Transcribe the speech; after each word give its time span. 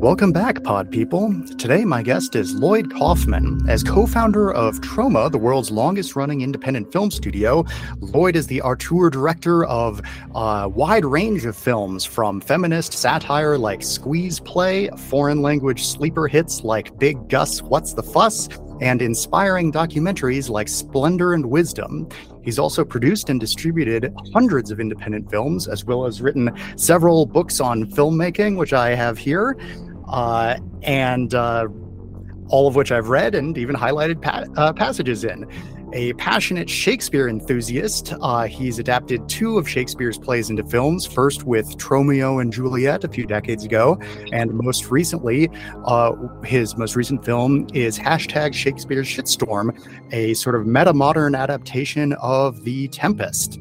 Welcome 0.00 0.30
back, 0.30 0.62
Pod 0.62 0.92
People. 0.92 1.34
Today, 1.58 1.84
my 1.84 2.04
guest 2.04 2.36
is 2.36 2.54
Lloyd 2.54 2.88
Kaufman. 2.94 3.68
As 3.68 3.82
co 3.82 4.06
founder 4.06 4.52
of 4.52 4.80
Troma, 4.80 5.28
the 5.28 5.38
world's 5.38 5.72
longest 5.72 6.14
running 6.14 6.42
independent 6.42 6.92
film 6.92 7.10
studio, 7.10 7.64
Lloyd 7.98 8.36
is 8.36 8.46
the 8.46 8.62
auteur 8.62 9.10
director 9.10 9.64
of 9.64 10.00
a 10.36 10.68
wide 10.68 11.04
range 11.04 11.44
of 11.46 11.56
films 11.56 12.04
from 12.04 12.40
feminist 12.40 12.92
satire 12.92 13.58
like 13.58 13.82
Squeeze 13.82 14.38
Play, 14.38 14.88
foreign 14.96 15.42
language 15.42 15.84
sleeper 15.84 16.28
hits 16.28 16.62
like 16.62 16.96
Big 17.00 17.28
Gus 17.28 17.60
What's 17.60 17.92
the 17.92 18.04
Fuss, 18.04 18.48
and 18.80 19.02
inspiring 19.02 19.72
documentaries 19.72 20.48
like 20.48 20.68
Splendor 20.68 21.34
and 21.34 21.44
Wisdom. 21.44 22.08
He's 22.44 22.58
also 22.58 22.84
produced 22.84 23.28
and 23.28 23.40
distributed 23.40 24.14
hundreds 24.32 24.70
of 24.70 24.80
independent 24.80 25.28
films, 25.28 25.68
as 25.68 25.84
well 25.84 26.06
as 26.06 26.22
written 26.22 26.50
several 26.76 27.26
books 27.26 27.60
on 27.60 27.84
filmmaking, 27.86 28.56
which 28.56 28.72
I 28.72 28.94
have 28.94 29.18
here 29.18 29.56
uh, 30.08 30.58
and 30.82 31.34
uh, 31.34 31.66
all 32.48 32.66
of 32.66 32.76
which 32.76 32.92
I've 32.92 33.08
read 33.08 33.34
and 33.34 33.56
even 33.58 33.76
highlighted 33.76 34.22
pa- 34.22 34.44
uh, 34.56 34.72
passages 34.72 35.24
in. 35.24 35.46
A 35.94 36.12
passionate 36.14 36.68
Shakespeare 36.68 37.28
enthusiast, 37.28 38.12
uh, 38.20 38.42
he's 38.42 38.78
adapted 38.78 39.26
two 39.26 39.56
of 39.56 39.66
Shakespeare's 39.66 40.18
plays 40.18 40.50
into 40.50 40.62
films, 40.62 41.06
first 41.06 41.44
with 41.44 41.78
Tromeo 41.78 42.42
and 42.42 42.52
Juliet 42.52 43.04
a 43.04 43.08
few 43.08 43.24
decades 43.24 43.64
ago, 43.64 43.98
and 44.30 44.52
most 44.52 44.90
recently, 44.90 45.48
uh, 45.86 46.12
his 46.44 46.76
most 46.76 46.94
recent 46.94 47.24
film 47.24 47.66
is 47.72 47.98
hashtag 47.98 48.52
Shakespeare's 48.52 49.08
Shitstorm, 49.08 49.78
a 50.12 50.34
sort 50.34 50.56
of 50.56 50.66
meta 50.66 50.92
modern 50.92 51.34
adaptation 51.34 52.12
of 52.20 52.64
The 52.64 52.88
Tempest. 52.88 53.58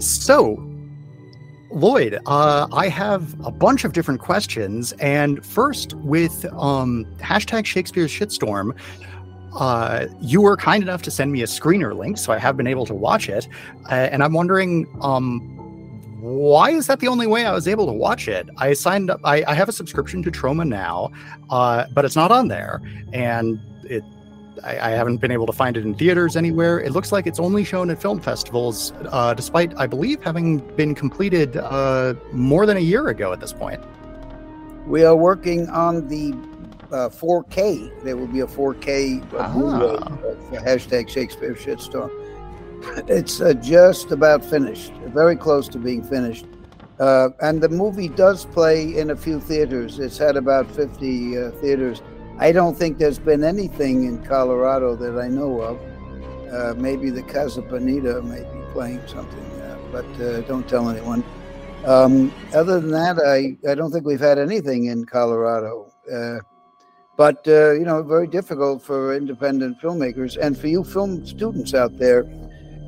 So, 0.00 0.75
Lloyd, 1.70 2.18
uh, 2.26 2.68
I 2.72 2.88
have 2.88 3.34
a 3.44 3.50
bunch 3.50 3.84
of 3.84 3.92
different 3.92 4.20
questions. 4.20 4.92
And 4.92 5.44
first, 5.44 5.94
with 5.94 6.44
um, 6.52 7.04
hashtag 7.18 7.66
Shakespeare's 7.66 8.10
Shitstorm, 8.10 8.76
uh, 9.54 10.06
you 10.20 10.40
were 10.40 10.56
kind 10.56 10.82
enough 10.82 11.02
to 11.02 11.10
send 11.10 11.32
me 11.32 11.42
a 11.42 11.46
screener 11.46 11.96
link, 11.96 12.18
so 12.18 12.32
I 12.32 12.38
have 12.38 12.56
been 12.56 12.66
able 12.66 12.86
to 12.86 12.94
watch 12.94 13.28
it. 13.28 13.48
Uh, 13.90 13.94
and 13.94 14.22
I'm 14.22 14.32
wondering, 14.32 14.86
um, 15.00 15.40
why 16.20 16.70
is 16.70 16.86
that 16.86 17.00
the 17.00 17.08
only 17.08 17.26
way 17.26 17.46
I 17.46 17.52
was 17.52 17.66
able 17.66 17.86
to 17.86 17.92
watch 17.92 18.28
it? 18.28 18.48
I 18.58 18.72
signed 18.74 19.10
up, 19.10 19.20
I, 19.24 19.44
I 19.46 19.54
have 19.54 19.68
a 19.68 19.72
subscription 19.72 20.22
to 20.24 20.30
Troma 20.30 20.66
now, 20.66 21.10
uh, 21.50 21.86
but 21.92 22.04
it's 22.04 22.16
not 22.16 22.30
on 22.30 22.48
there. 22.48 22.80
And 23.12 23.60
it 23.84 24.02
I, 24.64 24.78
I, 24.78 24.90
haven't 24.90 25.18
been 25.18 25.30
able 25.30 25.46
to 25.46 25.52
find 25.52 25.76
it 25.76 25.84
in 25.84 25.94
theaters 25.94 26.36
anywhere. 26.36 26.80
It 26.80 26.92
looks 26.92 27.12
like 27.12 27.26
it's 27.26 27.40
only 27.40 27.64
shown 27.64 27.90
at 27.90 28.00
film 28.00 28.20
festivals, 28.20 28.92
uh, 29.10 29.34
despite, 29.34 29.76
I 29.78 29.86
believe, 29.86 30.22
having 30.22 30.58
been 30.76 30.94
completed 30.94 31.56
uh, 31.56 32.14
more 32.32 32.66
than 32.66 32.76
a 32.76 32.80
year 32.80 33.08
ago 33.08 33.32
at 33.32 33.40
this 33.40 33.52
point. 33.52 33.82
We 34.86 35.04
are 35.04 35.16
working 35.16 35.68
on 35.68 36.08
the 36.08 36.32
uh, 36.92 37.08
4K. 37.08 38.02
There 38.02 38.16
will 38.16 38.28
be 38.28 38.40
a 38.40 38.46
4K 38.46 39.32
uh, 39.34 39.38
ah. 39.38 39.52
for 40.50 40.56
hashtag 40.58 41.08
Shakespeare 41.08 41.54
Shitstorm. 41.54 42.10
It's 43.08 43.40
uh, 43.40 43.54
just 43.54 44.12
about 44.12 44.44
finished, 44.44 44.92
very 45.06 45.34
close 45.34 45.66
to 45.68 45.78
being 45.78 46.04
finished. 46.04 46.46
Uh, 47.00 47.30
and 47.40 47.60
the 47.60 47.68
movie 47.68 48.08
does 48.08 48.44
play 48.46 48.96
in 48.96 49.10
a 49.10 49.16
few 49.16 49.40
theaters. 49.40 49.98
It's 49.98 50.16
had 50.16 50.36
about 50.36 50.70
50 50.70 51.50
theaters 51.60 52.00
I 52.38 52.52
don't 52.52 52.76
think 52.76 52.98
there's 52.98 53.18
been 53.18 53.42
anything 53.42 54.04
in 54.04 54.22
Colorado 54.22 54.94
that 54.96 55.18
I 55.18 55.28
know 55.28 55.62
of. 55.62 55.80
Uh, 56.52 56.74
maybe 56.76 57.08
the 57.08 57.22
Casa 57.22 57.62
Bonita 57.62 58.20
may 58.20 58.40
be 58.40 58.72
playing 58.72 59.00
something, 59.06 59.44
uh, 59.62 59.78
but 59.90 60.04
uh, 60.20 60.42
don't 60.42 60.68
tell 60.68 60.90
anyone. 60.90 61.24
Um, 61.86 62.32
other 62.54 62.78
than 62.78 62.90
that, 62.90 63.18
I, 63.18 63.56
I 63.68 63.74
don't 63.74 63.90
think 63.90 64.04
we've 64.04 64.20
had 64.20 64.38
anything 64.38 64.86
in 64.86 65.06
Colorado. 65.06 65.90
Uh, 66.12 66.38
but, 67.16 67.46
uh, 67.48 67.72
you 67.72 67.86
know, 67.86 68.02
very 68.02 68.26
difficult 68.26 68.82
for 68.82 69.14
independent 69.16 69.80
filmmakers. 69.80 70.36
And 70.36 70.58
for 70.58 70.66
you 70.66 70.84
film 70.84 71.24
students 71.26 71.72
out 71.72 71.96
there, 71.98 72.24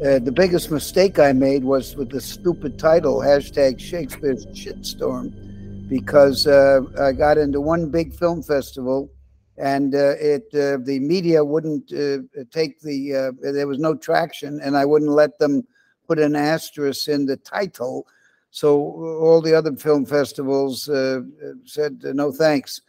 uh, 0.05 0.19
the 0.19 0.33
biggest 0.33 0.71
mistake 0.71 1.19
I 1.19 1.33
made 1.33 1.65
was 1.65 1.97
with 1.97 2.11
the 2.11 2.21
stupid 2.21 2.79
title, 2.79 3.21
hashtag 3.21 3.81
Shakespeare's 3.81 4.45
Shitstorm, 4.47 5.89
because 5.89 6.47
I 6.47 7.13
got 7.13 7.39
into 7.39 7.63
one 7.63 7.91
big 7.91 8.15
film 8.15 8.43
festival 8.43 9.11
and 9.59 9.95
uh, 9.95 10.15
it 10.21 10.45
uh, 10.55 10.79
the 10.85 10.99
media 11.01 11.45
wouldn't 11.45 11.93
uh, 11.93 12.19
take 12.51 12.81
the 12.81 13.15
uh, 13.15 13.33
there 13.41 13.67
was 13.67 13.79
no 13.79 13.95
traction 13.95 14.61
and 14.61 14.77
i 14.77 14.85
wouldn't 14.85 15.11
let 15.11 15.39
them 15.39 15.67
put 16.09 16.19
an 16.19 16.35
asterisk 16.35 17.09
in 17.09 17.27
the 17.27 17.37
title. 17.37 18.07
So 18.51 18.81
all 19.21 19.43
the 19.43 19.55
other 19.55 19.77
film 19.77 20.07
festivals 20.07 20.89
uh, 20.89 21.21
said 21.65 22.03
uh, 22.05 22.13
no 22.13 22.33
thanks. 22.33 22.81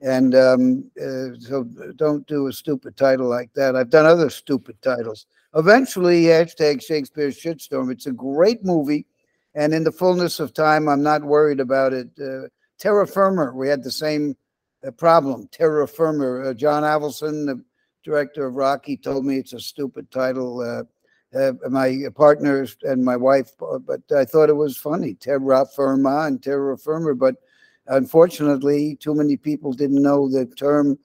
And 0.00 0.34
um, 0.34 0.90
so 1.38 1.64
don't 1.96 2.26
do 2.26 2.48
a 2.48 2.52
stupid 2.52 2.96
title 2.96 3.28
like 3.28 3.54
that. 3.54 3.76
I've 3.76 3.88
done 3.88 4.04
other 4.04 4.28
stupid 4.28 4.82
titles. 4.82 5.26
Eventually 5.54 6.24
hashtag 6.24 6.82
shakespeare 6.82 7.28
shitstorm. 7.28 7.90
It's 7.90 8.06
a 8.06 8.12
great 8.12 8.64
movie 8.64 9.06
and 9.54 9.72
in 9.72 9.84
the 9.84 9.92
fullness 9.92 10.40
of 10.40 10.52
time 10.52 10.88
i'm 10.88 11.02
not 11.02 11.22
worried 11.22 11.60
about 11.60 11.92
it. 11.92 12.08
Terra 12.76 13.06
firma 13.06 13.54
we 13.54 13.68
had 13.68 13.84
the 13.84 13.92
same 13.92 14.36
problem. 14.92 15.48
Terra 15.48 15.86
Firma. 15.86 16.50
Uh, 16.50 16.54
John 16.54 16.82
Avildsen, 16.82 17.46
the 17.46 17.62
director 18.02 18.46
of 18.46 18.54
Rocky, 18.54 18.96
told 18.96 19.24
me 19.24 19.38
it's 19.38 19.52
a 19.52 19.60
stupid 19.60 20.10
title. 20.10 20.60
Uh, 20.60 20.84
uh, 21.36 21.52
my 21.68 21.98
partners 22.14 22.76
and 22.82 23.04
my 23.04 23.16
wife, 23.16 23.50
uh, 23.60 23.78
but 23.78 24.00
I 24.16 24.24
thought 24.24 24.48
it 24.48 24.54
was 24.54 24.76
funny. 24.76 25.14
Terra 25.14 25.66
Firma 25.66 26.26
and 26.26 26.42
Terra 26.42 26.78
Firma. 26.78 27.14
But 27.14 27.36
unfortunately, 27.88 28.96
too 28.96 29.14
many 29.14 29.36
people 29.36 29.72
didn't 29.72 30.02
know 30.02 30.28
the 30.28 30.46
term 30.46 30.98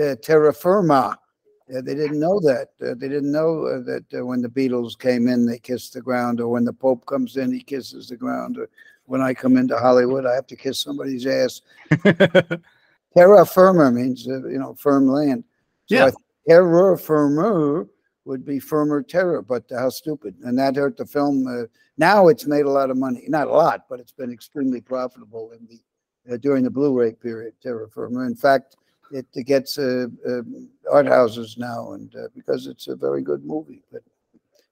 uh, 0.00 0.14
terra 0.22 0.52
firma. 0.52 1.18
Uh, 1.74 1.80
they 1.80 1.94
didn't 1.94 2.20
know 2.20 2.40
that. 2.40 2.68
They 2.78 3.08
didn't 3.08 3.32
know 3.32 3.82
that 3.82 4.04
when 4.24 4.42
the 4.42 4.48
Beatles 4.48 4.98
came 4.98 5.28
in, 5.28 5.46
they 5.46 5.58
kissed 5.58 5.94
the 5.94 6.00
ground, 6.00 6.40
or 6.40 6.48
when 6.48 6.64
the 6.64 6.72
Pope 6.72 7.06
comes 7.06 7.36
in, 7.36 7.52
he 7.52 7.60
kisses 7.60 8.08
the 8.08 8.16
ground, 8.16 8.58
or 8.58 8.68
when 9.06 9.20
I 9.20 9.34
come 9.34 9.56
into 9.56 9.78
Hollywood, 9.78 10.26
I 10.26 10.34
have 10.34 10.46
to 10.48 10.56
kiss 10.56 10.80
somebody's 10.80 11.26
ass. 11.26 11.60
terra 13.16 13.44
firma 13.46 13.90
means 13.90 14.26
uh, 14.28 14.46
you 14.46 14.58
know 14.58 14.74
firm 14.74 15.08
land. 15.08 15.44
So 15.86 15.94
yeah. 15.96 16.10
terra 16.48 16.96
firma 16.98 17.86
would 18.24 18.44
be 18.44 18.60
firmer 18.60 19.02
terror, 19.02 19.42
but 19.42 19.64
how 19.70 19.88
stupid! 19.88 20.34
And 20.44 20.58
that 20.58 20.76
hurt 20.76 20.96
the 20.96 21.06
film. 21.06 21.46
Uh, 21.46 21.66
now 21.98 22.28
it's 22.28 22.46
made 22.46 22.64
a 22.64 22.70
lot 22.70 22.90
of 22.90 22.96
money, 22.96 23.24
not 23.28 23.48
a 23.48 23.52
lot, 23.52 23.86
but 23.88 24.00
it's 24.00 24.12
been 24.12 24.32
extremely 24.32 24.80
profitable 24.80 25.52
in 25.52 25.66
the 25.66 26.34
uh, 26.34 26.36
during 26.38 26.64
the 26.64 26.70
Blu-ray 26.70 27.12
period. 27.12 27.54
Terra 27.62 27.88
firma. 27.88 28.20
In 28.20 28.36
fact, 28.36 28.76
it, 29.10 29.26
it 29.34 29.44
gets 29.44 29.78
uh, 29.78 30.06
um, 30.26 30.68
art 30.90 31.06
houses 31.06 31.56
now, 31.58 31.92
and 31.92 32.14
uh, 32.16 32.28
because 32.34 32.66
it's 32.66 32.88
a 32.88 32.96
very 32.96 33.22
good 33.22 33.44
movie, 33.44 33.82
but 33.92 34.02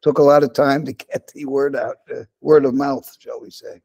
took 0.03 0.19
a 0.19 0.23
lot 0.23 0.43
of 0.43 0.53
time 0.55 0.85
to 0.85 0.93
get 0.93 1.31
the 1.35 1.45
word 1.45 1.77
out, 1.77 1.97
uh, 2.15 2.23
word 2.41 2.65
of 2.65 2.75
mouth, 2.75 3.17
shall 3.19 3.41
we 3.41 3.51
say. 3.51 3.81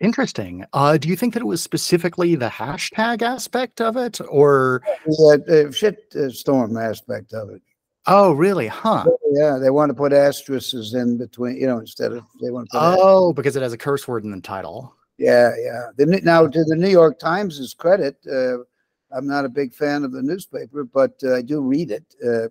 Interesting. 0.00 0.64
Uh, 0.72 0.96
do 0.98 1.08
you 1.08 1.16
think 1.16 1.34
that 1.34 1.40
it 1.40 1.46
was 1.46 1.62
specifically 1.62 2.34
the 2.34 2.48
hashtag 2.48 3.22
aspect 3.22 3.80
of 3.80 3.96
it, 3.96 4.20
or 4.28 4.82
the 5.06 5.72
shit 5.74 6.12
uh, 6.16 6.30
storm 6.30 6.76
aspect 6.76 7.32
of 7.32 7.50
it? 7.50 7.62
Oh, 8.06 8.32
really? 8.32 8.66
Huh? 8.66 9.04
Yeah, 9.30 9.58
they 9.58 9.70
want 9.70 9.90
to 9.90 9.94
put 9.94 10.12
asterisks 10.12 10.92
in 10.92 11.16
between, 11.16 11.56
you 11.56 11.66
know, 11.66 11.78
instead 11.78 12.12
of 12.12 12.24
they 12.42 12.50
want 12.50 12.68
to. 12.70 12.78
oh, 12.80 13.32
because 13.32 13.56
it 13.56 13.62
has 13.62 13.72
a 13.72 13.78
curse 13.78 14.06
word 14.06 14.24
in 14.24 14.30
the 14.30 14.40
title. 14.40 14.94
Yeah, 15.16 15.52
yeah. 15.58 15.86
The, 15.96 16.06
now, 16.22 16.46
to 16.46 16.64
the 16.64 16.76
New 16.76 16.88
York 16.88 17.18
Times' 17.18 17.72
credit, 17.72 18.16
uh, 18.30 18.58
I'm 19.16 19.26
not 19.26 19.44
a 19.44 19.48
big 19.48 19.72
fan 19.72 20.04
of 20.04 20.12
the 20.12 20.22
newspaper, 20.22 20.84
but 20.84 21.14
uh, 21.22 21.36
I 21.36 21.42
do 21.42 21.60
read 21.60 21.92
it 21.92 22.04
uh, 22.22 22.48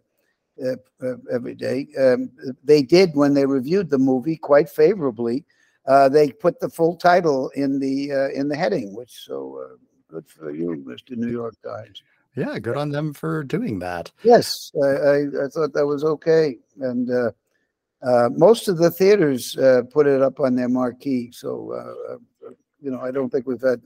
uh, 0.63 0.75
uh, 1.05 1.17
every 1.31 1.55
day. 1.55 1.87
Um, 1.99 2.31
they 2.63 2.81
did 2.81 3.15
when 3.15 3.33
they 3.33 3.45
reviewed 3.45 3.89
the 3.89 3.97
movie 3.97 4.37
quite 4.37 4.69
favorably 4.69 5.45
uh, 5.85 6.09
they 6.09 6.31
put 6.31 6.59
the 6.59 6.69
full 6.69 6.95
title 6.95 7.49
in 7.55 7.79
the 7.79 8.11
uh, 8.11 8.29
in 8.29 8.47
the 8.47 8.55
heading, 8.55 8.95
which 8.95 9.11
so 9.11 9.59
uh, 9.63 9.75
good 10.09 10.27
for 10.27 10.51
you, 10.51 10.83
Mr. 10.87 11.17
New 11.17 11.29
York 11.29 11.55
Times. 11.61 12.03
Yeah, 12.35 12.57
good 12.57 12.77
on 12.77 12.89
them 12.89 13.13
for 13.13 13.43
doing 13.43 13.79
that. 13.79 14.11
Yes, 14.23 14.71
I, 14.81 14.87
I, 14.87 15.15
I 15.45 15.47
thought 15.49 15.73
that 15.73 15.85
was 15.85 16.03
okay, 16.03 16.57
and 16.79 17.11
uh, 17.11 17.31
uh, 18.01 18.29
most 18.31 18.67
of 18.67 18.77
the 18.77 18.89
theaters 18.89 19.57
uh, 19.57 19.83
put 19.91 20.07
it 20.07 20.21
up 20.21 20.39
on 20.39 20.55
their 20.55 20.69
marquee. 20.69 21.31
So 21.31 22.19
you 22.81 22.91
know, 22.91 22.99
I 22.99 23.11
don't 23.11 23.29
think 23.29 23.47
we've 23.47 23.61
had 23.61 23.81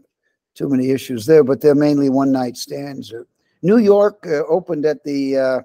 too 0.56 0.70
many 0.70 0.90
issues 0.90 1.26
there, 1.26 1.44
but 1.44 1.62
they're 1.62 1.76
mainly 1.76 2.10
one 2.10 2.32
night 2.32 2.58
stands. 2.58 3.14
New 3.62 3.78
York 3.78 4.26
opened 4.48 4.86
at 4.86 5.04
the 5.04 5.64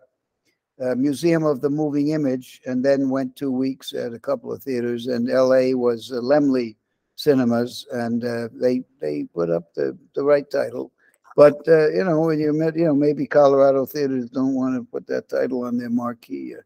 uh, 0.81 0.95
Museum 0.95 1.45
of 1.45 1.61
the 1.61 1.71
Moving 1.71 2.09
Image, 2.09 2.61
and 2.67 2.85
then 2.85 3.11
went 3.11 3.37
two 3.37 3.51
weeks 3.51 3.93
at 3.93 4.13
a 4.13 4.19
couple 4.19 4.53
of 4.53 4.63
theaters. 4.63 5.07
And 5.07 5.31
L.A. 5.31 5.75
was 5.75 6.13
uh, 6.13 6.17
Laemmle 6.17 6.77
Cinemas, 7.17 7.87
and 7.93 8.25
uh, 8.25 8.49
they 8.53 8.83
they 9.01 9.25
put 9.35 9.51
up 9.51 9.75
the, 9.75 9.97
the 10.15 10.23
right 10.23 10.49
title. 10.51 10.93
But 11.37 11.57
uh, 11.69 11.91
you 11.91 12.05
know, 12.05 12.21
when 12.21 12.39
you 12.39 12.53
met, 12.53 12.77
you 12.77 12.85
know, 12.85 12.95
maybe 12.95 13.27
Colorado 13.27 13.87
theaters 13.87 14.31
don't 14.31 14.55
want 14.55 14.77
to 14.77 14.85
put 14.85 15.07
that 15.07 15.29
title 15.29 15.65
on 15.65 15.79
their 15.79 15.91
marquee, 15.91 16.55
uh, 16.55 16.63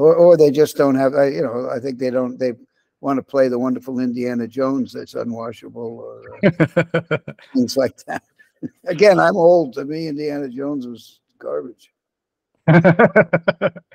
or 0.00 0.14
or 0.14 0.36
they 0.36 0.50
just 0.50 0.76
don't 0.76 0.94
have. 0.94 1.12
you 1.12 1.42
know, 1.42 1.70
I 1.74 1.78
think 1.78 1.98
they 1.98 2.10
don't. 2.10 2.38
They 2.38 2.52
want 3.00 3.16
to 3.16 3.22
play 3.22 3.48
the 3.48 3.58
wonderful 3.58 4.00
Indiana 4.00 4.48
Jones 4.48 4.92
that's 4.92 5.14
unwashable 5.14 5.76
or 5.76 6.22
uh, 6.44 7.18
things 7.54 7.76
like 7.76 7.96
that. 8.06 8.22
Again, 8.86 9.20
I'm 9.20 9.36
old. 9.36 9.74
To 9.74 9.84
me, 9.84 10.08
Indiana 10.08 10.48
Jones 10.48 10.86
was 10.86 11.20
garbage. 11.38 11.92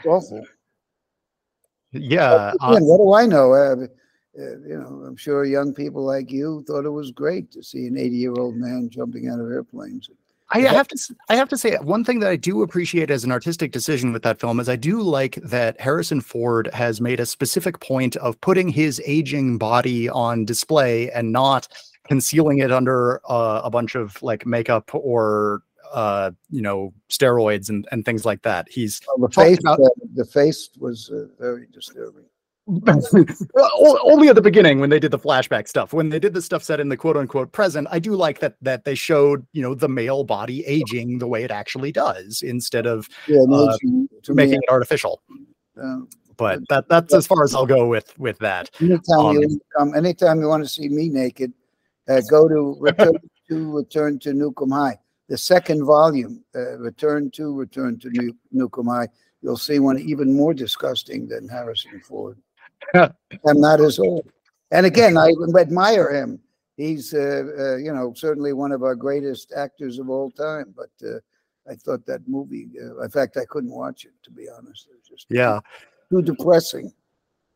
Awful. 0.05 0.45
Yeah. 1.91 2.49
Again, 2.49 2.57
uh, 2.61 2.79
what 2.79 2.97
do 2.97 3.13
I 3.13 3.25
know? 3.25 3.53
Uh, 3.53 3.87
you 4.35 4.79
know, 4.79 5.03
I'm 5.05 5.15
sure 5.15 5.45
young 5.45 5.73
people 5.73 6.03
like 6.03 6.31
you 6.31 6.63
thought 6.67 6.85
it 6.85 6.89
was 6.89 7.11
great 7.11 7.51
to 7.51 7.63
see 7.63 7.85
an 7.85 7.97
80 7.97 8.15
year 8.15 8.33
old 8.33 8.55
man 8.55 8.89
jumping 8.89 9.29
out 9.29 9.39
of 9.39 9.51
airplanes. 9.51 10.09
I 10.49 10.59
have 10.59 10.87
to 10.89 11.15
I 11.29 11.35
have 11.35 11.49
to 11.49 11.57
say 11.57 11.75
one 11.77 12.03
thing 12.03 12.19
that 12.19 12.29
I 12.29 12.35
do 12.35 12.61
appreciate 12.61 13.09
as 13.09 13.23
an 13.23 13.31
artistic 13.31 13.71
decision 13.71 14.13
with 14.13 14.21
that 14.21 14.39
film 14.39 14.59
is 14.59 14.69
I 14.69 14.75
do 14.75 15.01
like 15.01 15.35
that 15.35 15.79
Harrison 15.81 16.21
Ford 16.21 16.69
has 16.73 17.01
made 17.01 17.19
a 17.19 17.25
specific 17.25 17.79
point 17.79 18.15
of 18.17 18.39
putting 18.41 18.69
his 18.69 19.01
aging 19.05 19.57
body 19.57 20.09
on 20.09 20.45
display 20.45 21.09
and 21.11 21.31
not 21.31 21.67
concealing 22.07 22.59
it 22.59 22.71
under 22.71 23.19
uh, 23.29 23.61
a 23.63 23.71
bunch 23.71 23.95
of 23.95 24.21
like 24.21 24.45
makeup 24.45 24.91
or 24.93 25.63
uh, 25.93 26.31
you 26.49 26.61
know 26.61 26.93
steroids 27.09 27.69
and, 27.69 27.87
and 27.91 28.03
things 28.03 28.25
like 28.25 28.41
that. 28.41 28.67
He's 28.69 28.99
well, 29.07 29.29
the 29.29 29.33
face 29.33 29.59
about, 29.59 29.79
the 30.15 30.25
face 30.25 30.69
was 30.77 31.09
uh, 31.11 31.27
very 31.39 31.67
disturbing. 31.71 32.25
only 34.05 34.29
at 34.29 34.35
the 34.35 34.41
beginning 34.41 34.79
when 34.79 34.89
they 34.89 34.99
did 34.99 35.11
the 35.11 35.19
flashback 35.19 35.67
stuff 35.67 35.91
when 35.91 36.07
they 36.07 36.17
did 36.17 36.33
the 36.33 36.41
stuff 36.41 36.63
set 36.63 36.79
in 36.79 36.87
the 36.87 36.95
quote 36.95 37.17
unquote 37.17 37.51
present 37.51 37.85
i 37.91 37.99
do 37.99 38.15
like 38.15 38.39
that 38.39 38.55
that 38.61 38.85
they 38.85 38.95
showed 38.95 39.45
you 39.51 39.61
know 39.61 39.75
the 39.75 39.89
male 39.89 40.23
body 40.23 40.65
aging 40.65 41.19
the 41.19 41.27
way 41.27 41.43
it 41.43 41.51
actually 41.51 41.91
does 41.91 42.41
instead 42.41 42.85
of 42.85 43.09
yeah, 43.27 43.41
uh, 43.51 43.77
making 44.29 44.59
it 44.63 44.69
artificial 44.69 45.21
uh, 45.77 45.97
but 46.37 46.61
that 46.69 46.87
that's 46.87 47.13
as 47.13 47.27
far 47.27 47.43
as 47.43 47.53
i'll 47.53 47.65
go 47.65 47.85
with 47.85 48.17
with 48.17 48.39
that 48.39 48.69
anytime 48.79 49.19
um, 49.19 49.35
you 49.35 49.61
um, 49.77 49.93
anytime 49.93 50.39
you 50.39 50.47
want 50.47 50.63
to 50.63 50.69
see 50.69 50.87
me 50.87 51.09
naked 51.09 51.51
uh, 52.07 52.21
go 52.29 52.47
to 52.47 52.77
return 52.79 53.13
to 53.49 53.75
return 53.75 54.17
to 54.19 54.29
'Em 54.29 54.69
High 54.71 54.97
the 55.29 55.37
second 55.37 55.85
volume 55.85 56.43
uh, 56.55 56.77
return 56.77 57.31
to 57.31 57.53
return 57.53 57.97
to 57.99 58.09
New, 58.51 58.69
High 58.85 59.07
you'll 59.41 59.57
see 59.57 59.79
one 59.79 59.99
even 59.99 60.33
more 60.35 60.53
disgusting 60.53 61.27
than 61.27 61.47
harrison 61.47 61.99
ford 62.01 62.37
I'm 62.93 63.11
not 63.59 63.81
as 63.81 63.99
old. 63.99 64.29
And 64.71 64.85
again, 64.85 65.17
I 65.17 65.33
admire 65.59 66.11
him. 66.11 66.39
He's, 66.77 67.13
uh, 67.13 67.43
uh, 67.57 67.75
you 67.77 67.93
know, 67.93 68.13
certainly 68.15 68.53
one 68.53 68.71
of 68.71 68.83
our 68.83 68.95
greatest 68.95 69.53
actors 69.55 69.99
of 69.99 70.09
all 70.09 70.31
time. 70.31 70.73
But 70.75 70.89
uh, 71.07 71.19
I 71.69 71.75
thought 71.75 72.05
that 72.07 72.27
movie, 72.27 72.69
uh, 72.81 73.01
in 73.01 73.09
fact, 73.09 73.37
I 73.37 73.45
couldn't 73.45 73.71
watch 73.71 74.05
it, 74.05 74.13
to 74.23 74.31
be 74.31 74.47
honest. 74.49 74.87
It 74.89 74.95
was 74.95 75.07
just 75.07 75.27
yeah. 75.29 75.59
too 76.09 76.21
depressing. 76.21 76.91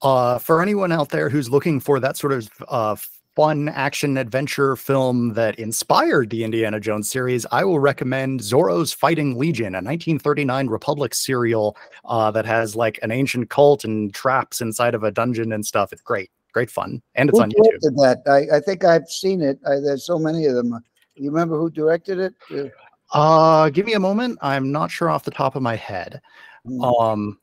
Uh, 0.03 0.37
for 0.37 0.61
anyone 0.61 0.91
out 0.91 1.09
there 1.09 1.27
who's 1.27 1.49
looking 1.49 1.79
for 1.79 1.99
that 1.99 2.17
sort 2.17 2.33
of 2.33 2.49
uh, 2.67 2.95
fun 3.37 3.69
action 3.69 4.17
adventure 4.17 4.75
film 4.75 5.35
that 5.35 5.59
inspired 5.59 6.31
the 6.31 6.43
Indiana 6.43 6.79
Jones 6.79 7.07
series, 7.07 7.45
I 7.51 7.63
will 7.63 7.79
recommend 7.79 8.39
Zorro's 8.39 8.91
Fighting 8.91 9.37
Legion, 9.37 9.75
a 9.75 9.77
1939 9.77 10.65
Republic 10.65 11.13
serial 11.13 11.77
uh, 12.05 12.31
that 12.31 12.47
has 12.47 12.75
like 12.75 12.97
an 13.03 13.11
ancient 13.11 13.51
cult 13.51 13.83
and 13.83 14.11
traps 14.11 14.59
inside 14.59 14.95
of 14.95 15.03
a 15.03 15.11
dungeon 15.11 15.51
and 15.51 15.63
stuff. 15.63 15.93
It's 15.93 16.01
great, 16.01 16.31
great 16.51 16.71
fun, 16.71 16.99
and 17.13 17.29
it's 17.29 17.37
who 17.37 17.43
on 17.43 17.51
YouTube. 17.51 17.95
That 17.97 18.23
I, 18.25 18.57
I, 18.57 18.59
think 18.59 18.83
I've 18.83 19.07
seen 19.07 19.43
it. 19.43 19.59
I, 19.67 19.81
there's 19.81 20.03
so 20.03 20.17
many 20.17 20.47
of 20.47 20.55
them. 20.55 20.73
You 21.13 21.29
remember 21.29 21.59
who 21.59 21.69
directed 21.69 22.17
it? 22.17 22.73
Uh, 23.13 23.69
give 23.69 23.85
me 23.85 23.93
a 23.93 23.99
moment. 23.99 24.39
I'm 24.41 24.71
not 24.71 24.89
sure 24.89 25.11
off 25.11 25.25
the 25.25 25.31
top 25.31 25.55
of 25.55 25.61
my 25.61 25.75
head. 25.75 26.21
Mm. 26.65 27.01
Um, 27.01 27.39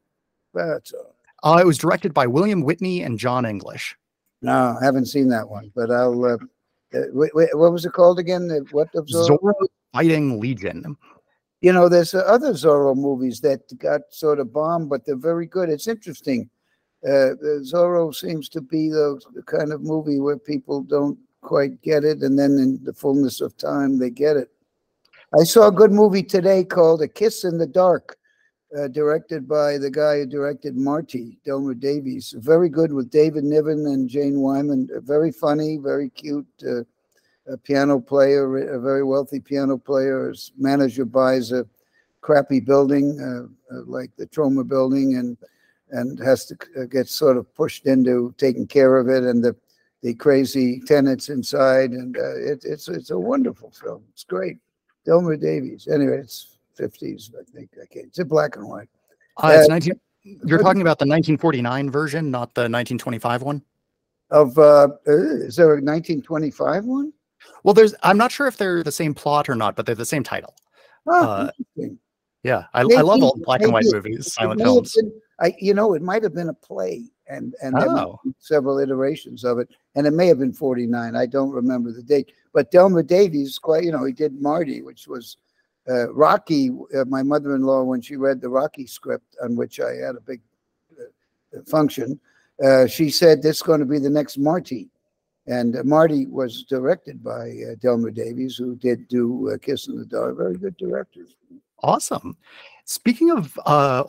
That's. 0.55 0.93
Uh, 1.44 1.58
it 1.61 1.67
was 1.67 1.79
directed 1.79 2.12
by 2.12 2.26
William 2.26 2.64
Witney 2.64 3.05
and 3.05 3.17
John 3.17 3.46
English. 3.46 3.96
No, 4.44 4.76
I 4.79 4.85
haven't 4.85 5.06
seen 5.06 5.29
that 5.29 5.49
one, 5.49 5.73
but 5.75 5.91
I'll. 5.91 6.23
Uh, 6.23 6.37
uh, 6.94 7.06
what 7.12 7.73
was 7.73 7.87
it 7.87 7.94
called 7.94 8.19
again? 8.19 8.50
What 8.73 8.93
Zorro? 8.93 9.38
Zorro 9.41 9.55
Fighting 9.94 10.38
Legion. 10.38 10.96
You 11.62 11.73
know, 11.73 11.88
there's 11.88 12.14
uh, 12.14 12.19
other 12.19 12.52
Zorro 12.52 12.94
movies 12.94 13.41
that 13.41 13.62
got 13.79 14.02
sort 14.11 14.38
of 14.38 14.52
bombed, 14.52 14.91
but 14.91 15.06
they're 15.06 15.17
very 15.17 15.46
good. 15.46 15.70
It's 15.70 15.88
interesting. 15.88 16.50
Uh, 17.02 17.41
Zorro 17.62 18.14
seems 18.14 18.50
to 18.50 18.61
be 18.61 18.91
the, 18.91 19.19
the 19.35 19.43
kind 19.43 19.73
of 19.73 19.81
movie 19.81 20.20
where 20.20 20.38
people 20.38 20.82
don't 20.82 21.19
quite 21.41 21.81
get 21.81 22.05
it, 22.05 22.20
and 22.20 22.38
then 22.38 22.58
in 22.58 22.79
the 22.85 22.93
fullness 22.93 23.41
of 23.41 23.56
time, 23.56 23.99
they 23.99 24.11
get 24.11 24.37
it. 24.37 24.50
I 25.41 25.44
saw 25.44 25.69
a 25.69 25.73
good 25.73 25.91
movie 25.91 26.23
today 26.23 26.64
called 26.64 27.00
A 27.00 27.08
Kiss 27.08 27.44
in 27.44 27.56
the 27.56 27.67
Dark 27.67 28.19
uh, 28.76 28.88
directed 28.88 29.46
by 29.46 29.78
the 29.78 29.90
guy 29.90 30.18
who 30.18 30.26
directed 30.26 30.76
Marty, 30.76 31.38
Delmer 31.44 31.74
Daves. 31.74 32.34
Very 32.34 32.68
good 32.68 32.92
with 32.92 33.10
David 33.10 33.44
Niven 33.44 33.86
and 33.86 34.08
Jane 34.08 34.40
Wyman. 34.40 34.88
Very 35.02 35.30
funny, 35.30 35.76
very 35.76 36.10
cute. 36.10 36.46
Uh, 36.66 36.82
a 37.46 37.56
piano 37.58 38.00
player, 38.00 38.56
a 38.74 38.80
very 38.80 39.04
wealthy 39.04 39.38
piano 39.38 39.76
player. 39.76 40.28
His 40.28 40.52
manager 40.56 41.04
buys 41.04 41.52
a 41.52 41.66
crappy 42.22 42.58
building 42.58 43.20
uh, 43.20 43.74
uh 43.74 43.82
like 43.86 44.10
the 44.16 44.26
Troma 44.26 44.66
building 44.66 45.16
and 45.16 45.36
and 45.90 46.18
has 46.18 46.46
to 46.46 46.56
uh, 46.80 46.84
get 46.84 47.06
sort 47.06 47.36
of 47.36 47.54
pushed 47.54 47.86
into 47.86 48.34
taking 48.38 48.66
care 48.66 48.96
of 48.96 49.10
it 49.10 49.24
and 49.24 49.44
the 49.44 49.54
the 50.00 50.14
crazy 50.14 50.80
tenants 50.86 51.28
inside 51.28 51.90
and 51.90 52.16
uh, 52.16 52.36
it, 52.36 52.64
it's 52.64 52.88
it's 52.88 53.10
a 53.10 53.18
wonderful 53.18 53.70
film. 53.70 54.02
It's 54.12 54.24
great. 54.24 54.56
Delmer 55.04 55.36
Daves. 55.36 55.86
Anyway, 55.86 56.18
it's 56.18 56.53
50s, 56.78 57.30
I 57.34 57.44
think. 57.52 57.70
I 57.80 57.86
can't. 57.86 58.06
It's 58.06 58.18
in 58.18 58.28
black 58.28 58.56
and 58.56 58.68
white. 58.68 58.88
Uh, 59.42 59.56
it's 59.58 59.68
19, 59.68 59.98
you're 60.24 60.58
talking 60.58 60.80
about 60.80 60.98
the 60.98 61.04
1949 61.04 61.90
version, 61.90 62.30
not 62.30 62.54
the 62.54 62.62
1925 62.62 63.42
one? 63.42 63.62
Of 64.30 64.58
uh, 64.58 64.88
is 65.06 65.56
there 65.56 65.66
a 65.66 65.82
1925 65.82 66.86
one? 66.86 67.12
Well, 67.62 67.74
there's. 67.74 67.94
I'm 68.02 68.16
not 68.16 68.32
sure 68.32 68.46
if 68.46 68.56
they're 68.56 68.82
the 68.82 68.90
same 68.90 69.14
plot 69.14 69.48
or 69.48 69.54
not, 69.54 69.76
but 69.76 69.84
they're 69.84 69.94
the 69.94 70.06
same 70.06 70.22
title. 70.22 70.54
Oh, 71.06 71.24
uh, 71.24 71.50
yeah, 72.42 72.64
I, 72.72 72.82
maybe, 72.84 72.96
I 72.96 73.00
love 73.02 73.22
all 73.22 73.36
black 73.44 73.60
and 73.60 73.72
white 73.72 73.84
movies, 73.86 74.32
silent 74.32 74.62
films. 74.62 74.94
Been, 74.94 75.12
I, 75.40 75.54
you 75.58 75.74
know, 75.74 75.92
it 75.92 76.02
might 76.02 76.22
have 76.22 76.34
been 76.34 76.48
a 76.48 76.54
play, 76.54 77.04
and 77.28 77.54
and 77.62 77.74
oh. 77.76 78.18
several 78.38 78.78
iterations 78.78 79.44
of 79.44 79.58
it, 79.58 79.68
and 79.94 80.06
it 80.06 80.12
may 80.12 80.26
have 80.26 80.38
been 80.38 80.54
49. 80.54 81.14
I 81.14 81.26
don't 81.26 81.50
remember 81.50 81.92
the 81.92 82.02
date, 82.02 82.32
but 82.54 82.70
Delmer 82.70 83.02
Daves, 83.02 83.60
quite, 83.60 83.84
you 83.84 83.92
know, 83.92 84.04
he 84.04 84.12
did 84.12 84.40
Marty, 84.40 84.80
which 84.80 85.06
was 85.06 85.36
uh, 85.88 86.12
Rocky, 86.12 86.70
uh, 86.94 87.04
my 87.06 87.22
mother-in-law, 87.22 87.82
when 87.82 88.00
she 88.00 88.16
read 88.16 88.40
the 88.40 88.48
Rocky 88.48 88.86
script, 88.86 89.36
on 89.42 89.56
which 89.56 89.81
I 89.81 89.92
had 89.94 90.16
a 90.16 90.20
big 90.20 90.40
uh, 90.98 91.62
function, 91.67 92.19
uh, 92.64 92.86
she 92.86 93.10
said 93.10 93.43
this 93.43 93.56
is 93.56 93.62
going 93.62 93.81
to 93.81 93.86
be 93.86 93.98
the 93.98 94.10
next 94.10 94.38
Marty, 94.38 94.88
and 95.46 95.76
uh, 95.76 95.82
Marty 95.84 96.26
was 96.26 96.64
directed 96.64 97.22
by 97.22 97.50
uh, 97.50 97.74
Delmer 97.81 98.10
Daves, 98.10 98.56
who 98.56 98.76
did 98.76 99.08
do 99.08 99.56
Kiss 99.60 99.88
in 99.88 99.98
the 99.98 100.06
Dark. 100.06 100.36
Very 100.36 100.56
good 100.56 100.76
director. 100.76 101.26
Awesome. 101.82 102.36
Speaking 102.86 103.31
of 103.31 103.58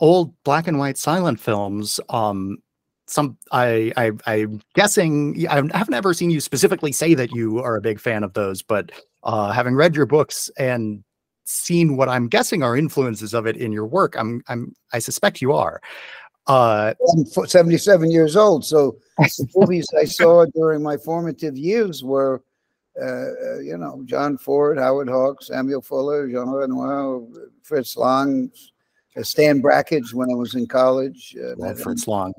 old 0.00 0.32
black 0.44 0.68
and 0.68 0.78
white 0.78 0.96
silent 0.98 1.40
films, 1.40 2.00
um, 2.08 2.58
some 3.06 3.36
I, 3.52 3.92
I 3.96 4.12
I'm 4.26 4.60
guessing 4.74 5.46
I 5.48 5.56
haven't 5.56 5.94
ever 5.94 6.12
seen 6.12 6.30
you 6.30 6.40
specifically 6.40 6.92
say 6.92 7.14
that 7.14 7.32
you 7.34 7.58
are 7.60 7.76
a 7.76 7.80
big 7.80 8.00
fan 8.00 8.24
of 8.24 8.32
those, 8.34 8.62
but 8.62 8.90
uh, 9.22 9.52
having 9.52 9.74
read 9.74 9.94
your 9.94 10.06
books 10.06 10.50
and 10.58 11.04
seen 11.46 11.96
what 11.96 12.08
I'm 12.08 12.28
guessing 12.28 12.62
are 12.62 12.76
influences 12.76 13.32
of 13.32 13.46
it 13.46 13.56
in 13.56 13.72
your 13.72 13.86
work. 13.86 14.14
I'm 14.18 14.42
I'm 14.48 14.74
I 14.92 14.98
suspect 14.98 15.40
you 15.40 15.52
are. 15.52 15.80
Uh, 16.46 16.94
I'm 17.12 17.46
77 17.46 18.10
years 18.10 18.36
old, 18.36 18.64
so 18.64 18.96
the 19.18 19.48
movies 19.56 19.88
I 19.98 20.04
saw 20.04 20.44
during 20.54 20.80
my 20.80 20.96
formative 20.96 21.56
years 21.56 22.04
were, 22.04 22.40
uh, 23.02 23.04
uh, 23.04 23.58
you 23.58 23.76
know, 23.76 24.02
John 24.04 24.38
Ford, 24.38 24.78
Howard 24.78 25.08
Hawks, 25.08 25.48
Samuel 25.48 25.82
Fuller, 25.82 26.28
Jean 26.28 26.48
Renoir, 26.48 27.20
Fritz 27.64 27.96
Lang, 27.96 28.52
uh, 29.16 29.24
Stan 29.24 29.60
Brakhage 29.60 30.14
when 30.14 30.30
I 30.30 30.36
was 30.36 30.54
in 30.54 30.68
college. 30.68 31.36
Uh, 31.36 31.74
Fritz 31.74 32.06
Lang. 32.06 32.32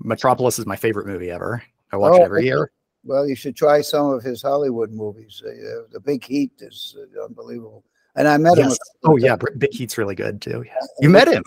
Metropolis 0.00 0.60
is 0.60 0.66
my 0.66 0.76
favorite 0.76 1.08
movie 1.08 1.32
ever. 1.32 1.60
I 1.92 1.96
watch 1.96 2.12
oh, 2.14 2.22
it 2.22 2.26
every 2.26 2.44
year. 2.44 2.70
Well, 3.02 3.26
you 3.26 3.34
should 3.34 3.56
try 3.56 3.80
some 3.80 4.10
of 4.10 4.22
his 4.22 4.40
Hollywood 4.40 4.92
movies. 4.92 5.42
Uh, 5.44 5.82
the 5.90 5.98
Big 5.98 6.24
Heat 6.24 6.52
is 6.60 6.96
uh, 6.96 7.24
unbelievable. 7.24 7.82
And 8.18 8.26
I 8.26 8.36
met 8.36 8.58
yes. 8.58 8.72
him. 8.72 8.78
Oh 9.04 9.16
yeah, 9.16 9.36
Big 9.36 9.72
Heat's 9.72 9.96
really 9.96 10.16
good 10.16 10.42
too. 10.42 10.64
Yeah. 10.66 10.86
You 11.00 11.08
met 11.08 11.28
him. 11.28 11.44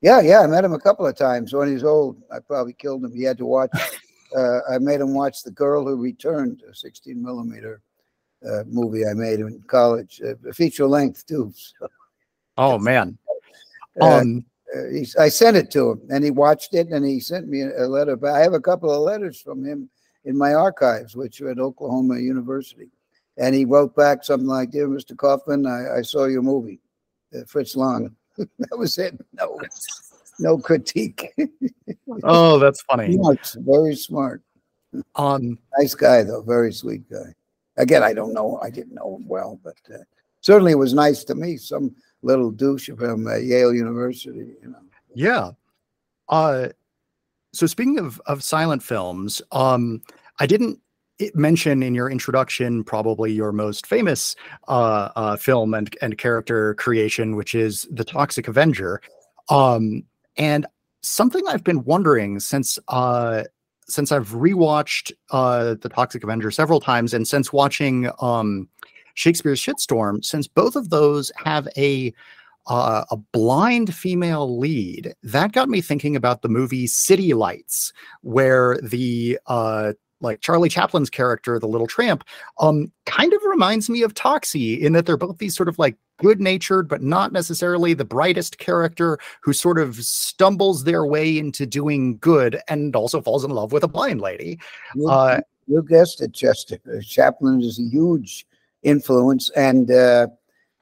Yeah, 0.00 0.20
yeah, 0.20 0.40
I 0.40 0.48
met 0.48 0.64
him 0.64 0.72
a 0.72 0.80
couple 0.80 1.06
of 1.06 1.16
times 1.16 1.54
when 1.54 1.70
he's 1.70 1.84
old. 1.84 2.20
I 2.32 2.40
probably 2.40 2.72
killed 2.72 3.04
him. 3.04 3.14
He 3.14 3.22
had 3.22 3.38
to 3.38 3.46
watch. 3.46 3.70
Uh, 4.34 4.60
I 4.66 4.78
made 4.78 4.98
him 4.98 5.12
watch 5.12 5.42
The 5.42 5.50
Girl 5.50 5.84
Who 5.84 5.94
Returned, 5.94 6.62
a 6.66 6.74
16 6.74 7.22
millimeter 7.22 7.82
uh, 8.50 8.62
movie 8.66 9.06
I 9.06 9.12
made 9.12 9.40
in 9.40 9.62
college, 9.66 10.22
uh, 10.26 10.52
feature 10.52 10.86
length 10.86 11.26
too. 11.26 11.52
So. 11.78 11.88
Oh 12.56 12.78
man. 12.78 13.18
Uh, 14.00 14.06
um, 14.06 14.46
uh, 14.74 14.88
he, 14.90 15.06
I 15.18 15.28
sent 15.28 15.58
it 15.58 15.70
to 15.72 15.90
him, 15.90 16.00
and 16.08 16.24
he 16.24 16.30
watched 16.30 16.72
it, 16.72 16.88
and 16.88 17.04
he 17.04 17.20
sent 17.20 17.46
me 17.46 17.60
a 17.60 17.86
letter. 17.86 18.16
But 18.16 18.30
I 18.30 18.40
have 18.40 18.54
a 18.54 18.60
couple 18.60 18.90
of 18.90 19.02
letters 19.02 19.38
from 19.38 19.66
him 19.66 19.90
in 20.24 20.38
my 20.38 20.54
archives, 20.54 21.14
which 21.14 21.42
are 21.42 21.50
at 21.50 21.58
Oklahoma 21.58 22.18
University. 22.18 22.88
And 23.38 23.54
he 23.54 23.64
wrote 23.64 23.96
back 23.96 24.24
something 24.24 24.48
like, 24.48 24.70
Dear 24.70 24.88
Mr. 24.88 25.16
Kaufman, 25.16 25.66
I, 25.66 25.98
I 25.98 26.02
saw 26.02 26.24
your 26.26 26.42
movie, 26.42 26.80
uh, 27.34 27.44
Fritz 27.46 27.76
Lang. 27.76 28.14
that 28.36 28.78
was 28.78 28.98
it. 28.98 29.18
No, 29.32 29.60
no 30.38 30.58
critique. 30.58 31.28
oh, 32.24 32.58
that's 32.58 32.82
funny. 32.82 33.14
Smart, 33.14 33.54
very 33.58 33.94
smart. 33.94 34.42
Um, 35.14 35.58
nice 35.78 35.94
guy 35.94 36.22
though, 36.22 36.42
very 36.42 36.72
sweet 36.72 37.08
guy. 37.10 37.34
Again, 37.78 38.02
I 38.02 38.12
don't 38.12 38.34
know. 38.34 38.58
I 38.62 38.68
didn't 38.68 38.94
know 38.94 39.16
him 39.16 39.26
well, 39.26 39.58
but 39.64 39.76
uh, 39.92 39.98
certainly 40.40 40.72
it 40.72 40.78
was 40.78 40.92
nice 40.92 41.24
to 41.24 41.34
me. 41.34 41.56
Some 41.56 41.94
little 42.22 42.50
douche 42.50 42.90
from 42.98 43.26
uh, 43.26 43.36
Yale 43.36 43.72
University, 43.72 44.54
you 44.62 44.68
know. 44.68 44.78
Yeah. 45.14 45.52
Uh, 46.28 46.68
so 47.52 47.66
speaking 47.66 47.98
of 47.98 48.20
of 48.26 48.42
silent 48.42 48.82
films, 48.82 49.40
um, 49.52 50.02
I 50.40 50.46
didn't 50.46 50.80
mention 51.34 51.82
in 51.82 51.94
your 51.94 52.10
introduction 52.10 52.84
probably 52.84 53.32
your 53.32 53.52
most 53.52 53.86
famous 53.86 54.34
uh, 54.68 55.10
uh, 55.16 55.36
film 55.36 55.74
and 55.74 55.94
and 56.02 56.18
character 56.18 56.74
creation, 56.74 57.36
which 57.36 57.54
is 57.54 57.86
the 57.90 58.04
Toxic 58.04 58.48
Avenger. 58.48 59.00
Um, 59.48 60.04
and 60.36 60.66
something 61.02 61.42
I've 61.48 61.64
been 61.64 61.84
wondering 61.84 62.40
since 62.40 62.78
uh, 62.88 63.44
since 63.88 64.12
I've 64.12 64.30
rewatched 64.30 65.12
uh, 65.30 65.74
the 65.80 65.88
Toxic 65.88 66.24
Avenger 66.24 66.50
several 66.50 66.80
times, 66.80 67.14
and 67.14 67.26
since 67.26 67.52
watching 67.52 68.10
um, 68.20 68.68
Shakespeare's 69.14 69.60
Shitstorm, 69.60 70.24
since 70.24 70.46
both 70.46 70.76
of 70.76 70.90
those 70.90 71.30
have 71.44 71.68
a 71.76 72.12
uh, 72.68 73.04
a 73.10 73.16
blind 73.16 73.92
female 73.94 74.58
lead, 74.58 75.14
that 75.24 75.52
got 75.52 75.68
me 75.68 75.80
thinking 75.80 76.14
about 76.14 76.42
the 76.42 76.48
movie 76.48 76.86
City 76.86 77.34
Lights, 77.34 77.92
where 78.22 78.78
the 78.82 79.38
uh, 79.46 79.92
like 80.22 80.40
Charlie 80.40 80.68
Chaplin's 80.68 81.10
character, 81.10 81.58
the 81.58 81.66
little 81.66 81.86
tramp, 81.86 82.24
um, 82.60 82.90
kind 83.06 83.32
of 83.32 83.40
reminds 83.44 83.90
me 83.90 84.02
of 84.02 84.14
Toxie 84.14 84.80
in 84.80 84.92
that 84.92 85.06
they're 85.06 85.16
both 85.16 85.38
these 85.38 85.56
sort 85.56 85.68
of 85.68 85.78
like 85.78 85.96
good 86.18 86.40
natured, 86.40 86.88
but 86.88 87.02
not 87.02 87.32
necessarily 87.32 87.94
the 87.94 88.04
brightest 88.04 88.58
character 88.58 89.18
who 89.42 89.52
sort 89.52 89.78
of 89.78 89.96
stumbles 89.96 90.84
their 90.84 91.04
way 91.04 91.36
into 91.36 91.66
doing 91.66 92.16
good 92.18 92.60
and 92.68 92.94
also 92.94 93.20
falls 93.20 93.44
in 93.44 93.50
love 93.50 93.72
with 93.72 93.82
a 93.82 93.88
blind 93.88 94.20
lady. 94.20 94.58
You, 94.94 95.08
uh, 95.08 95.40
you 95.66 95.82
guessed 95.82 96.22
it, 96.22 96.32
Chester. 96.32 96.78
Chaplin 97.02 97.60
is 97.60 97.78
a 97.78 97.82
huge 97.82 98.46
influence, 98.82 99.50
and 99.50 99.90
uh, 99.90 100.28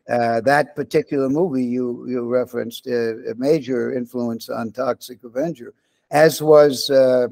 uh, 0.08 0.40
that 0.42 0.74
particular 0.74 1.28
movie 1.28 1.64
you 1.64 2.06
you 2.08 2.26
referenced 2.26 2.86
uh, 2.86 3.18
a 3.30 3.34
major 3.36 3.92
influence 3.94 4.48
on 4.48 4.72
Toxic 4.72 5.22
Avenger, 5.24 5.74
as 6.10 6.42
was 6.42 6.90
uh, 6.90 6.94
uh, 6.94 7.28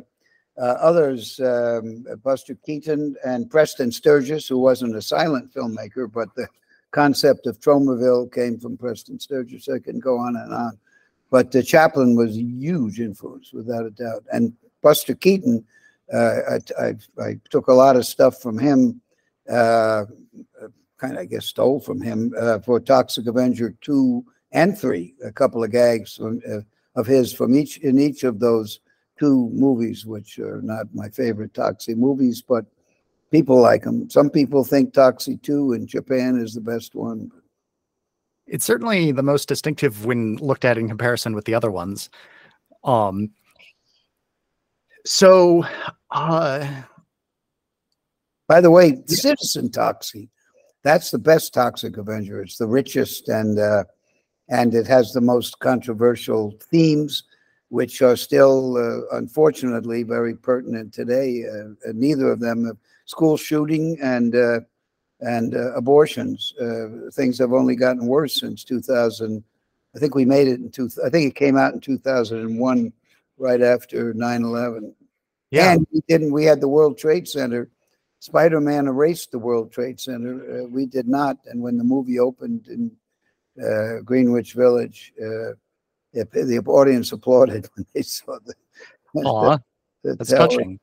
others, 0.59 1.41
um, 1.41 2.05
Buster 2.23 2.55
Keaton 2.67 3.17
and 3.25 3.51
Preston 3.51 3.93
Sturges, 3.93 4.47
who 4.47 4.59
wasn't 4.59 4.97
a 4.97 5.03
silent 5.03 5.55
filmmaker, 5.55 6.11
but 6.11 6.35
the 6.35 6.49
concept 6.91 7.47
of 7.47 7.61
Tromaville 7.61 8.33
came 8.33 8.59
from 8.59 8.77
Preston 8.77 9.21
Sturges. 9.21 9.69
I 9.69 9.79
can 9.79 9.99
go 9.99 10.19
on 10.19 10.37
and 10.37 10.53
on. 10.53 10.79
But 11.31 11.55
uh, 11.55 11.63
Chaplin 11.63 12.17
was 12.17 12.37
a 12.37 12.43
huge 12.43 13.01
influence, 13.01 13.53
without 13.53 13.85
a 13.85 13.91
doubt. 13.91 14.25
And 14.33 14.53
Buster 14.83 15.15
Keaton, 15.15 15.65
uh, 16.13 16.37
I, 16.51 16.83
I, 16.83 16.95
I, 17.23 17.41
took 17.51 17.69
a 17.69 17.75
lot 17.75 17.97
of 17.97 18.07
stuff 18.07 18.41
from 18.41 18.59
him, 18.59 19.01
uh, 19.51 20.07
kind 20.97 21.15
of, 21.15 21.19
I 21.21 21.25
guess, 21.27 21.47
stole 21.47 21.81
from 21.81 22.01
him 22.01 22.33
uh, 22.39 22.61
for 22.61 22.81
Toxic 22.81 23.27
Avenger 23.27 23.75
2 23.83 24.25
and 24.53 24.79
3, 24.79 25.15
a 25.25 25.33
couple 25.33 25.63
of 25.63 25.71
gags 25.71 26.17
from, 26.17 26.41
uh, 26.51 26.61
of 26.95 27.07
his 27.07 27.33
from 27.33 27.55
each 27.55 27.77
in 27.79 27.99
each 27.99 28.25
of 28.25 28.41
those 28.41 28.81
two 29.19 29.51
movies, 29.53 30.07
which 30.07 30.39
are 30.39 30.61
not 30.63 30.87
my 30.95 31.09
favorite 31.09 31.53
Toxie 31.53 31.97
movies, 31.97 32.43
but 32.43 32.65
people 33.31 33.61
like 33.61 33.83
them. 33.83 34.09
Some 34.11 34.31
people 34.31 34.65
think 34.65 34.95
Toxie 34.95 35.41
2 35.43 35.73
in 35.73 35.87
Japan 35.87 36.39
is 36.39 36.55
the 36.55 36.61
best 36.61 36.95
one. 36.95 37.31
It's 38.47 38.65
certainly 38.65 39.13
the 39.13 39.23
most 39.23 39.49
distinctive 39.49 40.07
when 40.07 40.37
looked 40.37 40.65
at 40.65 40.79
in 40.79 40.89
comparison 40.89 41.35
with 41.35 41.45
the 41.45 41.55
other 41.55 41.71
ones. 41.71 42.09
Um, 42.85 43.31
so, 45.05 45.65
uh, 46.11 46.83
by 48.47 48.61
the 48.61 48.71
way, 48.71 49.03
Citizen 49.07 49.69
Toxie, 49.69 50.31
that's 50.83 51.11
the 51.11 51.19
best 51.19 51.53
Toxic 51.53 51.99
Avenger. 51.99 52.41
It's 52.43 52.57
the 52.57 52.67
richest 52.67 53.29
and 53.29 53.59
uh, 53.59 53.85
and 54.49 54.75
it 54.75 54.87
has 54.87 55.13
the 55.13 55.21
most 55.21 55.59
controversial 55.59 56.59
themes 56.71 57.25
which 57.71 58.01
are 58.01 58.17
still, 58.17 58.77
uh, 58.77 59.17
unfortunately, 59.17 60.03
very 60.03 60.35
pertinent 60.35 60.93
today. 60.93 61.45
Uh, 61.45 61.93
neither 61.93 62.31
of 62.33 62.41
them, 62.41 62.79
school 63.05 63.37
shooting 63.37 63.99
and 64.03 64.35
uh, 64.35 64.61
and 65.21 65.57
uh, 65.57 65.75
abortions, 65.75 66.55
uh, 66.61 67.11
things 67.13 67.39
have 67.39 67.53
only 67.53 67.75
gotten 67.75 68.07
worse 68.07 68.39
since 68.39 68.63
2000. 68.63 69.43
I 69.97 69.99
think 69.99 70.15
we 70.15 70.25
made 70.25 70.47
it 70.47 70.61
in 70.61 70.71
two. 70.71 70.89
I 71.05 71.11
think 71.11 71.29
it 71.29 71.35
came 71.35 71.57
out 71.57 71.75
in 71.75 71.81
2001, 71.81 72.93
right 73.37 73.63
after 73.63 74.15
9/11. 74.15 74.95
Yeah, 75.51 75.73
and 75.73 75.87
we 75.93 76.03
didn't. 76.09 76.33
We 76.33 76.45
had 76.45 76.61
the 76.61 76.69
World 76.69 76.99
Trade 76.99 77.27
Center. 77.27 77.71
Spider-Man 78.21 78.87
erased 78.87 79.31
the 79.31 79.39
World 79.39 79.73
Trade 79.73 80.01
Center. 80.01 80.67
we 80.69 80.87
did 80.87 81.09
not. 81.09 81.39
And 81.47 81.63
when 81.63 81.79
the 81.79 81.85
movie 81.85 82.19
opened 82.19 82.67
in 82.69 82.93
Greenwich 84.05 84.55
Village 84.55 85.13
the 86.25 86.63
audience 86.67 87.13
applauded 87.13 87.69
when 87.75 87.87
they 87.95 88.03
saw 88.03 88.39
the. 88.45 88.55
Aw, 89.17 89.59
the, 90.03 90.11
the 90.11 90.17
that's 90.17 90.31
touching. 90.31 90.79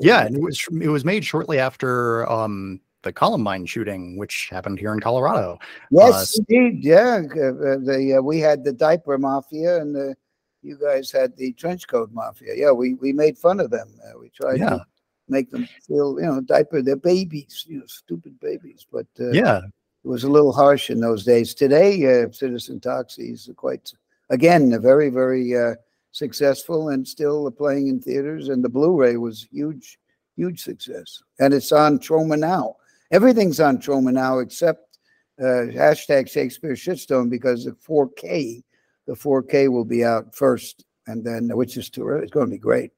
Yeah, 0.00 0.26
and 0.26 0.36
it 0.36 0.42
was 0.42 0.64
it 0.80 0.88
was 0.88 1.04
made 1.04 1.24
shortly 1.24 1.58
after 1.58 2.30
um, 2.30 2.80
the 3.02 3.12
Columbine 3.12 3.66
shooting, 3.66 4.16
which 4.16 4.48
happened 4.50 4.78
here 4.78 4.92
in 4.92 5.00
Colorado. 5.00 5.58
Yes, 5.90 6.38
uh, 6.38 6.42
indeed. 6.48 6.84
Yeah, 6.84 7.22
uh, 7.36 7.48
uh, 7.48 7.76
the 7.78 8.16
uh, 8.18 8.22
we 8.22 8.38
had 8.40 8.64
the 8.64 8.72
diaper 8.72 9.18
mafia, 9.18 9.80
and 9.80 9.94
the, 9.94 10.14
you 10.62 10.78
guys 10.78 11.10
had 11.10 11.36
the 11.36 11.52
trench 11.52 11.86
coat 11.88 12.10
mafia. 12.12 12.54
Yeah, 12.56 12.72
we 12.72 12.94
we 12.94 13.12
made 13.12 13.38
fun 13.38 13.60
of 13.60 13.70
them. 13.70 13.88
Uh, 14.04 14.18
we 14.18 14.30
tried 14.30 14.58
yeah. 14.58 14.70
to 14.70 14.86
make 15.28 15.50
them 15.50 15.68
feel, 15.86 16.18
you 16.20 16.26
know, 16.26 16.40
diaper. 16.40 16.82
They're 16.82 16.96
babies, 16.96 17.64
you 17.68 17.78
know, 17.78 17.86
stupid 17.86 18.38
babies. 18.40 18.86
But 18.90 19.06
uh, 19.20 19.30
yeah, 19.30 19.58
it 20.04 20.08
was 20.08 20.24
a 20.24 20.30
little 20.30 20.52
harsh 20.52 20.90
in 20.90 21.00
those 21.00 21.24
days. 21.24 21.54
Today, 21.54 22.26
Citizen 22.30 22.80
Toxie 22.80 23.32
is 23.32 23.50
quite 23.56 23.92
again, 24.34 24.72
a 24.72 24.78
very, 24.78 25.08
very 25.08 25.56
uh, 25.56 25.74
successful 26.10 26.88
and 26.90 27.06
still 27.06 27.50
playing 27.50 27.86
in 27.88 28.00
theaters. 28.00 28.48
And 28.48 28.62
the 28.62 28.68
Blu-ray 28.68 29.16
was 29.16 29.46
huge, 29.50 29.98
huge 30.36 30.60
success. 30.60 31.22
And 31.38 31.54
it's 31.54 31.72
on 31.72 31.98
Troma 31.98 32.38
now. 32.38 32.76
Everything's 33.10 33.60
on 33.60 33.78
Troma 33.78 34.12
now 34.12 34.40
except 34.40 34.98
uh, 35.40 35.70
hashtag 35.70 36.28
Shakespeare 36.28 36.72
Shitstorm 36.72 37.30
because 37.30 37.64
the 37.64 37.72
4K, 37.72 38.62
the 39.06 39.14
4K 39.14 39.70
will 39.70 39.84
be 39.84 40.04
out 40.04 40.34
first, 40.34 40.84
and 41.06 41.24
then 41.24 41.48
which 41.56 41.76
is 41.76 41.90
too 41.90 42.08
It's 42.08 42.32
going 42.32 42.46
to 42.46 42.50
be 42.50 42.58
great. 42.58 42.90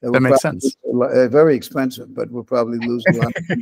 that 0.00 0.20
makes 0.20 0.42
sense. 0.42 0.76
Uh, 0.84 1.28
very 1.28 1.54
expensive, 1.54 2.14
but 2.14 2.30
we'll 2.30 2.44
probably 2.44 2.78
lose 2.78 3.04
a 3.08 3.16
lot. 3.16 3.32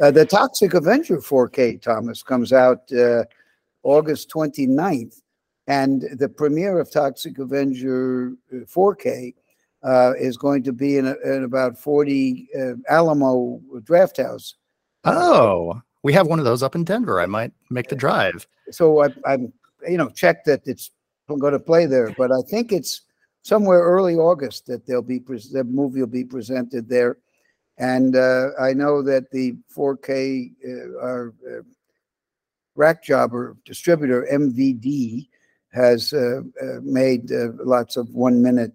uh, 0.00 0.10
the 0.10 0.24
Toxic 0.24 0.74
Avenger 0.74 1.18
4K, 1.18 1.80
Thomas, 1.80 2.22
comes 2.22 2.52
out 2.52 2.92
uh, 2.92 3.24
August 3.82 4.30
29th. 4.30 5.20
And 5.66 6.02
the 6.18 6.28
premiere 6.28 6.80
of 6.80 6.90
Toxic 6.90 7.38
Avenger 7.38 8.32
4K 8.52 9.34
uh, 9.82 9.86
uh, 9.86 10.12
is 10.18 10.36
going 10.36 10.62
to 10.64 10.72
be 10.72 10.96
in, 10.98 11.06
a, 11.06 11.14
in 11.24 11.44
about 11.44 11.78
40 11.78 12.48
uh, 12.58 12.72
Alamo 12.88 13.60
Drafthouse. 13.76 14.54
Oh, 15.04 15.80
we 16.02 16.12
have 16.12 16.26
one 16.26 16.38
of 16.38 16.44
those 16.44 16.62
up 16.62 16.74
in 16.74 16.84
Denver. 16.84 17.20
I 17.20 17.26
might 17.26 17.52
make 17.70 17.88
the 17.88 17.96
drive. 17.96 18.46
So 18.70 19.04
I, 19.04 19.08
I'm, 19.26 19.52
you 19.88 19.96
know, 19.96 20.10
checked 20.10 20.46
that 20.46 20.62
it's 20.66 20.90
going 21.28 21.52
to 21.52 21.60
play 21.60 21.86
there, 21.86 22.12
but 22.18 22.32
I 22.32 22.42
think 22.42 22.72
it's 22.72 23.02
somewhere 23.42 23.80
early 23.80 24.16
August 24.16 24.66
that 24.66 24.86
they'll 24.86 25.02
be 25.02 25.18
the 25.18 25.64
movie 25.64 26.00
will 26.00 26.06
be 26.06 26.24
presented 26.24 26.88
there. 26.88 27.18
And 27.78 28.16
uh, 28.16 28.48
I 28.60 28.74
know 28.74 29.00
that 29.02 29.30
the 29.30 29.56
4K 29.74 30.52
uh, 30.66 30.98
our 31.00 31.32
uh, 31.48 31.62
rack 32.74 33.02
jobber 33.02 33.56
distributor 33.64 34.26
MVD 34.30 35.28
has 35.72 36.12
uh, 36.12 36.40
uh, 36.60 36.80
made 36.82 37.30
uh, 37.32 37.48
lots 37.64 37.96
of 37.96 38.08
one 38.10 38.42
minute 38.42 38.74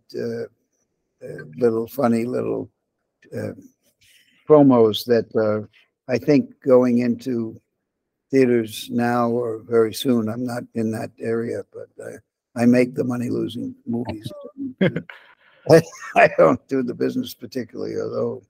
little 1.58 1.88
funny 1.88 2.26
little 2.26 2.70
promos 4.48 5.06
that 5.06 5.68
I 6.08 6.18
think 6.18 6.62
going 6.62 7.00
into 7.00 7.60
theaters 8.32 8.90
now 8.92 9.30
or 9.30 9.60
very 9.60 9.94
soon. 9.94 10.30
I'm 10.30 10.46
not 10.46 10.64
in 10.76 10.92
that 10.92 11.12
area, 11.20 11.64
but 11.74 11.90
I 12.56 12.66
make 12.66 12.96
the 12.96 13.04
money 13.04 13.30
losing 13.30 13.76
movies. 13.86 14.32
I, 14.82 14.90
I, 16.16 16.30
don't 16.38 16.66
do 16.68 16.84
the 16.84 16.94
business 16.94 17.34
particularly, 17.34 18.00
although 18.00 18.44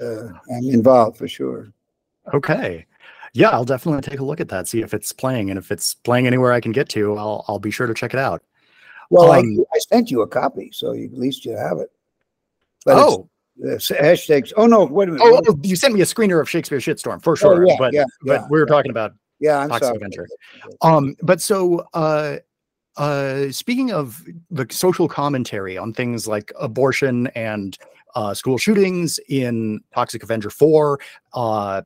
uh, 0.00 0.28
I'm 0.54 0.70
involved 0.70 1.18
for 1.18 1.28
sure. 1.28 1.72
Okay. 2.32 2.86
Yeah, 3.34 3.50
I'll 3.50 3.64
definitely 3.64 4.02
take 4.02 4.20
a 4.20 4.24
look 4.24 4.40
at 4.40 4.48
that, 4.48 4.68
see 4.68 4.80
if 4.80 4.94
it's 4.94 5.12
playing, 5.12 5.50
and 5.50 5.58
if 5.58 5.70
it's 5.70 5.94
playing 5.94 6.26
anywhere 6.26 6.52
I 6.52 6.60
can 6.60 6.72
get 6.72 6.88
to, 6.90 7.16
I'll 7.16 7.44
I'll 7.48 7.58
be 7.58 7.70
sure 7.70 7.86
to 7.86 7.94
check 7.94 8.14
it 8.14 8.20
out. 8.20 8.42
Well, 9.10 9.30
um, 9.30 9.58
I, 9.72 9.76
I 9.76 9.78
sent 9.78 10.10
you 10.10 10.22
a 10.22 10.26
copy, 10.26 10.70
so 10.72 10.92
you, 10.92 11.06
at 11.06 11.18
least 11.18 11.44
you 11.44 11.56
have 11.56 11.78
it. 11.78 11.90
But 12.84 12.96
oh, 12.96 13.28
it's, 13.58 13.90
hashtags. 13.90 14.52
Oh 14.56 14.66
no, 14.66 14.84
wait 14.84 15.08
a 15.08 15.12
minute. 15.12 15.24
Oh, 15.24 15.42
oh, 15.48 15.58
you 15.62 15.76
sent 15.76 15.94
me 15.94 16.00
a 16.00 16.04
screener 16.04 16.40
of 16.40 16.48
Shakespeare 16.48 16.78
Shitstorm 16.78 17.22
for 17.22 17.32
oh, 17.32 17.36
sure. 17.36 17.64
Oh, 17.64 17.68
yeah, 17.68 17.76
but 17.78 17.92
yeah, 17.92 18.04
but 18.22 18.32
yeah, 18.32 18.46
we 18.50 18.58
were 18.58 18.66
talking 18.66 18.90
about 18.90 19.12
yeah, 19.40 19.58
I'm 19.58 19.68
Toxic 19.68 19.86
sorry. 19.86 19.96
Avenger. 19.96 20.28
Um, 20.82 21.16
but 21.22 21.40
so 21.40 21.86
uh, 21.94 22.38
uh, 22.96 23.50
speaking 23.50 23.92
of 23.92 24.22
the 24.50 24.66
social 24.70 25.08
commentary 25.08 25.78
on 25.78 25.92
things 25.92 26.26
like 26.26 26.52
abortion 26.58 27.28
and 27.28 27.78
uh, 28.14 28.34
school 28.34 28.58
shootings 28.58 29.20
in 29.28 29.80
Toxic 29.94 30.22
Avenger 30.22 30.50
4, 30.50 30.98
uh, 31.34 31.82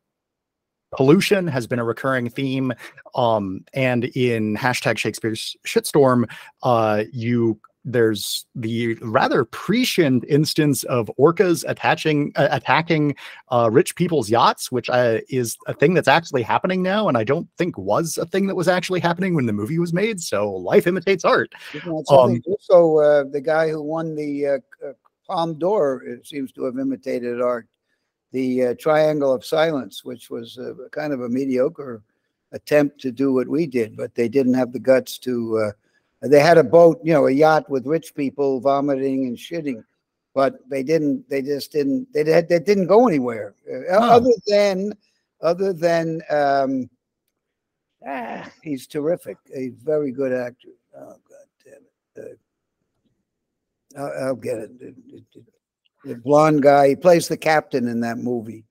pollution 0.93 1.47
has 1.47 1.67
been 1.67 1.79
a 1.79 1.85
recurring 1.85 2.29
theme. 2.29 2.73
Um, 3.15 3.65
and 3.75 4.05
in 4.05 4.57
hashtag 4.57 4.99
Shakespeare's 4.99 5.57
shitstorm, 5.67 6.31
uh, 6.63 7.05
you 7.13 7.61
there's 7.85 8.47
the 8.55 8.95
rather 9.03 9.45
prescient 9.45 10.25
instance 10.29 10.85
of 10.85 11.11
orcas 11.19 11.65
attaching 11.67 12.33
uh, 12.37 12.49
attacking 12.51 13.17
uh, 13.51 13.69
rich 13.73 13.97
people's 13.97 14.31
yachts, 14.31 14.71
which 14.71 14.89
uh, 14.89 15.19
is 15.29 15.57
a 15.67 15.75
thing 15.75 15.95
that's 15.95 16.09
actually 16.09 16.43
happening 16.43 16.83
now, 16.83 17.09
and 17.09 17.19
I 17.19 17.25
don't 17.25 17.49
think 17.59 17.77
was 17.77 18.19
a 18.19 18.27
thing 18.27 18.47
that 18.47 18.55
was 18.55 18.69
actually 18.69 19.01
happening 19.01 19.35
when 19.35 19.47
the 19.47 19.53
movie 19.53 19.79
was 19.79 19.93
made. 19.93 20.21
So 20.21 20.51
life 20.51 20.87
imitates 20.87 21.25
art. 21.25 21.53
Um, 22.09 22.41
also, 22.47 22.99
uh, 22.99 23.25
the 23.31 23.41
guy 23.41 23.69
who 23.69 23.83
won 23.83 24.15
the 24.15 24.47
uh, 24.47 24.59
uh, 24.87 25.53
d'Or 25.53 26.03
it 26.05 26.27
seems 26.27 26.53
to 26.53 26.65
have 26.65 26.79
imitated 26.79 27.41
art. 27.41 27.67
The 28.33 28.75
Triangle 28.77 29.33
of 29.33 29.45
Silence, 29.45 30.05
which 30.05 30.31
was 30.31 30.59
a, 30.59 30.75
kind 30.91 31.13
of 31.13 31.21
a 31.21 31.29
mediocre 31.29 32.03
attempt 32.53 33.01
to 33.01 33.13
do 33.13 33.33
what 33.33 33.49
we 33.49 33.67
did, 33.67 33.97
but 33.97 34.15
they 34.15 34.29
didn't 34.29 34.55
have 34.55 34.73
the 34.73 34.79
guts 34.79 35.19
to 35.19 35.73
they 36.23 36.39
had 36.39 36.57
a 36.57 36.65
boat, 36.65 37.01
you 37.03 37.13
know, 37.13 37.27
a 37.27 37.33
yacht 37.33 37.69
with 37.69 37.87
rich 37.87 38.15
people 38.15 38.61
vomiting 38.61 39.27
and 39.27 39.37
shitting, 39.37 39.83
but 40.35 40.55
they 40.71 40.85
didn't. 40.85 41.29
They 41.29 41.43
just 41.43 41.73
didn't. 41.73 42.13
They, 42.13 42.23
they 42.23 42.61
didn't 42.61 42.87
go 42.87 43.09
anywhere 43.09 43.55
uh, 43.71 43.97
other 43.97 44.31
than 44.47 44.93
other 45.41 45.73
than 45.73 46.23
um, 46.31 46.89
ah, 48.07 48.49
he's 48.63 48.87
terrific. 48.87 49.37
A 49.53 49.71
very 49.83 50.13
good 50.13 50.33
actor. 50.33 50.69
Oh 50.97 51.17
God 51.29 51.47
damn 51.65 52.25
it! 52.25 52.39
Uh, 53.97 54.01
I'll, 54.01 54.27
I'll, 54.27 54.37
get 54.37 54.59
it. 54.59 54.71
The 56.05 56.17
blonde 56.17 56.63
guy. 56.63 56.89
He 56.89 56.97
plays 56.97 57.29
the 57.29 57.37
captain 57.37 57.89
in 57.89 58.01
that 58.01 58.19
movie. 58.19 58.65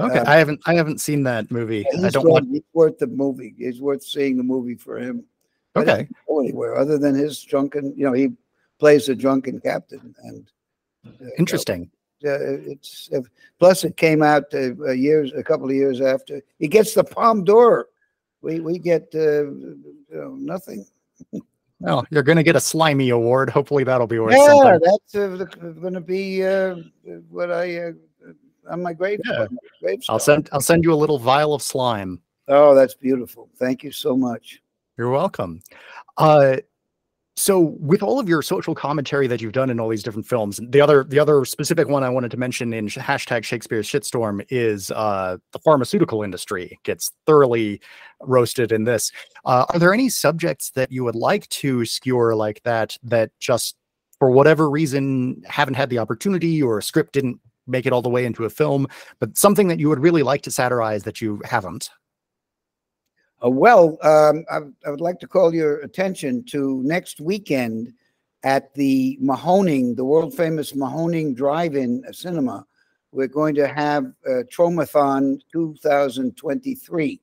Okay, 0.00 0.18
uh, 0.18 0.30
I 0.30 0.36
haven't 0.36 0.60
I 0.66 0.74
haven't 0.74 1.00
seen 1.00 1.22
that 1.22 1.50
movie. 1.50 1.86
I 1.86 2.10
don't 2.10 2.24
worth, 2.24 2.32
want. 2.32 2.48
He's 2.50 2.62
worth 2.72 2.98
the 2.98 3.06
movie. 3.06 3.54
It's 3.58 3.78
worth 3.78 4.02
seeing 4.02 4.36
the 4.36 4.42
movie 4.42 4.74
for 4.74 4.98
him. 4.98 5.24
Okay. 5.76 6.08
Go 6.28 6.40
anywhere 6.40 6.76
other 6.76 6.98
than 6.98 7.14
his 7.14 7.40
drunken. 7.42 7.94
You 7.96 8.06
know, 8.06 8.12
he 8.12 8.32
plays 8.78 9.08
a 9.08 9.14
drunken 9.14 9.60
captain, 9.60 10.14
and 10.24 10.50
uh, 11.06 11.26
interesting. 11.38 11.90
Uh, 12.24 12.58
it's 12.66 13.10
uh, 13.14 13.20
plus 13.58 13.84
it 13.84 13.96
came 13.96 14.22
out 14.22 14.44
uh, 14.54 14.90
years, 14.92 15.32
a 15.32 15.42
couple 15.42 15.66
of 15.66 15.74
years 15.74 16.00
after 16.00 16.40
he 16.58 16.68
gets 16.68 16.94
the 16.94 17.04
Palme 17.04 17.44
d'Or. 17.44 17.88
We 18.40 18.60
we 18.60 18.78
get 18.78 19.14
uh, 19.14 19.44
nothing. 20.10 20.86
Well, 21.84 22.06
you're 22.10 22.22
going 22.22 22.36
to 22.36 22.42
get 22.42 22.56
a 22.56 22.60
slimy 22.60 23.10
award. 23.10 23.50
Hopefully, 23.50 23.84
that'll 23.84 24.06
be 24.06 24.18
worth 24.18 24.34
yeah, 24.34 24.46
something. 24.46 24.80
that's 24.82 25.14
uh, 25.14 25.70
going 25.80 25.94
to 25.94 26.00
be 26.00 26.40
what 27.28 27.52
I 27.52 27.92
on 28.70 28.82
my 28.82 28.92
grave. 28.92 29.20
Yeah. 29.24 29.46
I'll 30.08 30.18
send 30.18 30.48
I'll 30.52 30.60
send 30.60 30.84
you 30.84 30.92
a 30.92 30.96
little 30.96 31.18
vial 31.18 31.54
of 31.54 31.62
slime. 31.62 32.20
Oh, 32.48 32.74
that's 32.74 32.94
beautiful. 32.94 33.48
Thank 33.58 33.82
you 33.82 33.92
so 33.92 34.16
much. 34.16 34.62
You're 34.96 35.10
welcome. 35.10 35.60
Uh, 36.16 36.56
so 37.36 37.76
with 37.80 38.02
all 38.02 38.20
of 38.20 38.28
your 38.28 38.42
social 38.42 38.74
commentary 38.74 39.26
that 39.26 39.42
you've 39.42 39.52
done 39.52 39.68
in 39.68 39.80
all 39.80 39.88
these 39.88 40.04
different 40.04 40.26
films, 40.26 40.60
the 40.68 40.80
other 40.80 41.02
the 41.02 41.18
other 41.18 41.44
specific 41.44 41.88
one 41.88 42.04
I 42.04 42.08
wanted 42.08 42.30
to 42.30 42.36
mention 42.36 42.72
in 42.72 42.86
hashtag 42.86 43.42
Shakespeare's 43.42 43.88
shitstorm 43.88 44.46
is 44.50 44.92
uh, 44.92 45.38
the 45.52 45.58
pharmaceutical 45.58 46.22
industry 46.22 46.78
gets 46.84 47.10
thoroughly 47.26 47.80
roasted 48.20 48.70
in 48.70 48.84
this. 48.84 49.10
Uh, 49.44 49.64
are 49.70 49.78
there 49.80 49.92
any 49.92 50.08
subjects 50.08 50.70
that 50.70 50.92
you 50.92 51.02
would 51.02 51.16
like 51.16 51.48
to 51.48 51.84
skewer 51.84 52.36
like 52.36 52.62
that 52.62 52.96
that 53.02 53.30
just 53.40 53.74
for 54.20 54.30
whatever 54.30 54.70
reason 54.70 55.42
haven't 55.44 55.74
had 55.74 55.90
the 55.90 55.98
opportunity 55.98 56.62
or 56.62 56.78
a 56.78 56.82
script 56.82 57.12
didn't 57.12 57.40
make 57.66 57.84
it 57.84 57.92
all 57.92 58.02
the 58.02 58.08
way 58.08 58.24
into 58.24 58.44
a 58.44 58.50
film, 58.50 58.86
but 59.18 59.36
something 59.36 59.68
that 59.68 59.80
you 59.80 59.88
would 59.88 59.98
really 59.98 60.22
like 60.22 60.42
to 60.42 60.50
satirize 60.52 61.02
that 61.02 61.20
you 61.20 61.40
haven't? 61.44 61.90
Uh, 63.44 63.50
well, 63.50 63.98
um, 64.02 64.44
I, 64.50 64.60
I, 64.86 64.90
would 64.90 65.00
like 65.00 65.18
to 65.20 65.26
call 65.26 65.54
your 65.54 65.80
attention 65.80 66.44
to 66.44 66.82
next 66.82 67.20
weekend 67.20 67.92
at 68.42 68.72
the 68.74 69.18
Mahoning, 69.22 69.96
the 69.96 70.04
world 70.04 70.34
famous 70.34 70.72
Mahoning 70.72 71.34
Drive-In 71.34 72.04
Cinema. 72.12 72.66
We're 73.12 73.28
going 73.28 73.54
to 73.56 73.68
have 73.68 74.06
a 74.26 74.44
Tromathon 74.44 75.40
2023. 75.52 77.20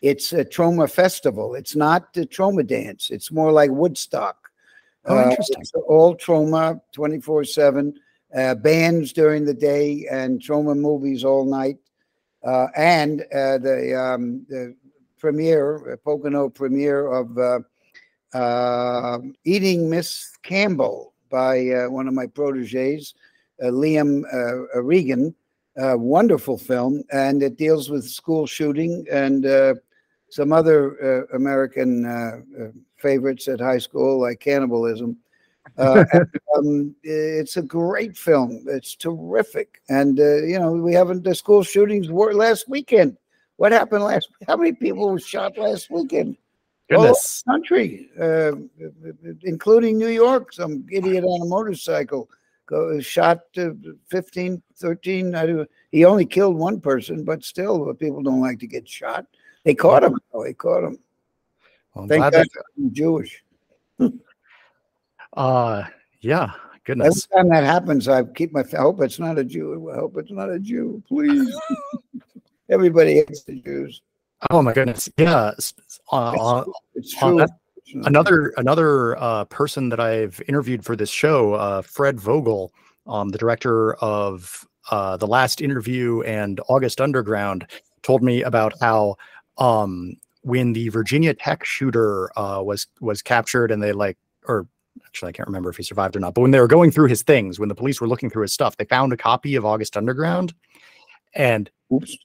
It's 0.00 0.32
a 0.32 0.44
Troma 0.44 0.90
festival. 0.90 1.54
It's 1.54 1.76
not 1.76 2.12
the 2.14 2.26
Troma 2.26 2.66
dance. 2.66 3.10
It's 3.10 3.30
more 3.30 3.52
like 3.52 3.70
Woodstock. 3.70 4.36
Oh, 5.04 5.22
interesting. 5.22 5.64
Uh, 5.74 5.80
all 5.80 6.16
Troma, 6.16 6.80
24 6.92 7.44
7, 7.44 7.94
uh, 8.36 8.54
bands 8.56 9.12
during 9.12 9.44
the 9.44 9.54
day 9.54 10.06
and 10.10 10.40
Troma 10.40 10.76
movies 10.76 11.24
all 11.24 11.44
night. 11.44 11.78
Uh, 12.44 12.68
and 12.76 13.22
uh, 13.34 13.58
the, 13.58 13.94
um, 13.98 14.46
the 14.48 14.74
premiere, 15.18 15.98
Pocono 16.04 16.48
premiere 16.48 17.06
of 17.08 17.38
uh, 17.38 17.60
uh, 18.34 19.18
Eating 19.44 19.88
Miss 19.88 20.36
Campbell 20.42 21.14
by 21.30 21.68
uh, 21.70 21.90
one 21.90 22.08
of 22.08 22.14
my 22.14 22.26
proteges, 22.26 23.14
uh, 23.62 23.66
Liam 23.66 24.22
uh, 24.32 24.82
Regan. 24.82 25.34
wonderful 25.76 26.58
film, 26.58 27.02
and 27.12 27.42
it 27.42 27.56
deals 27.56 27.90
with 27.90 28.04
school 28.04 28.46
shooting 28.46 29.06
and 29.10 29.46
some 30.30 30.52
other 30.52 31.26
American 31.34 32.04
favorites 32.96 33.48
at 33.48 33.60
high 33.60 33.78
school, 33.78 34.20
like 34.20 34.40
cannibalism. 34.40 35.16
Uh, 35.76 36.02
um, 36.56 36.96
it's 37.04 37.56
a 37.56 37.62
great 37.62 38.16
film. 38.16 38.64
It's 38.66 38.96
terrific, 38.96 39.80
and 39.88 40.18
uh, 40.18 40.42
you 40.42 40.58
know 40.58 40.72
we 40.72 40.92
haven't 40.92 41.22
the 41.22 41.34
school 41.34 41.62
shootings 41.62 42.10
were 42.10 42.32
last 42.32 42.68
weekend. 42.68 43.16
What 43.58 43.72
happened 43.72 44.04
last? 44.04 44.30
How 44.46 44.56
many 44.56 44.72
people 44.72 45.10
were 45.10 45.18
shot 45.18 45.58
last 45.58 45.90
weekend? 45.90 46.36
Goodness. 46.88 47.42
All 47.46 47.54
country, 47.54 48.08
uh, 48.18 48.52
including 49.42 49.98
New 49.98 50.08
York. 50.08 50.52
Some 50.52 50.86
idiot 50.90 51.24
on 51.24 51.42
a 51.42 51.44
motorcycle 51.44 52.30
go, 52.66 53.00
shot 53.00 53.40
uh, 53.58 53.70
15, 54.10 54.62
13. 54.76 55.34
I 55.34 55.46
do, 55.46 55.66
he 55.90 56.04
only 56.04 56.24
killed 56.24 56.56
one 56.56 56.80
person, 56.80 57.24
but 57.24 57.42
still, 57.42 57.92
people 57.94 58.22
don't 58.22 58.40
like 58.40 58.60
to 58.60 58.68
get 58.68 58.88
shot. 58.88 59.26
They 59.64 59.74
caught 59.74 60.04
him. 60.04 60.20
Oh, 60.32 60.44
they 60.44 60.54
caught 60.54 60.84
him. 60.84 61.00
Well, 61.94 62.06
Thank 62.06 62.22
God 62.22 62.34
that, 62.34 62.48
I'm 62.78 62.94
Jewish. 62.94 63.42
uh, 65.36 65.82
yeah. 66.20 66.52
Goodness. 66.84 67.26
Every 67.34 67.42
time 67.42 67.50
that 67.50 67.64
happens, 67.64 68.08
I 68.08 68.22
keep 68.22 68.52
my. 68.52 68.60
I 68.72 68.76
hope 68.78 69.02
it's 69.02 69.18
not 69.18 69.36
a 69.36 69.44
Jew. 69.44 69.90
I 69.92 69.96
hope 69.96 70.16
it's 70.16 70.30
not 70.30 70.48
a 70.48 70.58
Jew. 70.58 71.02
Please. 71.06 71.54
Everybody 72.70 73.14
hates 73.14 73.44
the 73.44 73.60
Jews. 73.60 74.02
Oh 74.50 74.62
my 74.62 74.72
goodness! 74.72 75.08
Yeah, 75.16 75.52
uh, 76.12 76.64
it's, 76.94 77.14
true. 77.14 77.38
That, 77.38 77.50
another 78.04 78.52
another 78.56 79.16
uh, 79.18 79.44
person 79.46 79.88
that 79.88 80.00
I've 80.00 80.40
interviewed 80.46 80.84
for 80.84 80.94
this 80.94 81.10
show, 81.10 81.54
uh, 81.54 81.82
Fred 81.82 82.20
Vogel, 82.20 82.72
um, 83.06 83.30
the 83.30 83.38
director 83.38 83.94
of 83.94 84.66
uh, 84.90 85.16
the 85.16 85.26
Last 85.26 85.60
Interview 85.60 86.22
and 86.22 86.60
August 86.68 87.00
Underground, 87.00 87.66
told 88.02 88.22
me 88.22 88.42
about 88.42 88.74
how 88.80 89.16
um, 89.56 90.14
when 90.42 90.72
the 90.72 90.88
Virginia 90.90 91.34
Tech 91.34 91.64
shooter 91.64 92.30
uh, 92.38 92.62
was 92.62 92.86
was 93.00 93.22
captured 93.22 93.70
and 93.72 93.82
they 93.82 93.92
like 93.92 94.18
or 94.46 94.68
actually 95.04 95.30
I 95.30 95.32
can't 95.32 95.48
remember 95.48 95.70
if 95.70 95.76
he 95.78 95.82
survived 95.82 96.14
or 96.14 96.20
not, 96.20 96.34
but 96.34 96.42
when 96.42 96.52
they 96.52 96.60
were 96.60 96.68
going 96.68 96.92
through 96.92 97.08
his 97.08 97.22
things, 97.22 97.58
when 97.58 97.68
the 97.68 97.74
police 97.74 98.00
were 98.00 98.08
looking 98.08 98.30
through 98.30 98.42
his 98.42 98.52
stuff, 98.52 98.76
they 98.76 98.84
found 98.84 99.12
a 99.12 99.16
copy 99.16 99.56
of 99.56 99.64
August 99.64 99.96
Underground, 99.96 100.54
and 101.34 101.70
Oops 101.92 102.16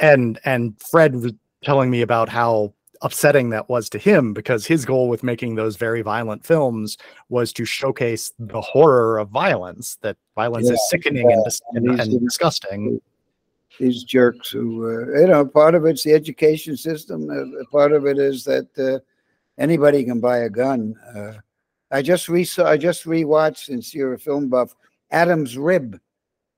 and 0.00 0.38
and 0.44 0.74
Fred 0.90 1.14
was 1.14 1.32
telling 1.62 1.90
me 1.90 2.02
about 2.02 2.28
how 2.28 2.72
upsetting 3.02 3.50
that 3.50 3.68
was 3.68 3.90
to 3.90 3.98
him 3.98 4.32
because 4.32 4.64
his 4.66 4.84
goal 4.84 5.08
with 5.08 5.22
making 5.22 5.54
those 5.54 5.76
very 5.76 6.00
violent 6.00 6.44
films 6.44 6.96
was 7.28 7.52
to 7.52 7.64
showcase 7.64 8.32
the 8.38 8.60
horror 8.60 9.18
of 9.18 9.28
violence 9.28 9.98
that 10.00 10.16
violence 10.34 10.66
yeah, 10.66 10.74
is 10.74 10.88
sickening 10.88 11.28
yeah. 11.28 11.36
and, 11.72 11.90
and, 11.90 12.00
and, 12.00 12.20
disgusting. 12.20 13.00
These 13.78 14.04
jerks 14.04 14.48
who 14.50 14.86
uh, 14.86 15.20
you 15.20 15.26
know 15.26 15.44
part 15.44 15.74
of 15.74 15.84
it's 15.84 16.04
the 16.04 16.14
education 16.14 16.76
system 16.76 17.28
uh, 17.28 17.64
part 17.70 17.92
of 17.92 18.06
it 18.06 18.18
is 18.18 18.44
that 18.44 18.68
uh, 18.78 19.00
anybody 19.58 20.04
can 20.04 20.20
buy 20.20 20.38
a 20.38 20.50
gun. 20.50 20.94
Uh, 21.14 21.32
i 21.90 22.02
just 22.02 22.28
re 22.28 22.46
i 22.64 22.76
just 22.76 23.04
rewatched 23.04 23.64
since 23.64 23.94
you're 23.94 24.14
a 24.14 24.18
film 24.18 24.48
buff 24.48 24.74
adam's 25.10 25.56
rib 25.56 26.00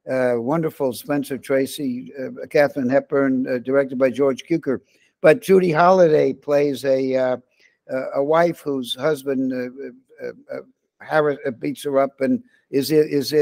wonderful 0.09 0.93
Spencer 0.93 1.39
Tracy, 1.39 2.13
uh, 2.19 2.47
Katharine 2.47 2.89
Hepburn, 2.89 3.47
uh, 3.47 3.59
directed 3.59 3.99
by 3.99 4.11
George 4.11 4.45
Cukor. 4.49 4.81
But 5.21 5.43
Judy 5.43 5.73
Holliday 5.73 6.33
plays 6.33 6.85
a 6.85 7.17
uh, 7.17 7.37
a 8.15 8.23
wife 8.23 8.61
whose 8.61 8.95
husband 8.95 9.53
uh, 9.53 10.61
Harris 11.01 11.39
beats 11.59 11.85
her 11.85 11.99
up 11.99 12.21
and 12.21 12.43
is 12.71 12.91
is 12.91 13.33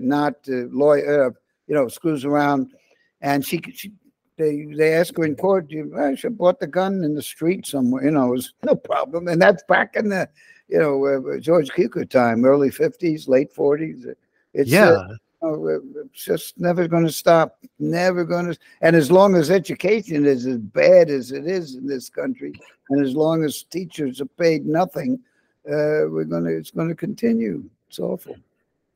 not 0.00 0.34
loyal, 0.46 1.32
you 1.66 1.74
know, 1.74 1.88
screws 1.88 2.24
around, 2.24 2.72
and 3.20 3.44
she 3.44 3.60
she 3.72 3.92
they 4.36 4.66
they 4.76 4.94
ask 4.94 5.16
her 5.16 5.24
in 5.24 5.36
court, 5.36 5.70
you 5.70 6.16
should 6.16 6.36
bought 6.38 6.58
the 6.58 6.66
gun 6.66 7.04
in 7.04 7.14
the 7.14 7.22
street 7.22 7.66
somewhere. 7.66 8.04
You 8.04 8.10
know, 8.10 8.28
it 8.28 8.30
was 8.30 8.54
no 8.64 8.74
problem. 8.74 9.28
And 9.28 9.40
that's 9.40 9.62
back 9.64 9.96
in 9.96 10.08
the 10.08 10.28
you 10.68 10.78
know 10.78 11.04
uh, 11.06 11.38
George 11.38 11.68
Cukor 11.70 12.08
time, 12.08 12.44
early 12.44 12.70
fifties, 12.70 13.28
late 13.28 13.52
forties. 13.52 14.06
It's 14.52 14.70
yeah. 14.70 15.06
Uh, 15.44 15.78
it's 16.04 16.24
just 16.24 16.58
never 16.58 16.88
going 16.88 17.04
to 17.04 17.12
stop. 17.12 17.58
Never 17.78 18.24
going 18.24 18.46
to. 18.46 18.58
And 18.80 18.96
as 18.96 19.10
long 19.10 19.34
as 19.34 19.50
education 19.50 20.24
is 20.24 20.46
as 20.46 20.58
bad 20.58 21.10
as 21.10 21.32
it 21.32 21.46
is 21.46 21.74
in 21.74 21.86
this 21.86 22.08
country, 22.08 22.52
and 22.90 23.04
as 23.04 23.14
long 23.14 23.44
as 23.44 23.62
teachers 23.64 24.20
are 24.20 24.26
paid 24.26 24.64
nothing, 24.64 25.20
uh, 25.68 26.08
we're 26.08 26.24
gonna. 26.24 26.50
It's 26.50 26.70
going 26.70 26.88
to 26.88 26.94
continue. 26.94 27.64
It's 27.88 27.98
awful. 27.98 28.36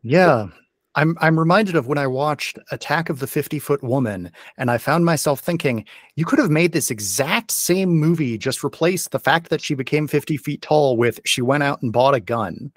Yeah. 0.02 0.48
I'm 0.94 1.16
I'm 1.20 1.38
reminded 1.38 1.76
of 1.76 1.86
when 1.86 1.98
I 1.98 2.08
watched 2.08 2.58
Attack 2.72 3.08
of 3.08 3.20
the 3.20 3.28
50 3.28 3.60
Foot 3.60 3.84
Woman, 3.84 4.32
and 4.56 4.68
I 4.68 4.78
found 4.78 5.04
myself 5.04 5.38
thinking, 5.38 5.84
you 6.16 6.24
could 6.24 6.40
have 6.40 6.50
made 6.50 6.72
this 6.72 6.90
exact 6.90 7.52
same 7.52 7.90
movie, 7.90 8.36
just 8.36 8.64
replace 8.64 9.06
the 9.06 9.20
fact 9.20 9.50
that 9.50 9.60
she 9.60 9.74
became 9.74 10.08
50 10.08 10.38
feet 10.38 10.62
tall 10.62 10.96
with 10.96 11.20
she 11.24 11.40
went 11.40 11.62
out 11.62 11.82
and 11.82 11.92
bought 11.92 12.14
a 12.14 12.20
gun. 12.20 12.72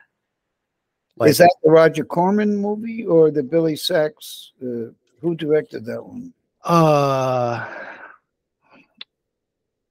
Like, 1.22 1.30
Is 1.30 1.38
that 1.38 1.54
the 1.64 1.70
Roger 1.70 2.04
Corman 2.04 2.58
movie 2.58 3.06
or 3.06 3.30
the 3.30 3.44
Billy 3.44 3.76
Sachs? 3.76 4.54
Uh, 4.60 4.90
who 5.22 5.36
directed 5.36 5.86
that 5.86 6.04
one? 6.04 6.34
Uh 6.64 7.68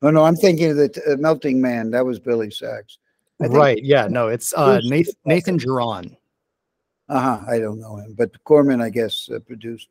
Oh 0.02 0.10
no, 0.10 0.24
I'm 0.24 0.34
thinking 0.34 0.70
of 0.70 0.76
the 0.76 1.12
uh, 1.12 1.16
Melting 1.18 1.60
Man. 1.60 1.92
That 1.92 2.04
was 2.04 2.18
Billy 2.18 2.50
Sachs. 2.50 2.98
Right. 3.38 3.80
Yeah. 3.80 4.08
No, 4.08 4.26
it's 4.26 4.52
uh, 4.56 4.80
Nathan, 4.82 5.14
Nathan 5.24 5.58
Juran. 5.58 6.16
Uh-huh. 7.08 7.40
I 7.48 7.60
don't 7.60 7.80
know 7.80 7.96
him, 7.98 8.14
but 8.18 8.32
Corman, 8.42 8.80
I 8.80 8.90
guess, 8.90 9.28
uh, 9.32 9.38
produced. 9.38 9.88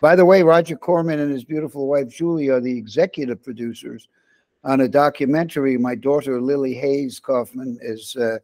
By 0.00 0.16
the 0.16 0.24
way, 0.24 0.42
Roger 0.42 0.76
Corman 0.76 1.20
and 1.20 1.32
his 1.32 1.44
beautiful 1.44 1.86
wife 1.86 2.08
Julie 2.08 2.48
are 2.48 2.60
the 2.60 2.76
executive 2.76 3.44
producers 3.44 4.08
on 4.64 4.80
a 4.80 4.88
documentary. 4.88 5.78
My 5.78 5.94
daughter 5.94 6.40
Lily 6.40 6.74
Hayes 6.74 7.20
Kaufman 7.20 7.78
is 7.80 8.16
uh, 8.16 8.38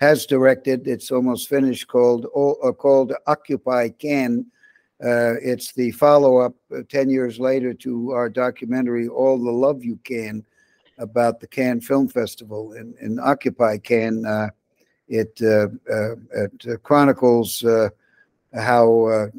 has 0.00 0.24
directed. 0.24 0.88
It's 0.88 1.10
almost 1.10 1.48
finished. 1.48 1.88
Called 1.88 2.26
uh, 2.26 2.72
called 2.72 3.12
Occupy 3.26 3.90
Cannes. 3.90 4.46
Uh, 5.02 5.34
it's 5.42 5.72
the 5.72 5.90
follow-up 5.92 6.54
uh, 6.74 6.80
ten 6.88 7.08
years 7.08 7.38
later 7.38 7.72
to 7.74 8.10
our 8.12 8.28
documentary 8.28 9.08
All 9.08 9.38
the 9.38 9.50
Love 9.50 9.84
You 9.84 9.98
Cannes 10.04 10.44
about 10.98 11.40
the 11.40 11.46
Cannes 11.46 11.82
Film 11.82 12.08
Festival 12.08 12.74
in, 12.74 12.94
in 13.00 13.18
Occupy 13.18 13.78
Cannes 13.78 14.26
uh, 14.26 14.48
it, 15.08 15.40
uh, 15.42 15.66
uh, 15.92 16.14
it 16.34 16.82
chronicles 16.82 17.64
how 18.54 19.30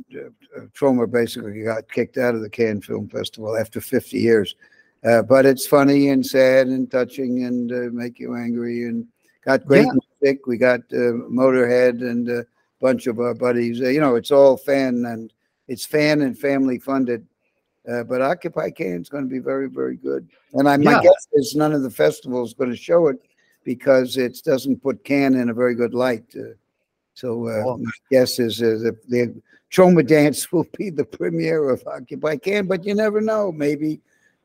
Troma 0.74 1.10
basically 1.10 1.64
got 1.64 1.90
kicked 1.90 2.18
out 2.18 2.36
of 2.36 2.42
the 2.42 2.50
Cannes 2.50 2.82
Film 2.82 3.08
Festival 3.08 3.56
after 3.56 3.80
50 3.80 4.18
years. 4.18 4.56
but 5.02 5.46
it's 5.46 5.66
funny 5.66 6.10
and 6.10 6.26
sad 6.26 6.68
and 6.68 6.92
touching 6.92 7.46
and 7.46 7.94
make 7.94 8.20
you 8.20 8.36
angry 8.36 8.84
and 8.86 9.08
got 9.46 9.66
great 9.66 9.86
yeah. 9.86 9.94
music. 10.22 10.48
We 10.48 10.58
got 10.58 10.82
Motorhead 10.90 12.02
and 12.02 12.30
a 12.30 12.46
bunch 12.80 13.08
of 13.08 13.20
our 13.20 13.34
buddies. 13.34 13.80
you 13.80 14.00
know, 14.00 14.16
it's 14.16 14.32
all 14.32 14.58
fan 14.58 15.06
and 15.06 15.32
it's 15.68 15.86
fan 15.86 16.22
and 16.22 16.38
family 16.38 16.80
funded. 16.80 17.26
Uh, 17.90 18.04
but 18.04 18.22
Occupy 18.22 18.70
Cannes 18.70 19.02
is 19.02 19.10
going 19.10 19.24
to 19.24 19.30
be 19.30 19.40
very, 19.40 19.68
very 19.68 19.96
good. 19.96 20.30
And 20.54 20.70
I, 20.70 20.78
my 20.78 20.92
yeah. 20.92 21.02
guess 21.02 21.28
is 21.34 21.56
none 21.56 21.74
of 21.74 21.82
the 21.82 21.90
festivals 21.90 22.54
going 22.54 22.70
to 22.70 22.76
show 22.76 23.08
it 23.08 23.18
because 23.64 24.18
it 24.18 24.40
doesn't 24.44 24.84
put 24.84 25.04
Cannes 25.04 25.36
in 25.36 25.50
a 25.50 25.54
very 25.54 25.74
good 25.74 25.94
light. 25.94 26.26
Uh, 26.36 26.54
so 27.14 27.48
uh, 27.48 27.64
well, 27.66 27.78
my 27.78 27.92
guess 28.12 28.40
is 28.40 28.62
uh, 28.62 28.66
the, 28.66 28.98
the 29.08 29.42
Troma 29.72 30.06
Dance 30.06 30.52
will 30.52 30.68
be 30.78 30.90
the 30.90 31.06
premiere 31.06 31.70
of 31.70 31.86
Occupy 31.88 32.38
Cannes, 32.38 32.68
but 32.68 32.86
you 32.86 32.94
never 32.94 33.22
know. 33.22 33.52
Maybe 33.52 34.00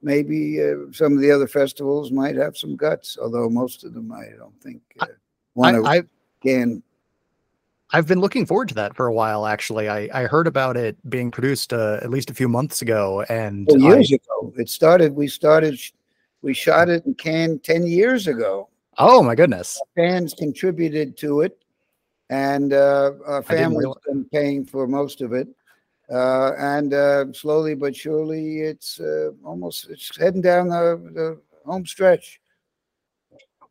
maybe 0.07 0.63
uh, 0.63 0.91
some 0.93 1.13
of 1.15 1.21
the 1.21 1.31
other 1.31 1.49
festivals 1.49 2.13
might 2.13 2.37
have 2.37 2.57
some 2.57 2.77
guts, 2.77 3.19
although 3.21 3.51
most 3.51 3.85
of 3.85 3.93
them 3.93 4.13
I 4.13 4.27
don't 4.39 4.59
think 4.63 4.81
uh, 5.01 5.07
want 5.55 5.85
to 5.85 6.07
can. 6.43 6.83
I've 7.93 8.07
been 8.07 8.21
looking 8.21 8.47
forward 8.47 8.69
to 8.69 8.75
that 8.75 8.97
for 8.97 9.07
a 9.07 9.13
while. 9.13 9.47
Actually, 9.47 9.89
I, 9.89 10.09
I 10.13 10.27
heard 10.27 10.47
about 10.47 10.77
it 10.77 10.97
being 11.11 11.31
produced 11.31 11.73
uh, 11.73 11.99
at 12.03 12.11
least 12.11 12.31
a 12.31 12.35
few 12.35 12.49
months 12.49 12.83
ago, 12.83 13.25
and 13.29 13.67
well, 13.69 13.81
years 13.81 14.13
I, 14.13 14.17
ago 14.17 14.53
it 14.57 14.69
started. 14.69 15.15
We 15.15 15.29
started, 15.29 15.79
we 16.41 16.55
shot 16.55 16.89
it 16.89 17.05
in 17.05 17.15
Cannes 17.15 17.61
ten 17.61 17.87
years 17.87 18.29
ago. 18.29 18.69
Oh 18.99 19.23
my 19.23 19.35
goodness! 19.35 19.81
Fans 19.97 20.35
contributed 20.35 21.17
to 21.19 21.41
it, 21.41 21.59
and 22.31 22.73
uh, 22.73 23.13
our 23.27 23.43
family's 23.43 23.93
been 24.07 24.25
paying 24.33 24.65
for 24.65 24.87
most 24.87 25.21
of 25.21 25.33
it. 25.33 25.49
Uh, 26.11 26.53
and 26.59 26.95
uh, 26.95 27.33
slowly 27.33 27.75
but 27.75 27.95
surely, 27.95 28.61
it's 28.61 29.01
uh, 29.01 29.31
almost 29.45 29.89
it's 29.91 30.17
heading 30.17 30.41
down 30.41 30.69
the, 30.69 31.01
the 31.15 31.41
home 31.65 31.85
stretch. 31.85 32.41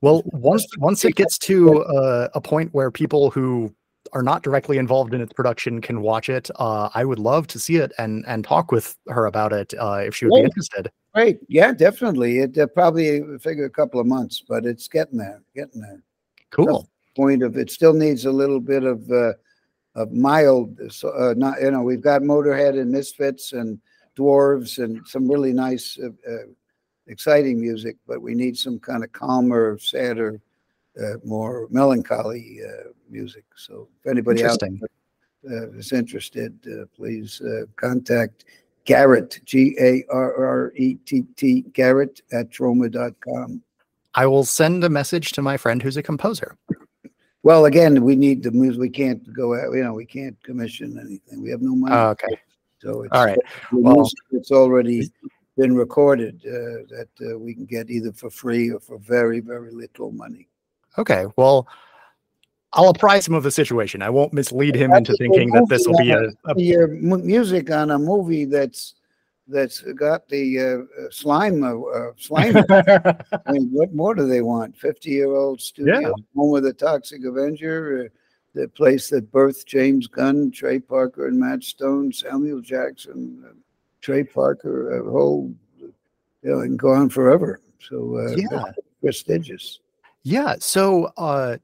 Well, 0.02 0.22
once 0.26 0.66
once 0.78 1.06
it 1.06 1.16
gets 1.16 1.38
to 1.40 1.84
uh, 1.84 2.28
a 2.34 2.42
point 2.42 2.74
where 2.74 2.92
people 2.92 3.32
who 3.32 3.74
are 4.14 4.22
not 4.22 4.44
directly 4.44 4.78
involved 4.78 5.14
in 5.14 5.22
its 5.22 5.34
production 5.34 5.82
can 5.82 6.02
watch 6.02 6.30
it, 6.30 6.50
uh, 6.58 6.90
I 6.94 7.06
would 7.06 7.20
love 7.20 7.48
to 7.48 7.60
see 7.60 7.78
it 7.78 7.94
and 7.98 8.26
and 8.28 8.44
talk 8.44 8.72
with 8.72 8.98
her 9.08 9.26
about 9.28 9.54
it 9.54 9.74
uh, 9.80 10.04
if 10.06 10.16
she 10.16 10.26
would 10.26 10.36
be 10.36 10.44
interested. 10.44 10.92
Right. 11.16 11.40
Yeah, 11.48 11.72
definitely. 11.72 12.40
It 12.40 12.58
uh, 12.58 12.68
probably 12.68 13.22
figure 13.40 13.66
a 13.66 13.70
couple 13.70 14.02
of 14.02 14.08
months, 14.08 14.44
but 14.48 14.66
it's 14.66 14.90
getting 14.90 15.18
there, 15.18 15.42
getting 15.56 15.82
there. 15.82 16.04
Cool. 16.52 16.90
point 17.16 17.44
of 17.44 17.58
it 17.58 17.72
still 17.72 17.94
needs 17.94 18.26
a 18.26 18.32
little 18.32 18.60
bit 18.60 18.84
of 18.84 19.10
uh, 19.10 19.34
of 19.96 20.12
mild. 20.12 20.80
Uh, 21.04 21.34
not 21.38 21.62
you 21.62 21.72
know 21.72 21.82
we've 21.82 22.02
got 22.02 22.22
Motorhead 22.22 22.80
and 22.80 22.92
Misfits 22.92 23.54
and 23.54 23.80
Dwarves 24.16 24.84
and 24.84 25.06
some 25.08 25.30
really 25.30 25.54
nice, 25.54 26.00
uh, 26.02 26.08
uh, 26.30 26.46
exciting 27.08 27.60
music, 27.60 27.98
but 28.08 28.22
we 28.22 28.34
need 28.34 28.58
some 28.58 28.80
kind 28.80 29.04
of 29.04 29.12
calmer, 29.12 29.78
sadder, 29.78 30.42
uh, 31.02 31.18
more 31.24 31.68
melancholy 31.70 32.60
uh, 32.66 32.90
music. 33.10 33.44
So 33.56 33.88
if 34.00 34.10
anybody 34.10 34.44
out 34.46 34.60
there 35.44 35.78
is 35.78 35.92
interested, 35.92 36.88
please 36.96 37.42
contact 37.76 38.46
Garrett, 38.86 39.42
G 39.46 39.76
A 39.80 40.04
R 40.10 40.46
R 40.46 40.74
E 40.76 40.96
T 41.06 41.24
T, 41.36 41.62
Garrett 41.74 42.22
at 42.32 42.50
troma.com. 42.50 43.62
I 44.14 44.26
will 44.28 44.46
send 44.46 44.84
a 44.84 44.90
message 44.90 45.32
to 45.34 45.42
my 45.42 45.58
friend 45.58 45.84
who's 45.84 45.98
a 45.98 46.04
composer. 46.04 46.56
Well, 47.46 47.66
again, 47.66 48.04
we 48.04 48.16
need 48.16 48.42
the 48.42 48.50
music. 48.50 48.82
We 48.82 48.90
can't 48.90 49.32
go 49.32 49.54
out, 49.54 49.72
you 49.72 49.84
know, 49.84 49.94
we 49.94 50.08
can't 50.08 50.36
commission 50.42 50.98
anything. 51.00 51.44
We 51.44 51.52
have 51.52 51.62
no 51.62 51.76
money. 51.76 51.94
Oh, 51.96 52.10
okay. 52.10 52.40
So 52.80 53.04
it's, 53.04 53.12
all 53.12 53.24
right. 53.24 53.38
Well, 53.72 54.10
it's 54.32 54.50
already 54.50 55.12
been 55.56 55.76
recorded 55.76 56.42
uh, 56.44 56.90
that 56.90 57.08
uh, 57.22 57.38
we 57.38 57.54
can 57.54 57.66
get 57.66 57.92
either 57.92 58.12
for 58.14 58.32
free 58.32 58.72
or 58.72 58.80
for 58.80 58.98
very, 58.98 59.42
very 59.42 59.70
little 59.70 60.12
money. 60.12 60.48
Okay. 60.98 61.28
Well, 61.36 61.68
I'll 62.74 62.90
apprise 62.90 63.28
him 63.28 63.36
of 63.36 63.44
the 63.44 63.52
situation. 63.52 64.02
I 64.02 64.10
won't 64.10 64.34
mislead 64.34 64.74
him 64.74 64.92
into 64.94 65.14
thinking 65.14 65.52
that 65.52 65.68
this 65.70 65.86
will 65.86 66.00
be 66.00 66.10
a, 66.10 66.30
a 66.46 66.60
your 66.60 66.88
music 66.88 67.70
on 67.70 67.92
a 67.92 68.00
movie 68.00 68.46
that's 68.46 68.96
that's 69.48 69.82
got 69.82 70.28
the 70.28 70.60
uh, 70.60 71.10
slime 71.12 71.64
uh, 71.64 71.80
uh 71.80 72.12
slime. 72.18 72.58
I 72.70 73.52
mean, 73.52 73.70
what 73.72 73.94
more 73.94 74.16
do 74.16 74.28
they 74.28 74.42
want? 74.42 74.78
Fifty 74.78 75.12
year 75.12 75.36
old 75.36 75.62
studio 75.62 76.00
yeah. 76.00 76.12
home 76.36 76.52
with 76.52 76.66
a 76.66 76.74
Toxic 76.74 77.24
Avenger, 77.26 78.06
uh, 78.06 78.60
the 78.60 78.68
place 78.68 79.10
that 79.10 79.32
birthed 79.32 79.66
James 79.66 80.08
Gunn, 80.08 80.52
Trey 80.52 80.80
Parker, 80.80 81.28
and 81.28 81.40
Matt 81.40 81.64
Stone, 81.64 82.14
Samuel 82.14 82.62
Jackson, 82.62 83.44
uh, 83.48 83.54
Trey 84.02 84.24
Parker, 84.24 85.00
a 85.00 85.12
whole 85.12 85.54
you 85.80 85.94
know, 86.44 86.60
and 86.60 86.78
go 86.78 86.94
on 86.94 87.10
forever. 87.10 87.60
So 87.80 88.18
uh, 88.18 88.36
yeah, 88.36 88.64
prestigious. 89.02 89.80
Yeah. 90.24 90.56
So 90.60 91.12
uh, 91.18 91.58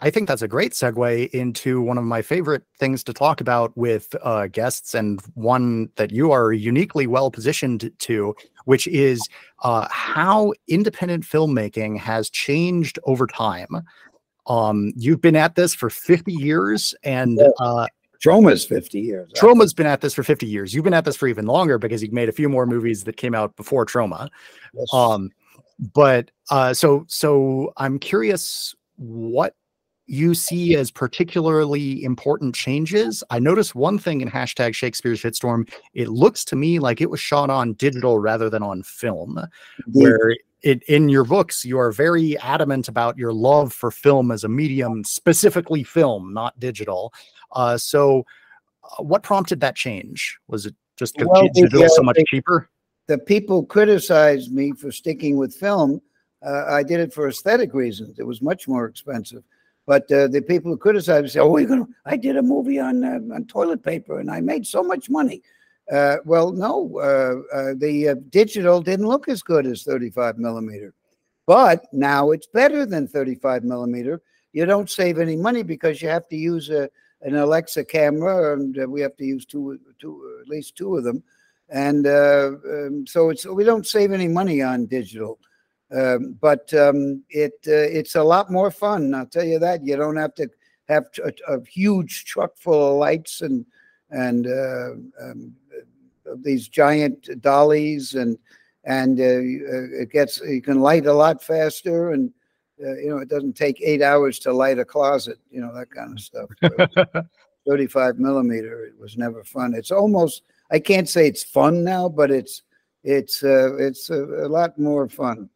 I 0.00 0.10
think 0.10 0.28
that's 0.28 0.42
a 0.42 0.48
great 0.48 0.72
segue 0.72 1.30
into 1.30 1.80
one 1.80 1.98
of 1.98 2.04
my 2.04 2.22
favorite 2.22 2.62
things 2.78 3.04
to 3.04 3.12
talk 3.12 3.40
about 3.40 3.76
with 3.76 4.14
uh, 4.22 4.46
guests, 4.46 4.94
and 4.94 5.20
one 5.34 5.90
that 5.96 6.10
you 6.10 6.32
are 6.32 6.52
uniquely 6.52 7.06
well 7.06 7.30
positioned 7.30 7.90
to, 7.98 8.34
which 8.64 8.86
is 8.86 9.20
uh, 9.62 9.86
how 9.90 10.52
independent 10.68 11.24
filmmaking 11.24 11.98
has 11.98 12.30
changed 12.30 12.98
over 13.04 13.26
time. 13.26 13.68
Um, 14.46 14.92
you've 14.96 15.20
been 15.20 15.36
at 15.36 15.54
this 15.54 15.74
for 15.74 15.90
50 15.90 16.32
years, 16.32 16.94
and 17.02 17.40
uh, 17.60 17.86
Troma's 18.24 18.64
50 18.64 19.00
years. 19.00 19.30
Troma's 19.34 19.74
been 19.74 19.86
at 19.86 20.00
this 20.00 20.14
for 20.14 20.22
50 20.22 20.46
years. 20.46 20.72
You've 20.72 20.84
been 20.84 20.94
at 20.94 21.04
this 21.04 21.16
for 21.16 21.28
even 21.28 21.46
longer 21.46 21.78
because 21.78 22.02
you've 22.02 22.12
made 22.12 22.28
a 22.28 22.32
few 22.32 22.48
more 22.48 22.66
movies 22.66 23.04
that 23.04 23.16
came 23.16 23.34
out 23.34 23.54
before 23.56 23.84
Troma. 23.84 24.30
Yes. 24.72 24.94
Um, 24.94 25.30
but 25.92 26.30
uh, 26.50 26.72
so 26.72 27.04
so 27.08 27.72
I'm 27.76 27.98
curious 27.98 28.74
what 28.96 29.54
you 30.06 30.34
see 30.34 30.76
as 30.76 30.90
particularly 30.90 32.02
important 32.04 32.54
changes. 32.54 33.24
I 33.30 33.38
noticed 33.38 33.74
one 33.74 33.98
thing 33.98 34.20
in 34.20 34.30
hashtag 34.30 34.74
Shakespeare's 34.74 35.22
Shitstorm. 35.22 35.70
It 35.94 36.08
looks 36.08 36.44
to 36.46 36.56
me 36.56 36.78
like 36.78 37.00
it 37.00 37.10
was 37.10 37.20
shot 37.20 37.50
on 37.50 37.72
digital 37.74 38.18
rather 38.18 38.50
than 38.50 38.62
on 38.62 38.82
film, 38.82 39.40
where 39.92 40.36
it, 40.62 40.82
in 40.84 41.08
your 41.08 41.24
books, 41.24 41.64
you 41.64 41.78
are 41.78 41.92
very 41.92 42.38
adamant 42.38 42.88
about 42.88 43.16
your 43.16 43.32
love 43.32 43.72
for 43.72 43.90
film 43.90 44.30
as 44.30 44.44
a 44.44 44.48
medium, 44.48 45.04
specifically 45.04 45.82
film, 45.82 46.32
not 46.34 46.58
digital. 46.58 47.12
Uh, 47.52 47.78
so, 47.78 48.24
uh, 48.82 49.02
what 49.02 49.22
prompted 49.22 49.60
that 49.60 49.76
change? 49.76 50.38
Was 50.48 50.66
it 50.66 50.74
just 50.96 51.14
because 51.14 51.28
well, 51.30 51.48
digital 51.54 51.80
yeah, 51.80 51.88
so 51.88 52.02
much 52.02 52.18
cheaper? 52.26 52.68
the 53.06 53.18
people 53.18 53.64
criticized 53.64 54.52
me 54.52 54.72
for 54.72 54.90
sticking 54.90 55.36
with 55.36 55.54
film. 55.54 56.00
Uh, 56.44 56.64
I 56.68 56.82
did 56.82 57.00
it 57.00 57.12
for 57.12 57.28
aesthetic 57.28 57.74
reasons. 57.74 58.18
It 58.18 58.26
was 58.26 58.42
much 58.42 58.68
more 58.68 58.86
expensive. 58.86 59.42
But 59.86 60.10
uh, 60.10 60.28
the 60.28 60.40
people 60.40 60.70
who 60.70 60.78
criticize 60.78 61.32
say, 61.32 61.40
"Oh, 61.40 61.56
you're 61.58 61.68
gonna." 61.68 61.86
I 62.06 62.16
did 62.16 62.36
a 62.36 62.42
movie 62.42 62.78
on 62.78 63.04
uh, 63.04 63.34
on 63.34 63.44
toilet 63.46 63.82
paper, 63.82 64.18
and 64.18 64.30
I 64.30 64.40
made 64.40 64.66
so 64.66 64.82
much 64.82 65.10
money. 65.10 65.42
Uh, 65.92 66.16
well, 66.24 66.52
no, 66.52 66.98
uh, 66.98 67.56
uh, 67.56 67.74
the 67.76 68.08
uh, 68.08 68.14
digital 68.30 68.80
didn't 68.80 69.06
look 69.06 69.28
as 69.28 69.42
good 69.42 69.66
as 69.66 69.82
35 69.82 70.38
millimeter, 70.38 70.94
but 71.46 71.84
now 71.92 72.30
it's 72.30 72.46
better 72.46 72.86
than 72.86 73.06
35 73.06 73.64
millimeter. 73.64 74.22
You 74.54 74.64
don't 74.64 74.88
save 74.88 75.18
any 75.18 75.36
money 75.36 75.62
because 75.62 76.00
you 76.00 76.08
have 76.08 76.28
to 76.28 76.36
use 76.36 76.70
a 76.70 76.88
an 77.20 77.36
Alexa 77.36 77.84
camera, 77.84 78.54
and 78.54 78.76
we 78.90 79.00
have 79.00 79.16
to 79.16 79.24
use 79.24 79.44
two, 79.44 79.78
two, 79.98 80.38
at 80.42 80.48
least 80.48 80.76
two 80.76 80.96
of 80.96 81.04
them, 81.04 81.22
and 81.68 82.06
um, 82.06 83.06
so 83.06 83.28
it's 83.28 83.44
we 83.44 83.64
don't 83.64 83.86
save 83.86 84.12
any 84.12 84.28
money 84.28 84.62
on 84.62 84.86
digital. 84.86 85.38
Um, 85.94 86.36
but 86.40 86.72
um, 86.74 87.22
it 87.30 87.54
uh, 87.68 87.88
it's 87.98 88.16
a 88.16 88.22
lot 88.22 88.50
more 88.50 88.70
fun. 88.70 89.14
I'll 89.14 89.26
tell 89.26 89.44
you 89.44 89.58
that. 89.60 89.84
You 89.84 89.96
don't 89.96 90.16
have 90.16 90.34
to 90.36 90.48
have 90.88 91.06
a, 91.24 91.32
a 91.52 91.64
huge 91.64 92.24
truck 92.24 92.56
full 92.56 92.92
of 92.92 92.98
lights 92.98 93.42
and 93.42 93.64
and 94.10 94.46
uh, 94.46 94.90
um, 95.22 95.54
these 96.42 96.68
giant 96.68 97.40
dollies 97.40 98.14
and 98.14 98.38
and 98.84 99.20
uh, 99.20 99.22
uh, 99.22 100.02
it 100.02 100.10
gets 100.10 100.40
you 100.40 100.62
can 100.62 100.80
light 100.80 101.06
a 101.06 101.12
lot 101.12 101.42
faster 101.42 102.10
and 102.10 102.32
uh, 102.84 102.96
you 102.96 103.08
know 103.08 103.18
it 103.18 103.28
doesn't 103.28 103.56
take 103.56 103.80
eight 103.80 104.02
hours 104.02 104.38
to 104.40 104.52
light 104.52 104.78
a 104.78 104.84
closet. 104.84 105.38
You 105.50 105.60
know 105.60 105.74
that 105.74 105.90
kind 105.90 106.12
of 106.12 106.20
stuff. 106.20 106.50
35 107.66 108.18
millimeter. 108.18 108.84
It 108.84 108.98
was 108.98 109.16
never 109.16 109.42
fun. 109.42 109.74
It's 109.74 109.90
almost 109.90 110.42
I 110.70 110.78
can't 110.78 111.08
say 111.08 111.26
it's 111.26 111.44
fun 111.44 111.84
now, 111.84 112.08
but 112.08 112.30
it's 112.30 112.62
it's 113.04 113.42
uh, 113.44 113.76
it's 113.76 114.10
a, 114.10 114.24
a 114.24 114.48
lot 114.48 114.78
more 114.78 115.08
fun. 115.08 115.48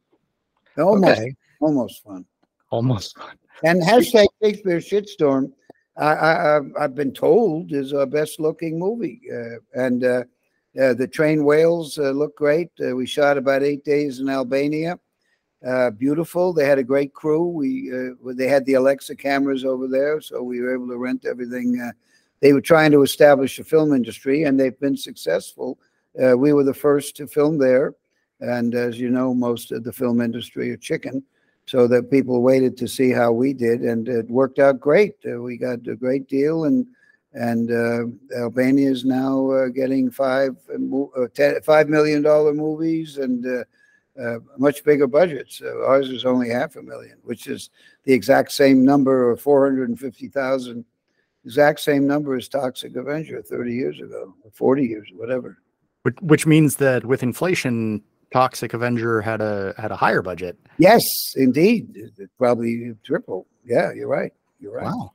Almost, 0.79 1.21
okay. 1.21 1.35
almost 1.61 2.05
fun. 2.05 2.25
Almost 2.71 3.19
fun. 3.19 3.37
And 3.65 3.83
hashtag 3.83 4.27
Shakespeare 4.43 4.79
shitstorm. 4.79 5.53
I, 5.97 6.13
I, 6.13 6.61
I've 6.79 6.95
been 6.95 7.13
told 7.13 7.73
is 7.73 7.93
our 7.93 8.07
best 8.07 8.39
looking 8.39 8.79
movie, 8.79 9.21
uh, 9.33 9.59
and 9.75 10.05
uh, 10.05 10.25
uh, 10.81 10.95
the 10.95 11.09
train 11.09 11.45
whales 11.45 11.99
uh, 11.99 12.11
look 12.11 12.37
great. 12.37 12.71
Uh, 12.81 12.95
we 12.95 13.05
shot 13.05 13.37
about 13.37 13.65
eight 13.65 13.85
days 13.85 14.21
in 14.21 14.29
Albania. 14.29 14.99
Uh, 15.67 15.91
beautiful. 15.91 16.53
They 16.53 16.67
had 16.67 16.79
a 16.79 16.85
great 16.85 17.13
crew. 17.15 17.49
We 17.49 17.91
they 18.33 18.47
had 18.47 18.65
the 18.65 18.75
Alexa 18.75 19.17
cameras 19.17 19.65
over 19.65 19.89
there, 19.89 20.21
so 20.21 20.41
we 20.41 20.61
were 20.61 20.73
able 20.73 20.87
to 20.87 20.99
rent 20.99 21.25
everything. 21.25 21.81
they 22.41 22.53
were 22.53 22.61
trying 22.61 22.93
to 22.93 23.03
establish 23.03 23.59
a 23.59 23.65
film 23.65 23.93
industry, 23.93 24.45
and 24.45 24.59
they've 24.59 24.79
been 24.79 24.97
successful. 24.97 25.81
we 26.15 26.53
were 26.53 26.63
the 26.63 26.73
first 26.73 27.17
to 27.17 27.27
film 27.27 27.59
there. 27.59 27.95
And 28.41 28.75
as 28.75 28.99
you 28.99 29.11
know, 29.11 29.35
most 29.35 29.73
of 29.73 29.85
the 29.85 29.93
film 29.93 30.21
industry 30.21 30.71
are 30.71 30.77
chicken. 30.77 31.23
So 31.67 31.87
that 31.89 32.11
people 32.11 32.41
waited 32.41 32.79
to 32.79 32.89
see 32.89 33.11
how 33.11 33.31
we 33.31 33.53
did, 33.53 33.83
and 33.83 34.09
it 34.09 34.31
worked 34.31 34.59
out 34.59 34.81
great. 34.81 35.17
Uh, 35.31 35.43
we 35.43 35.59
got 35.59 35.87
a 35.87 35.97
great 35.97 36.27
deal, 36.27 36.65
and 36.65 36.87
and 37.35 37.71
uh, 37.71 38.39
Albania 38.39 38.91
is 38.91 39.05
now 39.05 39.51
uh, 39.51 39.69
getting 39.69 40.11
five 40.11 40.57
uh, 40.71 41.27
ten, 41.35 41.61
five 41.61 41.91
million 41.91 42.23
dollar 42.23 42.55
movies 42.55 43.19
and 43.19 43.45
uh, 43.45 43.65
uh, 44.19 44.39
much 44.57 44.83
bigger 44.83 45.07
budgets. 45.07 45.61
ours 45.61 46.09
is 46.09 46.25
only 46.25 46.49
half 46.49 46.77
a 46.77 46.83
million, 46.83 47.19
which 47.23 47.47
is 47.47 47.69
the 48.05 48.15
exact 48.15 48.51
same 48.51 48.83
number 48.83 49.31
of 49.31 49.39
four 49.39 49.63
hundred 49.67 49.91
and 49.91 50.01
fifty 50.01 50.29
thousand. 50.29 50.87
Exact 51.45 51.81
same 51.81 52.07
number 52.07 52.35
as 52.35 52.49
Toxic 52.49 52.95
Avenger 52.97 53.41
30 53.41 53.73
years 53.73 54.01
ago, 54.01 54.35
or 54.43 54.51
40 54.51 54.85
years, 54.85 55.09
whatever. 55.15 55.59
Which 56.21 56.47
means 56.47 56.77
that 56.77 57.07
with 57.07 57.23
inflation, 57.23 58.03
Toxic 58.33 58.75
Avenger 58.75 59.21
had 59.21 59.41
a 59.41 59.75
had 59.79 59.91
a 59.91 59.97
higher 59.97 60.23
budget. 60.23 60.59
Yes, 60.79 61.35
indeed, 61.37 62.13
probably 62.37 62.95
triple. 63.05 63.47
Yeah, 63.65 63.93
you're 63.93 64.09
right. 64.09 64.33
You're 64.61 64.75
right. 64.75 64.85
Wow. 64.85 65.13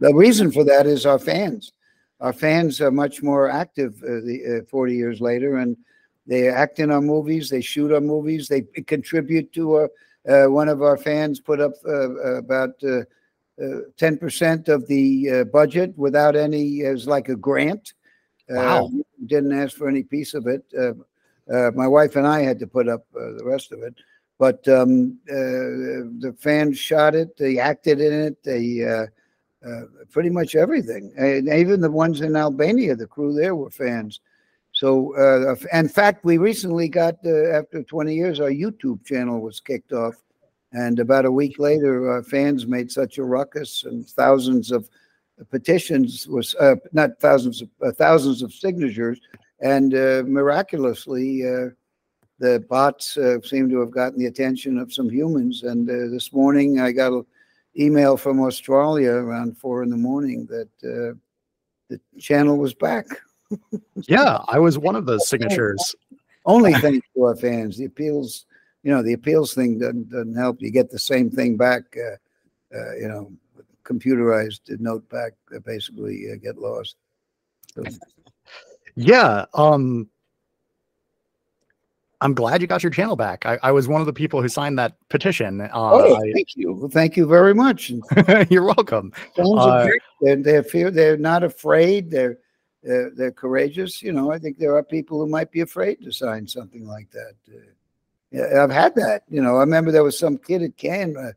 The 0.00 0.14
reason 0.14 0.50
for 0.50 0.64
that 0.64 0.86
is 0.86 1.06
our 1.06 1.18
fans. 1.18 1.72
Our 2.20 2.32
fans 2.32 2.80
are 2.80 2.90
much 2.90 3.22
more 3.22 3.48
active 3.48 3.94
uh, 4.02 4.20
the, 4.24 4.62
uh, 4.62 4.66
40 4.70 4.94
years 4.94 5.20
later, 5.20 5.58
and 5.58 5.76
they 6.26 6.48
act 6.48 6.78
in 6.78 6.90
our 6.90 7.00
movies. 7.00 7.48
They 7.48 7.60
shoot 7.60 7.92
our 7.92 8.00
movies. 8.00 8.48
They 8.48 8.62
contribute 8.62 9.52
to 9.54 9.78
a, 9.78 9.88
uh, 10.28 10.46
one 10.46 10.68
of 10.68 10.82
our 10.82 10.96
fans 10.96 11.40
put 11.40 11.60
up 11.60 11.72
uh, 11.86 12.36
about 12.36 12.74
uh, 12.82 13.02
uh, 13.62 13.80
ten 13.96 14.16
percent 14.16 14.68
of 14.68 14.86
the 14.86 15.44
budget 15.52 15.96
without 15.96 16.36
any 16.36 16.82
as 16.82 17.06
like 17.06 17.28
a 17.28 17.36
grant. 17.36 17.94
Wow. 18.48 18.90
didn't 19.26 19.52
ask 19.52 19.76
for 19.76 19.88
any 19.88 20.02
piece 20.02 20.34
of 20.34 20.46
it. 20.46 20.64
Uh, 21.52 21.70
my 21.74 21.86
wife 21.86 22.16
and 22.16 22.26
I 22.26 22.42
had 22.42 22.58
to 22.60 22.66
put 22.66 22.88
up 22.88 23.04
uh, 23.14 23.32
the 23.36 23.44
rest 23.44 23.72
of 23.72 23.82
it. 23.82 23.94
But 24.38 24.66
um, 24.68 25.18
uh, 25.28 26.08
the 26.18 26.34
fans 26.38 26.78
shot 26.78 27.14
it. 27.14 27.36
They 27.36 27.58
acted 27.58 28.00
in 28.00 28.12
it. 28.12 28.42
They 28.42 28.84
uh, 28.84 29.06
uh, 29.68 29.82
pretty 30.10 30.30
much 30.30 30.54
everything. 30.54 31.12
And 31.16 31.48
even 31.48 31.80
the 31.80 31.90
ones 31.90 32.22
in 32.22 32.36
Albania, 32.36 32.96
the 32.96 33.06
crew 33.06 33.34
there 33.34 33.54
were 33.54 33.70
fans. 33.70 34.20
So, 34.72 35.14
uh, 35.16 35.56
in 35.76 35.88
fact, 35.88 36.24
we 36.24 36.38
recently 36.38 36.88
got 36.88 37.16
after 37.26 37.82
20 37.82 38.14
years, 38.14 38.40
our 38.40 38.50
YouTube 38.50 39.04
channel 39.04 39.40
was 39.40 39.60
kicked 39.60 39.92
off. 39.92 40.14
And 40.72 41.00
about 41.00 41.26
a 41.26 41.32
week 41.32 41.58
later, 41.58 42.10
our 42.10 42.22
fans 42.22 42.66
made 42.66 42.90
such 42.92 43.18
a 43.18 43.24
ruckus, 43.24 43.82
and 43.84 44.08
thousands 44.08 44.70
of 44.70 44.88
petitions 45.50 46.28
was 46.28 46.54
not 46.92 47.18
thousands 47.18 47.60
of 47.60 47.96
thousands 47.96 48.40
of 48.40 48.54
signatures 48.54 49.20
and 49.60 49.94
uh, 49.94 50.22
miraculously, 50.26 51.46
uh, 51.46 51.70
the 52.38 52.64
bots 52.68 53.16
uh, 53.16 53.40
seem 53.42 53.68
to 53.68 53.80
have 53.80 53.90
gotten 53.90 54.18
the 54.18 54.26
attention 54.26 54.78
of 54.78 54.92
some 54.92 55.10
humans. 55.10 55.62
And 55.62 55.88
uh, 55.88 56.10
this 56.10 56.32
morning, 56.32 56.80
I 56.80 56.92
got 56.92 57.12
an 57.12 57.26
email 57.78 58.16
from 58.16 58.40
Australia 58.40 59.12
around 59.12 59.58
four 59.58 59.82
in 59.82 59.90
the 59.90 59.96
morning 59.96 60.46
that 60.46 60.68
uh, 60.82 61.14
the 61.88 62.00
channel 62.18 62.56
was 62.56 62.72
back. 62.72 63.06
yeah, 64.08 64.38
I 64.48 64.58
was 64.58 64.78
one 64.78 64.96
of 64.96 65.04
those 65.04 65.28
signatures. 65.28 65.94
Only 66.46 66.72
thanks 66.72 67.06
to 67.14 67.24
our 67.24 67.36
fans. 67.36 67.76
The 67.76 67.84
appeals, 67.84 68.46
you 68.82 68.90
know, 68.90 69.02
the 69.02 69.12
appeals 69.12 69.52
thing 69.52 69.78
doesn't, 69.78 70.10
doesn't 70.10 70.36
help. 70.36 70.62
You 70.62 70.70
get 70.70 70.90
the 70.90 70.98
same 70.98 71.30
thing 71.30 71.58
back, 71.58 71.82
uh, 71.94 72.94
you 72.96 73.08
know, 73.08 73.30
computerized 73.84 74.60
note 74.80 75.06
back, 75.10 75.32
basically 75.66 76.26
get 76.42 76.56
lost. 76.56 76.96
So, 77.74 77.82
yeah. 79.00 79.46
Um, 79.54 80.08
I'm 82.22 82.34
glad 82.34 82.60
you 82.60 82.66
got 82.66 82.82
your 82.82 82.90
channel 82.90 83.16
back. 83.16 83.46
I, 83.46 83.58
I 83.62 83.72
was 83.72 83.88
one 83.88 84.02
of 84.02 84.06
the 84.06 84.12
people 84.12 84.42
who 84.42 84.48
signed 84.48 84.78
that 84.78 84.96
petition. 85.08 85.62
Uh, 85.62 85.70
oh, 85.72 86.16
I, 86.16 86.32
thank 86.32 86.54
you. 86.54 86.72
Well, 86.72 86.90
thank 86.90 87.16
you 87.16 87.26
very 87.26 87.54
much. 87.54 87.92
you're 88.50 88.64
welcome. 88.64 89.12
Uh, 89.38 89.88
they're, 90.20 90.36
they're, 90.36 90.62
fear, 90.62 90.90
they're 90.90 91.16
not 91.16 91.42
afraid. 91.42 92.10
They're, 92.10 92.38
they're, 92.82 93.10
they're 93.10 93.32
courageous. 93.32 94.02
You 94.02 94.12
know, 94.12 94.30
I 94.30 94.38
think 94.38 94.58
there 94.58 94.76
are 94.76 94.82
people 94.82 95.18
who 95.18 95.28
might 95.28 95.50
be 95.50 95.60
afraid 95.60 96.02
to 96.02 96.12
sign 96.12 96.46
something 96.46 96.86
like 96.86 97.10
that. 97.12 97.34
Uh, 97.48 97.60
yeah, 98.30 98.62
I've 98.62 98.70
had 98.70 98.94
that. 98.96 99.22
You 99.30 99.42
know, 99.42 99.56
I 99.56 99.60
remember 99.60 99.90
there 99.90 100.04
was 100.04 100.18
some 100.18 100.36
kid 100.36 100.62
at 100.62 100.76
Cannes, 100.76 101.16
uh, 101.16 101.32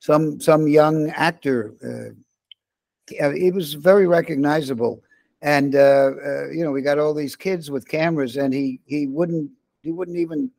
some 0.00 0.40
some 0.40 0.68
young 0.68 1.08
actor. 1.10 1.72
Uh, 1.82 3.30
he 3.32 3.52
was 3.52 3.74
very 3.74 4.06
recognizable 4.06 5.02
and 5.42 5.74
uh, 5.74 6.10
uh, 6.24 6.48
you 6.48 6.64
know 6.64 6.72
we 6.72 6.82
got 6.82 6.98
all 6.98 7.14
these 7.14 7.36
kids 7.36 7.70
with 7.70 7.88
cameras 7.88 8.36
and 8.36 8.52
he 8.52 8.80
he 8.86 9.06
wouldn't 9.06 9.50
he 9.82 9.92
wouldn't 9.92 10.16
even 10.16 10.50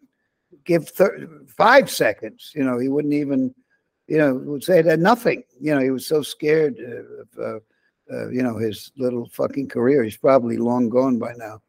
give 0.63 0.89
thir- 0.89 1.27
five 1.47 1.89
seconds 1.89 2.51
you 2.55 2.63
know 2.63 2.77
he 2.77 2.87
wouldn't 2.87 3.13
even 3.13 3.53
you 4.07 4.17
know 4.17 4.33
would 4.33 4.63
say 4.63 4.81
that 4.81 4.99
nothing. 4.99 5.43
You 5.59 5.75
know 5.75 5.81
he 5.81 5.91
was 5.91 6.07
so 6.07 6.21
scared 6.21 6.79
of 6.79 7.27
uh, 7.39 7.59
uh 8.13 8.29
you 8.29 8.41
know 8.41 8.57
his 8.57 8.91
little 8.97 9.27
fucking 9.29 9.67
career. 9.67 10.03
He's 10.03 10.17
probably 10.17 10.57
long 10.57 10.89
gone 10.89 11.19
by 11.19 11.33
now. 11.35 11.61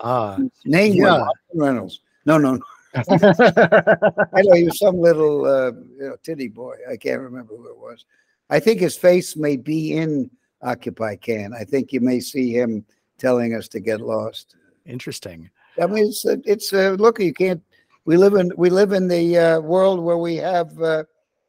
Ah 0.00 0.38
name 0.64 0.94
yeah. 0.94 1.24
reynolds. 1.54 2.00
No 2.24 2.38
no, 2.38 2.54
no. 2.54 2.62
I 2.94 4.42
know 4.42 4.54
he 4.54 4.64
was 4.64 4.78
some 4.78 4.98
little 4.98 5.44
uh, 5.44 5.72
you 5.72 6.08
know 6.08 6.16
titty 6.22 6.48
boy. 6.48 6.76
I 6.88 6.96
can't 6.96 7.20
remember 7.20 7.56
who 7.56 7.68
it 7.68 7.76
was. 7.76 8.04
I 8.50 8.60
think 8.60 8.80
his 8.80 8.96
face 8.96 9.36
may 9.36 9.56
be 9.56 9.94
in 9.94 10.30
Occupy 10.62 11.16
Cannes. 11.16 11.54
I 11.54 11.64
think 11.64 11.92
you 11.92 12.00
may 12.00 12.20
see 12.20 12.52
him 12.52 12.84
telling 13.18 13.54
us 13.54 13.68
to 13.68 13.80
get 13.80 14.00
lost. 14.00 14.56
Interesting. 14.86 15.50
I 15.80 15.86
mean, 15.86 16.06
it's 16.06 16.24
a, 16.24 16.38
it's 16.44 16.72
look. 16.72 17.20
You 17.20 17.34
can't. 17.34 17.62
We 18.04 18.16
live 18.16 18.34
in 18.34 18.52
we 18.56 18.70
live 18.70 18.92
in 18.92 19.08
the 19.08 19.38
uh, 19.38 19.60
world 19.60 20.00
where 20.00 20.18
we 20.18 20.36
have 20.36 20.80
uh, 20.80 21.04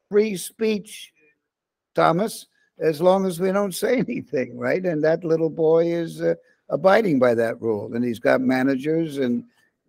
free 0.09 0.37
speech, 0.37 1.13
Thomas. 1.93 2.47
As 2.79 3.01
long 3.01 3.25
as 3.25 3.39
we 3.39 3.51
don't 3.51 3.73
say 3.73 3.97
anything, 4.07 4.57
right? 4.57 4.83
And 4.83 5.03
that 5.03 5.23
little 5.23 5.49
boy 5.49 5.87
is 5.87 6.21
uh, 6.21 6.35
abiding 6.69 7.19
by 7.19 7.35
that 7.35 7.61
rule, 7.61 7.93
and 7.93 8.03
he's 8.03 8.19
got 8.19 8.41
managers 8.41 9.17
and 9.17 9.43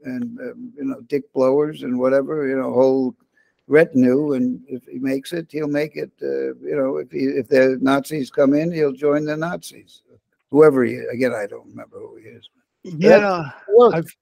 and 0.04 0.38
um, 0.40 0.72
you 0.76 0.84
know 0.84 1.00
dick 1.02 1.32
blowers 1.32 1.82
and 1.82 1.98
whatever 1.98 2.46
you 2.46 2.56
know 2.56 2.72
whole 2.72 3.14
retinue, 3.68 4.34
and 4.34 4.62
if 4.68 4.84
he 4.84 4.98
makes 4.98 5.32
it, 5.32 5.48
he'll 5.50 5.68
make 5.68 5.96
it. 5.96 6.10
Uh, 6.22 6.54
you 6.64 6.76
know, 6.76 6.98
if 6.98 7.10
he, 7.10 7.24
if 7.24 7.48
the 7.48 7.78
Nazis 7.80 8.30
come 8.30 8.54
in, 8.54 8.72
he'll 8.72 8.92
join 8.92 9.24
the 9.24 9.36
Nazis. 9.36 10.02
Whoever 10.50 10.84
he 10.84 10.94
is. 10.94 11.06
Again, 11.12 11.34
I 11.34 11.46
don't 11.46 11.66
remember 11.66 11.98
who 11.98 12.16
he 12.16 12.28
is. 12.28 12.48
Yeah, 12.84 13.50
I've 13.92 14.14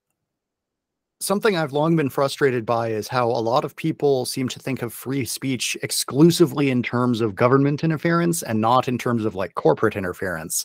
something 1.20 1.56
I've 1.56 1.72
long 1.72 1.96
been 1.96 2.10
frustrated 2.10 2.66
by 2.66 2.88
is 2.88 3.08
how 3.08 3.28
a 3.28 3.40
lot 3.40 3.64
of 3.64 3.74
people 3.74 4.26
seem 4.26 4.48
to 4.48 4.58
think 4.58 4.82
of 4.82 4.92
free 4.92 5.24
speech 5.24 5.76
exclusively 5.82 6.70
in 6.70 6.82
terms 6.82 7.20
of 7.20 7.34
government 7.34 7.82
interference 7.82 8.42
and 8.42 8.60
not 8.60 8.88
in 8.88 8.98
terms 8.98 9.24
of 9.24 9.34
like 9.34 9.54
corporate 9.54 9.96
interference. 9.96 10.64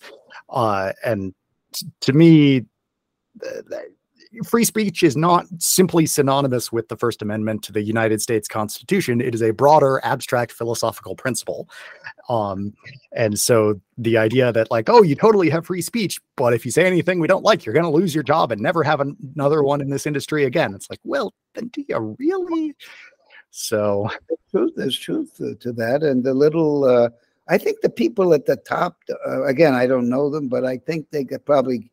Uh, 0.50 0.92
and 1.06 1.34
to 2.02 2.14
me, 2.14 2.66
free 4.44 4.64
speech 4.64 5.04
is 5.04 5.18
not 5.18 5.46
simply 5.58 6.06
synonymous 6.06 6.72
with 6.72 6.88
the 6.88 6.96
First 6.96 7.22
Amendment 7.22 7.64
to 7.64 7.72
the 7.72 7.82
United 7.82 8.22
States 8.22 8.48
Constitution. 8.48 9.22
It 9.22 9.34
is 9.34 9.42
a 9.42 9.52
broader, 9.52 10.00
abstract 10.04 10.52
philosophical 10.52 11.16
principle. 11.16 11.70
Um, 12.30 12.74
and 13.12 13.40
so 13.40 13.82
the 13.98 14.18
idea 14.18 14.52
that, 14.54 14.70
like, 14.70 14.90
oh, 14.90 15.02
you 15.02 15.16
totally 15.16 15.50
have 15.50 15.66
free 15.66 15.82
speech, 15.82 16.20
but 16.36 16.54
if 16.54 16.64
you 16.66 16.72
say 16.72 16.86
anything 16.86 17.20
we 17.20 17.28
don't 17.28 17.44
like, 17.44 17.66
you're 17.66 17.74
going 17.74 17.84
to 17.84 17.90
lose 17.90 18.14
your 18.14 18.24
job 18.24 18.52
and 18.52 18.62
never 18.62 18.84
have 18.84 19.02
another 19.02 19.64
one 19.64 19.82
in 19.82 19.90
this 19.90 20.06
industry 20.06 20.46
again. 20.46 20.74
It's 20.76 20.90
like, 20.90 21.00
well, 21.04 21.34
then 21.56 21.68
do 21.70 21.84
you 21.88 22.16
really? 22.20 22.76
So 23.52 24.10
there's 24.54 24.98
truth, 24.98 25.38
to 25.38 25.74
that. 25.74 26.04
And 26.04 26.24
the 26.24 26.36
little, 26.36 26.86
uh, 26.86 27.10
I 27.48 27.58
think 27.58 27.82
the 27.82 27.90
people 27.90 28.34
at 28.36 28.46
the 28.46 28.58
top, 28.58 28.98
uh, 29.28 29.44
again, 29.46 29.74
I 29.74 29.88
don't 29.88 30.08
know 30.08 30.30
them, 30.30 30.50
but 30.50 30.66
I 30.66 30.78
think 30.78 31.10
they 31.10 31.26
could 31.26 31.44
probably 31.46 31.90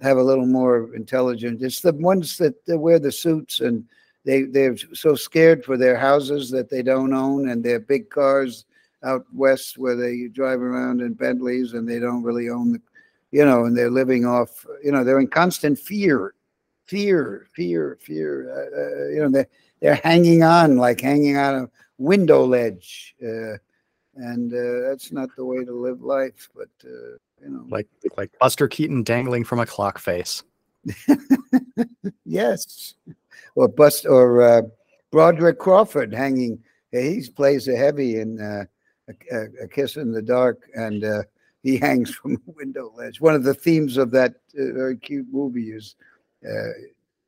have 0.00 0.16
a 0.16 0.22
little 0.22 0.46
more 0.46 0.94
intelligence. 0.94 1.62
It's 1.62 1.80
the 1.80 1.92
ones 1.92 2.36
that, 2.38 2.54
wear 2.66 2.98
the 2.98 3.12
suits 3.12 3.60
and 3.60 3.84
they 4.24 4.42
they're 4.42 4.76
so 4.92 5.14
scared 5.14 5.64
for 5.64 5.76
their 5.76 5.96
houses 5.96 6.50
that 6.50 6.68
they 6.68 6.82
don't 6.82 7.12
own 7.12 7.48
and 7.48 7.64
their 7.64 7.80
big 7.80 8.10
cars 8.10 8.66
out 9.02 9.24
west 9.32 9.78
where 9.78 9.96
they 9.96 10.28
drive 10.28 10.60
around 10.60 11.00
in 11.00 11.14
Bentleys 11.14 11.72
and 11.72 11.88
they 11.88 11.98
don't 11.98 12.22
really 12.22 12.50
own 12.50 12.72
the, 12.72 12.82
you 13.30 13.44
know, 13.44 13.64
and 13.64 13.76
they're 13.76 13.90
living 13.90 14.26
off, 14.26 14.66
you 14.82 14.90
know, 14.90 15.04
they're 15.04 15.20
in 15.20 15.28
constant 15.28 15.78
fear, 15.78 16.34
fear, 16.86 17.46
fear, 17.54 17.98
fear. 18.00 18.50
Uh, 18.50 18.80
uh, 18.80 19.08
you 19.08 19.20
know, 19.20 19.28
they're 19.30 19.48
they're 19.80 20.00
hanging 20.02 20.42
on 20.42 20.76
like 20.76 21.00
hanging 21.00 21.36
on 21.36 21.54
a 21.54 21.70
window 21.98 22.44
ledge, 22.44 23.14
uh, 23.22 23.56
and 24.16 24.52
uh, 24.52 24.88
that's 24.88 25.12
not 25.12 25.28
the 25.36 25.44
way 25.44 25.64
to 25.64 25.72
live 25.72 26.02
life. 26.02 26.48
But 26.54 26.70
uh, 26.84 27.16
you 27.42 27.50
know, 27.50 27.64
like 27.68 27.88
like 28.16 28.30
Buster 28.38 28.68
Keaton 28.68 29.02
dangling 29.02 29.44
from 29.44 29.60
a 29.60 29.66
clock 29.66 29.98
face. 29.98 30.42
yes, 32.24 32.94
or 33.54 33.68
Bust 33.68 34.06
or 34.06 34.42
uh, 34.42 34.62
Broderick 35.10 35.58
Crawford 35.58 36.14
hanging. 36.14 36.62
He 36.92 37.22
plays 37.34 37.68
a 37.68 37.76
heavy 37.76 38.20
in 38.20 38.40
uh, 38.40 38.64
a, 39.30 39.64
a, 39.64 39.68
Kiss 39.68 39.96
in 39.96 40.10
the 40.10 40.22
Dark, 40.22 40.62
and 40.74 41.04
uh, 41.04 41.22
he 41.62 41.76
hangs 41.82 42.14
from 42.14 42.34
a 42.34 42.50
window 42.52 42.92
ledge. 42.96 43.20
One 43.20 43.34
of 43.34 43.44
the 43.44 43.54
themes 43.54 43.96
of 43.96 44.10
that 44.12 44.36
uh, 44.58 44.72
very 44.72 44.96
cute 44.96 45.26
movie 45.30 45.70
is 45.72 45.96
uh, 46.48 46.70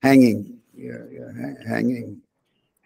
hanging. 0.03 0.59
Yeah, 0.75 1.05
yeah, 1.13 1.53
hanging 1.69 2.23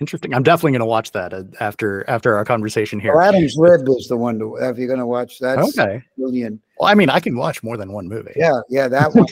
Interesting. 0.01 0.35
I'm 0.35 0.43
definitely 0.43 0.73
going 0.73 0.81
to 0.81 0.87
watch 0.87 1.13
that 1.13 1.33
uh, 1.33 1.45
after 1.61 2.09
after 2.09 2.37
our 2.37 2.45
conversation 2.45 2.99
here. 2.99 3.15
Well, 3.15 3.29
Adam's 3.29 3.57
Rib 3.57 3.89
is 3.91 4.09
the 4.09 4.17
one 4.17 4.41
to 4.41 4.57
if 4.57 4.77
you're 4.77 4.89
going 4.89 4.99
to 4.99 5.07
watch 5.07 5.39
that. 5.39 5.59
Okay. 5.59 6.03
Brilliant. 6.19 6.61
Well, 6.79 6.91
I 6.91 6.95
mean, 6.95 7.11
I 7.11 7.21
can 7.21 7.37
watch 7.37 7.63
more 7.63 7.77
than 7.77 7.93
one 7.93 8.09
movie. 8.09 8.33
Yeah, 8.35 8.61
yeah, 8.69 8.89
that 8.89 9.15
one. 9.15 9.27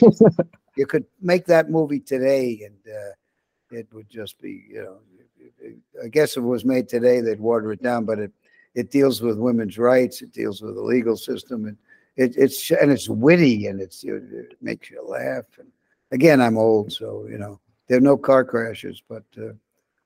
you 0.77 0.85
could 0.85 1.05
make 1.21 1.45
that 1.47 1.69
movie 1.69 1.99
today, 1.99 2.61
and 2.65 2.95
uh, 2.95 3.77
it 3.77 3.87
would 3.91 4.09
just 4.09 4.39
be, 4.39 4.63
you 4.69 4.83
know, 4.83 4.97
I 6.01 6.07
guess 6.07 6.31
if 6.31 6.37
it 6.37 6.47
was 6.47 6.63
made 6.63 6.87
today, 6.87 7.19
they'd 7.19 7.41
water 7.41 7.73
it 7.73 7.83
down. 7.83 8.05
But 8.05 8.19
it 8.19 8.31
it 8.73 8.89
deals 8.89 9.21
with 9.21 9.37
women's 9.37 9.77
rights. 9.77 10.21
It 10.21 10.31
deals 10.31 10.61
with 10.61 10.75
the 10.75 10.81
legal 10.81 11.17
system, 11.17 11.65
and 11.65 11.77
it, 12.15 12.35
it's 12.37 12.71
and 12.71 12.89
it's 12.89 13.09
witty, 13.09 13.67
and 13.67 13.81
it's 13.81 14.01
you 14.01 14.13
know, 14.13 14.39
it 14.39 14.55
makes 14.61 14.89
you 14.89 15.05
laugh. 15.05 15.43
And 15.59 15.67
again, 16.11 16.39
I'm 16.39 16.57
old, 16.57 16.93
so 16.93 17.27
you 17.29 17.37
know 17.37 17.59
there 17.89 17.97
are 17.97 18.01
no 18.01 18.15
car 18.15 18.45
crashes, 18.45 19.03
but. 19.09 19.25
Uh, 19.37 19.51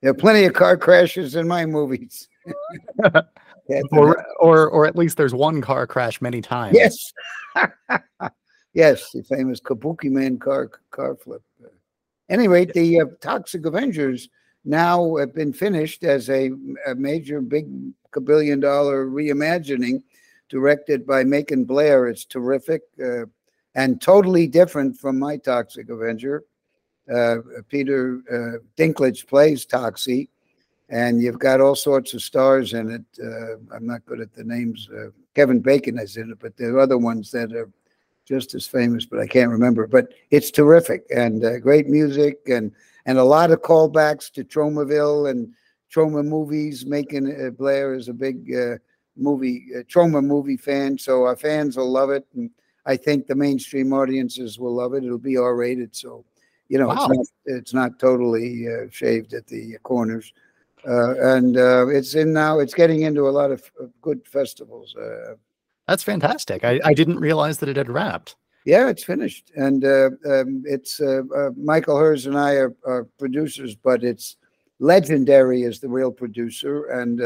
there 0.02 0.12
are 0.12 0.16
plenty 0.16 0.46
of 0.46 0.54
car 0.54 0.78
crashes 0.78 1.36
in 1.36 1.48
my 1.48 1.66
movies. 1.66 2.28
or, 3.92 4.26
or, 4.40 4.70
or 4.70 4.86
at 4.86 4.96
least 4.96 5.18
there's 5.18 5.34
one 5.34 5.62
car 5.62 5.88
crash 5.88 6.22
many 6.22 6.42
times. 6.42 6.78
Yes. 6.78 7.14
yes, 8.74 9.12
the 9.12 9.24
famous 9.24 9.60
Kabuki 9.60 10.10
Man 10.10 10.38
car 10.38 10.70
car 10.92 11.16
flip. 11.16 11.42
Anyway, 12.30 12.66
the 12.66 13.02
uh, 13.02 13.06
Toxic 13.22 13.66
Avengers 13.66 14.30
now 14.66 15.16
have 15.16 15.34
been 15.34 15.54
finished 15.54 16.04
as 16.04 16.30
a, 16.30 16.52
a 16.86 16.94
major 16.96 17.42
big 17.42 17.68
billion 18.24 18.60
dollar 18.60 19.06
reimagining 19.08 20.02
directed 20.50 21.06
by 21.06 21.24
Macon 21.24 21.64
Blair. 21.64 22.08
It's 22.08 22.26
terrific 22.26 22.82
uh, 23.04 23.26
and 23.76 24.02
totally 24.02 24.48
different 24.48 24.98
from 24.98 25.20
my 25.20 25.38
Toxic 25.38 25.90
Avenger. 25.90 26.44
Uh, 27.14 27.38
Peter 27.70 28.22
uh, 28.32 28.60
Dinklage 28.78 29.28
plays 29.28 29.66
Toxie, 29.66 30.28
and 30.90 31.22
you've 31.22 31.40
got 31.40 31.62
all 31.62 31.76
sorts 31.76 32.14
of 32.14 32.22
stars 32.22 32.74
in 32.74 32.92
it. 32.92 33.04
Uh, 33.24 33.76
I'm 33.76 33.86
not 33.86 34.06
good 34.06 34.20
at 34.20 34.34
the 34.34 34.44
names. 34.44 34.90
Uh, 34.94 35.10
Kevin 35.34 35.60
Bacon 35.60 35.98
is 36.00 36.18
in 36.18 36.32
it, 36.32 36.40
but 36.40 36.58
there 36.58 36.76
are 36.76 36.80
other 36.80 36.98
ones 36.98 37.32
that 37.32 37.54
are 37.54 37.70
just 38.26 38.54
as 38.56 38.68
famous, 38.68 39.06
but 39.06 39.20
I 39.20 39.28
can't 39.28 39.52
remember. 39.52 39.88
But 39.88 40.14
it's 40.32 40.52
terrific 40.52 41.06
and 41.16 41.44
uh, 41.46 41.60
great 41.60 41.88
music 41.88 42.40
and 42.48 42.72
and 43.06 43.18
a 43.18 43.24
lot 43.24 43.52
of 43.52 43.62
callbacks 43.62 44.30
to 44.34 44.44
Tromaville 44.44 45.32
and 45.32 45.54
Troma 45.94 46.26
movies. 46.26 46.86
Making 46.86 47.48
uh, 47.48 47.52
Blair 47.52 47.94
is 47.94 48.10
a 48.10 48.14
big 48.14 48.52
movie 49.16 49.68
Troma 49.90 50.22
movie 50.24 50.58
fan, 50.58 50.98
so 50.98 51.24
our 51.24 51.38
fans 51.38 51.78
will 51.78 51.90
love 51.90 52.10
it, 52.10 52.26
and 52.36 52.50
I 52.86 52.98
think 52.98 53.28
the 53.28 53.36
mainstream 53.36 53.94
audiences 53.94 54.60
will 54.60 54.74
love 54.76 54.94
it. 54.94 55.06
It'll 55.06 55.18
be 55.18 55.38
R 55.38 55.56
rated, 55.56 55.96
so 55.96 56.26
you 56.70 56.78
know, 56.78 56.88
wow. 56.88 57.08
it's 57.10 57.18
not 57.18 57.26
it's 57.46 57.74
not 57.74 58.00
totally 58.00 58.68
uh, 58.68 58.88
shaved 58.92 59.34
at 59.34 59.48
the 59.48 59.78
corners, 59.84 60.34
uh, 60.88 61.16
and 61.36 61.58
uh, 61.58 61.88
it's 61.88 62.16
in 62.16 62.34
now. 62.34 62.60
It's 62.60 62.74
getting 62.74 63.02
into 63.02 63.28
a 63.28 63.32
lot 63.32 63.52
of, 63.52 63.64
good 64.02 64.26
festivals. 64.28 64.96
Uh. 64.96 65.36
That's 65.88 66.04
fantastic. 66.04 66.66
I, 66.66 66.80
I 66.84 66.94
didn't 66.94 67.20
realize 67.20 67.60
that 67.60 67.70
it 67.70 67.78
had 67.78 67.90
wrapped. 67.90 68.36
Yeah, 68.66 68.90
it's 68.90 69.04
finished, 69.04 69.52
and 69.56 69.86
uh, 69.86 70.10
um, 70.30 70.64
it's 70.66 71.00
uh, 71.00 71.22
Michael 71.56 71.98
Herz 71.98 72.26
and 72.26 72.38
I 72.38 72.56
are, 72.56 72.76
are, 72.86 73.06
producers, 73.18 73.76
but 73.76 74.04
it's 74.04 74.36
legendary 74.80 75.64
as 75.64 75.80
the 75.80 75.88
real 75.88 76.12
producer, 76.12 76.88
and 76.88 77.20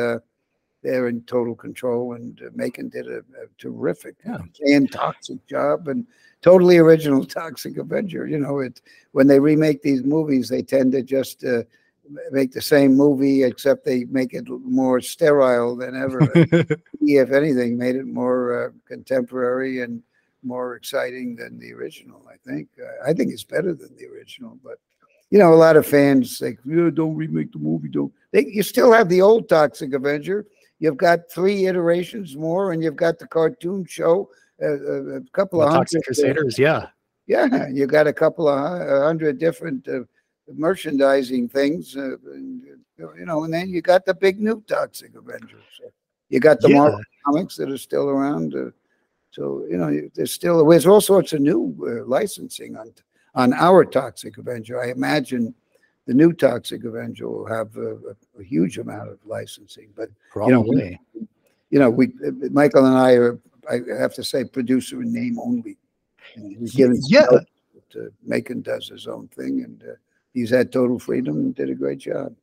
they're 0.84 1.08
in 1.08 1.24
total 1.24 1.56
control. 1.56 2.14
And 2.14 2.40
Macon 2.54 2.90
did 2.90 3.08
a, 3.08 3.20
a 3.20 3.48
terrific 3.58 4.18
yeah. 4.24 4.38
and 4.62 4.92
toxic 4.92 5.44
job, 5.48 5.88
and 5.88 6.06
totally 6.42 6.78
original 6.78 7.26
Toxic 7.26 7.78
Avenger. 7.78 8.28
You 8.28 8.40
know, 8.40 8.60
it 8.60 8.82
when 9.12 9.28
they 9.28 9.40
remake 9.40 9.82
these 9.82 10.04
movies, 10.04 10.50
they 10.50 10.62
tend 10.62 10.92
to 10.94 11.04
just 11.04 11.44
uh, 11.44 11.64
make 12.32 12.52
the 12.52 12.62
same 12.62 12.96
movie, 12.96 13.44
except 13.44 13.86
they 13.86 14.06
make 14.06 14.34
it 14.34 14.46
more 14.48 15.02
sterile 15.02 15.76
than 15.76 15.96
ever. 15.96 16.26
he, 17.00 17.18
if 17.18 17.32
anything, 17.32 17.78
made 17.78 17.96
it 17.96 18.08
more 18.08 18.66
uh, 18.66 18.70
contemporary 18.88 19.82
and 19.82 20.02
more 20.44 20.76
exciting 20.76 21.36
than 21.36 21.60
the 21.60 21.74
original. 21.74 22.26
I 22.30 22.38
think. 22.50 22.70
Uh, 22.80 23.10
I 23.10 23.14
think 23.14 23.32
it's 23.32 23.44
better 23.44 23.74
than 23.74 23.96
the 23.98 24.08
original, 24.08 24.58
but 24.64 24.80
you 25.30 25.40
know, 25.40 25.54
a 25.54 25.56
lot 25.56 25.78
of 25.78 25.86
fans 25.86 26.38
say, 26.38 26.58
yeah, 26.66 26.90
"Don't 26.94 27.16
remake 27.16 27.52
the 27.52 27.60
movie." 27.60 27.90
Don't. 27.90 28.12
They, 28.32 28.46
you 28.48 28.64
still 28.64 28.92
have 28.92 29.10
the 29.10 29.22
old 29.22 29.48
Toxic 29.48 29.94
Avenger. 29.94 30.46
You've 30.80 30.98
got 30.98 31.32
three 31.32 31.68
iterations 31.68 32.36
more, 32.36 32.72
and 32.72 32.84
you've 32.84 32.96
got 32.96 33.20
the 33.20 33.28
cartoon 33.28 33.86
show 33.86 34.30
a, 34.62 35.18
a 35.18 35.22
couple 35.32 35.60
the 35.60 35.68
of 35.68 35.74
hundred 35.74 36.00
uh, 36.00 36.06
Crusaders, 36.06 36.60
yeah, 36.60 36.88
yeah. 37.28 37.68
You 37.68 37.88
got 37.88 38.08
a 38.08 38.14
couple 38.14 38.48
of 38.48 39.04
hundred 39.04 39.40
different 39.40 39.88
uh, 39.88 40.02
merchandising 40.54 41.50
things, 41.50 41.96
uh, 41.96 42.18
and, 42.34 42.64
you 42.98 43.26
know, 43.26 43.44
and 43.44 43.54
then 43.54 43.70
you 43.70 43.82
got 43.82 44.06
the 44.06 44.14
big 44.14 44.40
new 44.40 44.64
Toxic 44.68 45.16
Avengers. 45.16 45.64
You 46.30 46.40
got 46.40 46.62
the 46.62 46.70
yeah. 46.70 46.78
Marvel 46.78 47.02
comics 47.26 47.58
that 47.58 47.70
are 47.70 47.78
still 47.78 48.10
around. 48.10 48.56
Uh, 48.56 48.72
so 49.32 49.66
you 49.70 49.78
know, 49.78 50.10
there's 50.14 50.32
still 50.32 50.66
there's 50.66 50.88
all 50.88 51.02
sorts 51.02 51.34
of 51.34 51.42
new 51.42 51.76
uh, 51.86 52.06
licensing 52.08 52.78
on 52.78 52.94
on 53.36 53.54
our 53.54 53.86
Toxic 53.86 54.38
Avenger. 54.38 54.82
I 54.82 54.92
imagine 54.92 55.54
the 56.08 56.14
new 56.14 56.34
Toxic 56.34 56.84
Avenger 56.84 57.30
will 57.30 57.48
have 57.48 57.76
a, 57.78 57.96
a, 57.96 58.40
a 58.40 58.44
huge 58.44 58.78
amount 58.78 59.10
of 59.10 59.20
licensing. 59.26 59.90
But 59.96 60.10
Probably. 60.32 61.00
you 61.72 61.80
know, 61.80 61.90
we, 61.90 62.10
you 62.20 62.20
know, 62.20 62.40
we 62.40 62.50
Michael 62.50 62.86
and 62.86 62.98
I 62.98 63.14
are 63.14 63.40
I 63.70 63.80
have 64.00 64.14
to 64.16 64.24
say 64.24 64.44
producer 64.44 65.02
in 65.02 65.14
name 65.14 65.40
only. 65.40 65.78
he's 66.36 66.76
given 66.76 67.00
yeah. 67.08 67.28
Macon 68.26 68.62
does 68.62 68.88
his 68.88 69.08
own 69.08 69.28
thing, 69.30 69.64
and 69.64 69.84
uh, 69.84 69.96
he's 70.34 70.50
had 70.50 70.72
total 70.72 70.98
freedom 70.98 71.38
and 71.38 71.56
did 71.56 71.70
a 71.70 71.76
great 71.76 72.00
job. 72.00 72.34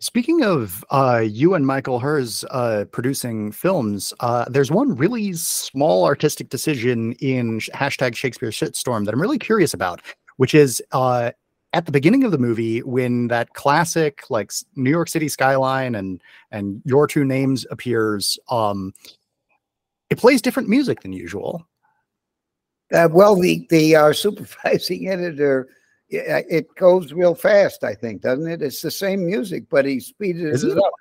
Speaking 0.00 0.44
of 0.44 0.84
uh, 0.90 1.22
you 1.24 1.54
and 1.54 1.66
Michael 1.66 1.98
Herz 1.98 2.44
uh, 2.50 2.84
producing 2.92 3.52
films, 3.52 4.12
uh, 4.20 4.44
there's 4.50 4.70
one 4.70 4.94
really 4.94 5.32
small 5.32 6.04
artistic 6.04 6.50
decision 6.50 7.12
in 7.20 7.60
hashtag 7.60 8.14
Shakespeare 8.14 8.50
Shitstorm 8.50 9.06
that 9.06 9.14
I'm 9.14 9.20
really 9.22 9.38
curious 9.38 9.72
about, 9.72 10.02
which 10.36 10.54
is 10.54 10.82
uh, 10.92 11.30
at 11.72 11.86
the 11.86 11.92
beginning 11.92 12.24
of 12.24 12.32
the 12.32 12.38
movie 12.38 12.82
when 12.82 13.28
that 13.28 13.54
classic 13.54 14.24
like 14.30 14.52
New 14.76 14.90
York 14.90 15.08
City 15.08 15.28
skyline 15.28 15.94
and 15.94 16.20
and 16.50 16.82
your 16.84 17.06
two 17.06 17.24
names 17.24 17.64
appears. 17.70 18.38
Um, 18.50 18.92
it 20.10 20.18
plays 20.18 20.42
different 20.42 20.68
music 20.68 21.00
than 21.00 21.12
usual. 21.12 21.66
Uh, 22.92 23.08
well, 23.10 23.36
the 23.36 23.66
the 23.70 23.96
our 23.96 24.12
supervising 24.12 25.08
editor, 25.10 25.68
it, 26.08 26.46
it 26.50 26.74
goes 26.76 27.12
real 27.12 27.34
fast. 27.34 27.84
I 27.84 27.94
think, 27.94 28.22
doesn't 28.22 28.46
it? 28.46 28.62
It's 28.62 28.82
the 28.82 28.90
same 28.90 29.24
music, 29.26 29.64
but 29.70 29.84
he 29.84 30.00
speeded 30.00 30.46
it, 30.46 30.62
it? 30.62 30.78
up. 30.78 30.92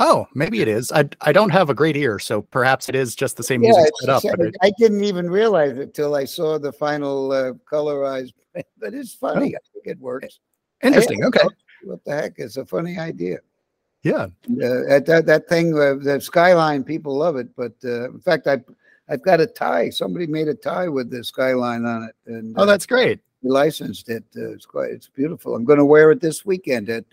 Oh, 0.00 0.26
maybe 0.34 0.60
it 0.60 0.68
is. 0.68 0.92
I 0.92 1.08
I 1.20 1.32
don't 1.32 1.50
have 1.50 1.70
a 1.70 1.74
great 1.74 1.96
ear, 1.96 2.18
so 2.18 2.42
perhaps 2.42 2.88
it 2.88 2.94
is 2.94 3.14
just 3.14 3.36
the 3.36 3.42
same 3.42 3.62
Yeah, 3.62 3.72
music 3.72 3.92
set 4.00 4.10
up. 4.10 4.24
it, 4.24 4.56
I 4.62 4.72
didn't 4.78 5.04
even 5.04 5.28
realize 5.28 5.76
it 5.76 5.92
till 5.92 6.14
I 6.14 6.24
saw 6.24 6.58
the 6.58 6.72
final 6.72 7.32
uh, 7.32 7.52
colorized. 7.70 8.32
But 8.78 8.94
it's 8.94 9.14
funny. 9.14 9.54
I 9.54 9.58
think 9.72 9.86
it 9.86 10.00
works. 10.00 10.40
interesting. 10.82 11.24
Okay. 11.24 11.46
What 11.84 12.04
the 12.04 12.12
heck? 12.12 12.34
It's 12.38 12.56
a 12.56 12.66
funny 12.66 12.98
idea. 12.98 13.38
Yeah. 14.08 14.24
Uh, 14.24 14.88
that, 14.88 15.04
that 15.06 15.26
that 15.26 15.48
thing, 15.48 15.74
uh, 15.78 15.94
the 16.00 16.20
skyline, 16.20 16.82
people 16.84 17.14
love 17.16 17.36
it. 17.36 17.48
But 17.56 17.74
uh, 17.84 18.10
in 18.10 18.20
fact, 18.20 18.46
I 18.46 18.56
I've 19.10 19.22
got 19.22 19.40
a 19.40 19.46
tie. 19.46 19.90
Somebody 19.90 20.26
made 20.26 20.48
a 20.48 20.54
tie 20.54 20.88
with 20.88 21.10
the 21.10 21.22
skyline 21.24 21.84
on 21.84 22.04
it, 22.08 22.14
and 22.26 22.54
Oh, 22.58 22.62
uh, 22.62 22.66
that's 22.66 22.86
great. 22.86 23.20
we 23.42 23.50
licensed 23.50 24.08
it. 24.08 24.24
Uh, 24.36 24.50
it's 24.54 24.66
quite 24.66 24.90
it's 24.90 25.08
beautiful. 25.08 25.54
I'm 25.54 25.64
going 25.64 25.78
to 25.78 25.84
wear 25.94 26.10
it 26.12 26.20
this 26.20 26.44
weekend 26.46 26.88
at 26.90 27.04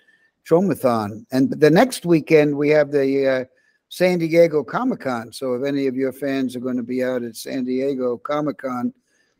Tromathon, 0.48 1.26
and 1.32 1.50
the 1.52 1.70
next 1.70 2.06
weekend 2.06 2.56
we 2.56 2.70
have 2.70 2.91
the 2.91 3.28
uh, 3.28 3.46
San 3.89 4.20
Diego 4.20 4.64
Comic 4.64 5.02
Con. 5.02 5.32
So 5.34 5.54
if 5.56 5.64
any 5.66 5.88
of 5.88 5.96
your 5.96 6.14
fans 6.14 6.56
are 6.56 6.60
going 6.68 6.78
to 6.78 6.84
be 6.96 7.04
out 7.04 7.24
at 7.24 7.36
San 7.36 7.64
Diego 7.66 8.18
Comic 8.18 8.60
Con, 8.60 8.93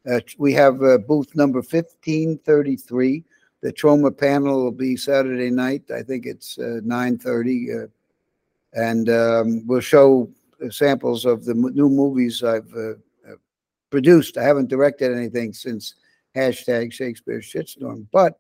uh, 0.10 0.20
we 0.38 0.52
have 0.54 0.82
uh, 0.84 0.98
booth 0.98 1.36
number 1.36 1.60
1533. 1.60 3.24
The 3.66 3.74
Troma 3.74 4.16
panel 4.16 4.64
will 4.64 4.72
be 4.72 4.96
Saturday 4.96 5.50
night. 5.50 5.90
I 5.90 6.04
think 6.04 6.28
it's 6.28 6.60
uh, 6.60 6.82
9:30, 6.86 7.86
uh, 7.86 7.88
and 8.74 9.10
um, 9.10 9.66
we'll 9.66 9.80
show 9.80 10.30
samples 10.70 11.26
of 11.26 11.46
the 11.46 11.54
m- 11.54 11.74
new 11.74 11.90
movies 11.90 12.44
I've 12.44 12.72
uh, 12.76 12.92
uh, 13.28 13.38
produced. 13.90 14.38
I 14.38 14.44
haven't 14.44 14.70
directed 14.70 15.18
anything 15.18 15.52
since 15.52 15.96
hashtag 16.36 16.94
Shakespeare 16.94 17.40
shitstorm. 17.40 18.06
But 18.12 18.38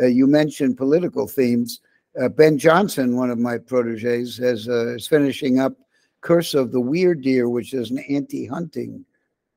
uh, 0.00 0.06
you 0.06 0.26
mentioned 0.26 0.78
political 0.78 1.28
themes. 1.28 1.82
Uh, 2.18 2.30
ben 2.30 2.56
Johnson, 2.56 3.14
one 3.14 3.28
of 3.30 3.38
my 3.38 3.58
proteges, 3.58 4.38
has 4.38 4.70
uh, 4.70 4.94
is 4.94 5.06
finishing 5.06 5.60
up 5.60 5.74
Curse 6.22 6.54
of 6.54 6.72
the 6.72 6.80
Weird 6.80 7.20
Deer, 7.20 7.50
which 7.50 7.74
is 7.74 7.90
an 7.90 7.98
anti-hunting 8.08 9.04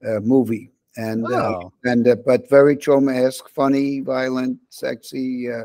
uh, 0.05 0.19
movie, 0.19 0.71
and 0.97 1.25
uh, 1.25 1.59
Oh, 1.59 1.73
and 1.83 2.07
uh, 2.07 2.15
but 2.25 2.49
very 2.49 2.75
Troma-esque, 2.75 3.49
funny, 3.49 4.01
violent, 4.01 4.59
sexy, 4.69 5.51
uh, 5.51 5.63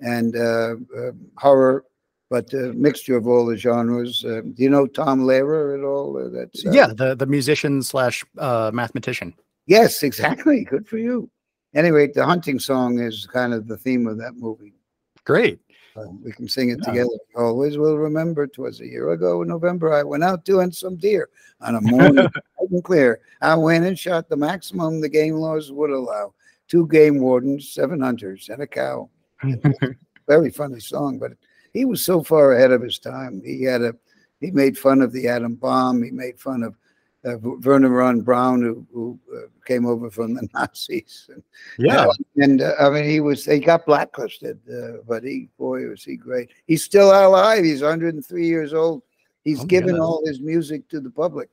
and 0.00 0.36
uh, 0.36 0.76
uh, 0.96 1.12
horror, 1.36 1.84
but 2.30 2.52
a 2.52 2.72
mixture 2.74 3.16
of 3.16 3.26
all 3.26 3.46
the 3.46 3.56
genres. 3.56 4.24
Uh, 4.24 4.42
do 4.42 4.62
you 4.62 4.70
know 4.70 4.86
Tom 4.86 5.20
Lehrer 5.20 5.78
at 5.78 5.84
all? 5.84 6.16
Uh, 6.16 6.28
that's 6.28 6.64
uh, 6.66 6.70
yeah. 6.70 6.88
The 6.88 7.14
the 7.14 7.26
musician 7.26 7.82
slash 7.82 8.24
uh, 8.38 8.70
mathematician. 8.72 9.34
Yes, 9.66 10.02
exactly. 10.02 10.64
Good 10.64 10.86
for 10.88 10.98
you. 10.98 11.30
Anyway, 11.74 12.08
the 12.08 12.24
hunting 12.24 12.58
song 12.58 12.98
is 13.00 13.26
kind 13.26 13.52
of 13.52 13.68
the 13.68 13.76
theme 13.76 14.06
of 14.06 14.18
that 14.18 14.36
movie. 14.36 14.72
Great. 15.24 15.60
Uh, 15.98 16.10
we 16.22 16.32
can 16.32 16.48
sing 16.48 16.70
it 16.70 16.78
Yeah. 16.82 16.90
together. 16.92 17.18
Always 17.34 17.76
will 17.78 17.98
remember. 17.98 18.46
Twas 18.46 18.80
a 18.80 18.86
year 18.86 19.10
ago 19.10 19.42
in 19.42 19.48
November. 19.48 19.92
I 19.92 20.02
went 20.02 20.24
out 20.24 20.44
doing 20.44 20.70
some 20.70 20.96
deer 20.96 21.28
on 21.60 21.74
a 21.74 21.80
morning 21.80 22.14
bright 22.32 22.70
and 22.70 22.84
clear. 22.84 23.20
I 23.40 23.54
went 23.56 23.84
and 23.84 23.98
shot 23.98 24.28
the 24.28 24.36
maximum 24.36 25.00
the 25.00 25.08
game 25.08 25.34
laws 25.34 25.72
would 25.72 25.90
allow. 25.90 26.34
Two 26.68 26.86
game 26.88 27.18
wardens, 27.20 27.70
seven 27.72 28.00
hunters, 28.00 28.48
and 28.50 28.62
a 28.62 28.66
cow. 28.66 29.08
Very 30.28 30.50
funny 30.50 30.80
song, 30.80 31.18
but 31.18 31.32
he 31.72 31.84
was 31.84 32.02
so 32.04 32.22
far 32.22 32.52
ahead 32.52 32.72
of 32.72 32.82
his 32.82 32.98
time. 32.98 33.40
He 33.44 33.62
had 33.62 33.82
a 33.82 33.94
he 34.40 34.50
made 34.50 34.78
fun 34.78 35.00
of 35.00 35.12
the 35.12 35.26
atom 35.28 35.54
bomb. 35.54 36.02
He 36.02 36.10
made 36.10 36.38
fun 36.38 36.62
of 36.62 36.76
uh, 37.24 37.36
Wernher 37.40 37.88
von 37.88 38.20
Braun, 38.20 38.62
who, 38.62 38.86
who 38.92 39.18
uh, 39.36 39.48
came 39.66 39.86
over 39.86 40.10
from 40.10 40.34
the 40.34 40.48
Nazis. 40.54 41.28
And, 41.32 41.42
yeah. 41.78 42.06
and 42.36 42.62
uh, 42.62 42.72
I 42.80 42.90
mean, 42.90 43.04
he 43.04 43.20
was 43.20 43.44
he 43.44 43.58
got 43.58 43.86
blacklisted, 43.86 44.58
uh, 44.72 44.98
but 45.06 45.24
he 45.24 45.48
boy 45.58 45.86
was 45.88 46.04
he 46.04 46.16
great. 46.16 46.50
He's 46.66 46.84
still 46.84 47.08
alive. 47.10 47.64
He's 47.64 47.82
103 47.82 48.46
years 48.46 48.72
old. 48.72 49.02
He's 49.44 49.60
Oh, 49.60 49.64
given 49.66 49.90
goodness. 49.90 50.04
all 50.04 50.22
his 50.26 50.40
music 50.40 50.88
to 50.90 51.00
the 51.00 51.10
public. 51.10 51.48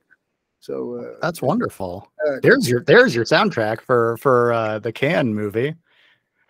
So 0.60 0.96
uh, 0.96 1.18
That's 1.22 1.40
wonderful. 1.42 2.10
uh, 2.26 2.36
There's 2.42 2.68
your 2.68 2.82
there's 2.84 3.14
your 3.14 3.24
soundtrack 3.24 3.80
for 3.80 4.16
for 4.18 4.52
uh, 4.52 4.78
the 4.78 4.92
Cannes 4.92 5.34
movie. 5.34 5.74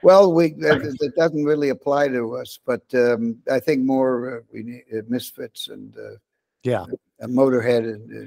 well, 0.03 0.33
we 0.33 0.53
that, 0.59 0.81
that 1.01 1.12
doesn't 1.17 1.45
really 1.45 1.71
apply 1.71 2.09
to 2.09 2.37
us, 2.37 2.59
but 2.64 2.83
um, 2.95 3.39
I 3.51 3.61
think 3.61 3.83
more 3.85 4.39
uh, 4.39 4.41
we 4.53 4.62
need 4.62 4.85
uh, 4.93 5.03
Misfits 5.09 5.69
and 5.69 5.95
uh, 5.97 6.17
Yeah. 6.62 6.85
Uh, 7.23 7.27
Motorhead, 7.27 7.85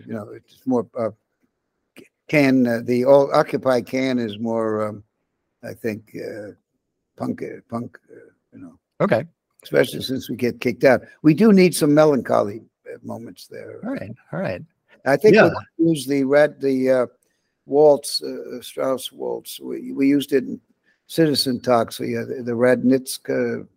you 0.07 0.13
know, 0.13 0.29
it's 0.29 0.65
more 0.65 0.87
uh, 0.97 1.11
can 2.27 2.65
uh, 2.67 2.81
the 2.83 3.05
all 3.05 3.31
Occupy 3.33 3.81
Cannes 3.81 4.19
is 4.19 4.39
more, 4.39 4.87
um, 4.87 5.03
I 5.63 5.73
think, 5.73 6.15
uh, 6.15 6.51
punk, 7.17 7.41
uh, 7.43 7.61
punk, 7.69 7.97
uh, 8.11 8.15
you 8.53 8.59
know. 8.59 8.79
Okay. 9.01 9.25
especially 9.63 10.01
since 10.01 10.29
we 10.29 10.35
get 10.35 10.59
kicked 10.61 10.83
out. 10.83 11.01
We 11.21 11.33
do 11.33 11.51
need 11.53 11.75
some 11.75 11.93
melancholy 11.93 12.61
uh, 12.87 12.97
moments 13.03 13.47
there. 13.47 13.79
All 13.83 13.91
right. 13.93 14.11
All 14.31 14.39
right. 14.39 14.61
I 15.05 15.17
think 15.17 15.35
Yeah. 15.35 15.49
we 15.77 15.89
use 15.89 16.05
the 16.05 16.23
red 16.23 16.59
the 16.61 16.91
uh, 16.91 17.05
waltz 17.65 18.21
uh, 18.23 18.61
Strauss 18.61 19.11
waltz. 19.11 19.59
We 19.59 19.91
we 19.91 20.07
used 20.07 20.33
it 20.33 20.43
in 20.45 20.59
Citizen 21.07 21.59
Toxie 21.59 21.93
so 21.93 22.03
yeah 22.03 22.23
the, 22.23 22.43
the 22.43 22.51
Radetzky 22.53 23.67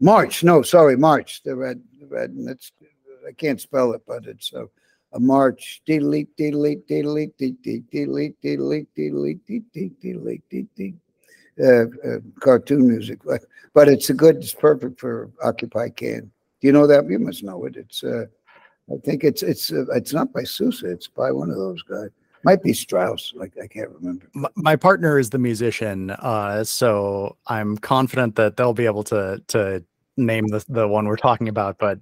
March. 0.00 0.44
No, 0.44 0.62
sorry, 0.62 0.96
March. 0.96 1.42
The 1.42 1.56
red 1.56 1.82
the 2.00 2.06
Radetzky. 2.06 2.86
I 3.28 3.32
can't 3.32 3.60
spell 3.60 3.92
it, 3.92 4.02
but 4.06 4.26
it's 4.26 4.52
a, 4.52 4.66
a 5.12 5.20
march. 5.20 5.82
Diddly 5.86 6.26
diddly 6.38 6.82
diddly 6.88 7.32
diddly 7.38 7.84
diddly 7.92 8.34
diddly 8.42 8.86
diddly 8.96 9.38
diddly 9.46 9.92
diddly 10.02 10.42
diddly. 10.50 10.94
Uh, 11.60 11.86
uh, 12.08 12.18
cartoon 12.38 12.86
music, 12.86 13.18
but 13.24 13.42
but 13.74 13.88
it's 13.88 14.10
a 14.10 14.14
good. 14.14 14.36
It's 14.36 14.54
perfect 14.54 15.00
for 15.00 15.28
Occupy 15.42 15.88
Cannes. 15.88 16.30
Do 16.60 16.66
you 16.68 16.72
know 16.72 16.86
that? 16.86 17.10
You 17.10 17.18
must 17.18 17.42
know 17.42 17.64
it. 17.64 17.74
It's 17.74 18.04
uh, 18.04 18.26
I 18.92 18.96
think 19.04 19.24
it's 19.24 19.42
it's 19.42 19.72
uh, 19.72 19.86
it's 19.92 20.12
not 20.12 20.32
by 20.32 20.44
Sousa. 20.44 20.88
It's 20.88 21.08
by 21.08 21.32
one 21.32 21.50
of 21.50 21.56
those 21.56 21.82
guys. 21.82 22.10
Might 22.44 22.62
be 22.62 22.72
Strauss. 22.72 23.32
Like 23.34 23.54
I 23.60 23.66
can't 23.66 23.90
remember. 23.90 24.28
My, 24.34 24.48
my 24.54 24.76
partner 24.76 25.18
is 25.18 25.30
the 25.30 25.38
musician, 25.38 26.10
uh, 26.12 26.62
so 26.62 27.36
I'm 27.48 27.76
confident 27.78 28.36
that 28.36 28.56
they'll 28.56 28.72
be 28.72 28.86
able 28.86 29.02
to 29.04 29.42
to 29.48 29.84
name 30.16 30.46
the 30.46 30.64
the 30.68 30.86
one 30.86 31.06
we're 31.06 31.16
talking 31.16 31.48
about. 31.48 31.78
But 31.78 31.98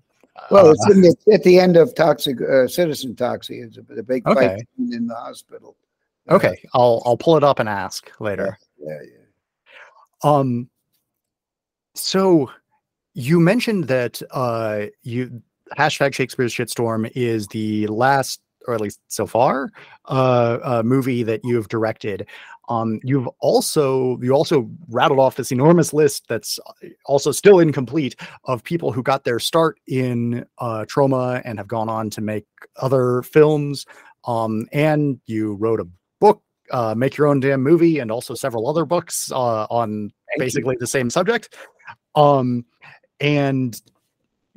Well, 0.50 0.68
uh, 0.68 0.72
it's 0.72 0.90
in 0.90 1.00
the, 1.02 1.16
at 1.32 1.42
the 1.42 1.58
end 1.58 1.76
of 1.76 1.94
Toxic 1.94 2.40
uh, 2.40 2.68
Citizen 2.68 3.14
Toxie. 3.14 3.64
It's 3.64 3.78
a, 3.78 3.82
the 3.82 4.02
big 4.02 4.26
Okay. 4.26 4.48
fight 4.56 4.68
in 4.78 5.06
the 5.06 5.14
hospital. 5.14 5.76
Uh, 6.28 6.34
okay, 6.34 6.56
I'll 6.74 7.02
I'll 7.04 7.16
pull 7.16 7.36
it 7.36 7.44
up 7.44 7.58
and 7.58 7.68
ask 7.68 8.10
later. 8.20 8.58
Yeah, 8.78 8.98
yeah. 9.02 10.30
Um, 10.30 10.68
so 11.94 12.50
you 13.14 13.40
mentioned 13.40 13.84
that 13.84 14.20
uh, 14.30 14.86
you 15.02 15.42
hashtag 15.78 16.14
Shakespeare's 16.14 16.54
shitstorm 16.54 17.10
is 17.14 17.46
the 17.48 17.86
last, 17.86 18.40
or 18.66 18.74
at 18.74 18.80
least 18.80 19.00
so 19.08 19.26
far, 19.26 19.70
uh, 20.06 20.58
uh, 20.62 20.82
movie 20.84 21.22
that 21.22 21.40
you've 21.44 21.68
directed. 21.68 22.26
Um, 22.68 23.00
you've 23.04 23.28
also 23.40 24.18
you 24.20 24.32
also 24.32 24.68
rattled 24.88 25.20
off 25.20 25.36
this 25.36 25.52
enormous 25.52 25.92
list 25.92 26.26
that's 26.28 26.58
also 27.04 27.30
still 27.30 27.60
incomplete 27.60 28.16
of 28.44 28.62
people 28.64 28.92
who 28.92 29.02
got 29.02 29.24
their 29.24 29.38
start 29.38 29.78
in 29.86 30.44
uh, 30.58 30.84
Troma 30.88 31.42
and 31.44 31.58
have 31.58 31.68
gone 31.68 31.88
on 31.88 32.10
to 32.10 32.20
make 32.20 32.46
other 32.76 33.22
films. 33.22 33.86
Um, 34.24 34.66
and 34.72 35.20
you 35.26 35.54
wrote 35.54 35.80
a 35.80 35.86
book, 36.20 36.42
uh, 36.72 36.94
make 36.96 37.16
your 37.16 37.28
own 37.28 37.40
damn 37.40 37.62
movie, 37.62 38.00
and 38.00 38.10
also 38.10 38.34
several 38.34 38.68
other 38.68 38.84
books 38.84 39.30
uh, 39.30 39.66
on 39.70 39.88
Thank 39.88 40.12
you. 40.36 40.38
basically 40.38 40.76
the 40.80 40.86
same 40.86 41.10
subject. 41.10 41.54
Um, 42.16 42.64
and 43.20 43.80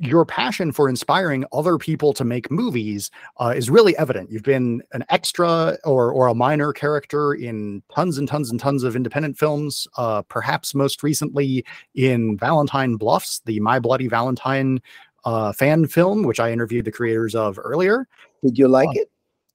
your 0.00 0.24
passion 0.24 0.72
for 0.72 0.88
inspiring 0.88 1.44
other 1.52 1.76
people 1.76 2.14
to 2.14 2.24
make 2.24 2.50
movies 2.50 3.10
uh, 3.38 3.52
is 3.54 3.68
really 3.68 3.96
evident. 3.98 4.30
You've 4.30 4.42
been 4.42 4.82
an 4.92 5.04
extra 5.10 5.76
or 5.84 6.10
or 6.10 6.28
a 6.28 6.34
minor 6.34 6.72
character 6.72 7.34
in 7.34 7.82
tons 7.94 8.16
and 8.16 8.26
tons 8.26 8.50
and 8.50 8.58
tons 8.58 8.82
of 8.82 8.96
independent 8.96 9.38
films. 9.38 9.86
Uh, 9.98 10.22
perhaps 10.22 10.74
most 10.74 11.02
recently 11.02 11.64
in 11.94 12.38
Valentine 12.38 12.96
Bluffs, 12.96 13.42
the 13.44 13.60
My 13.60 13.78
Bloody 13.78 14.08
Valentine 14.08 14.80
uh, 15.26 15.52
fan 15.52 15.86
film, 15.86 16.22
which 16.22 16.40
I 16.40 16.50
interviewed 16.50 16.86
the 16.86 16.92
creators 16.92 17.34
of 17.34 17.58
earlier. 17.62 18.08
Did 18.42 18.58
you 18.58 18.68
like 18.68 18.96
it? 18.96 19.10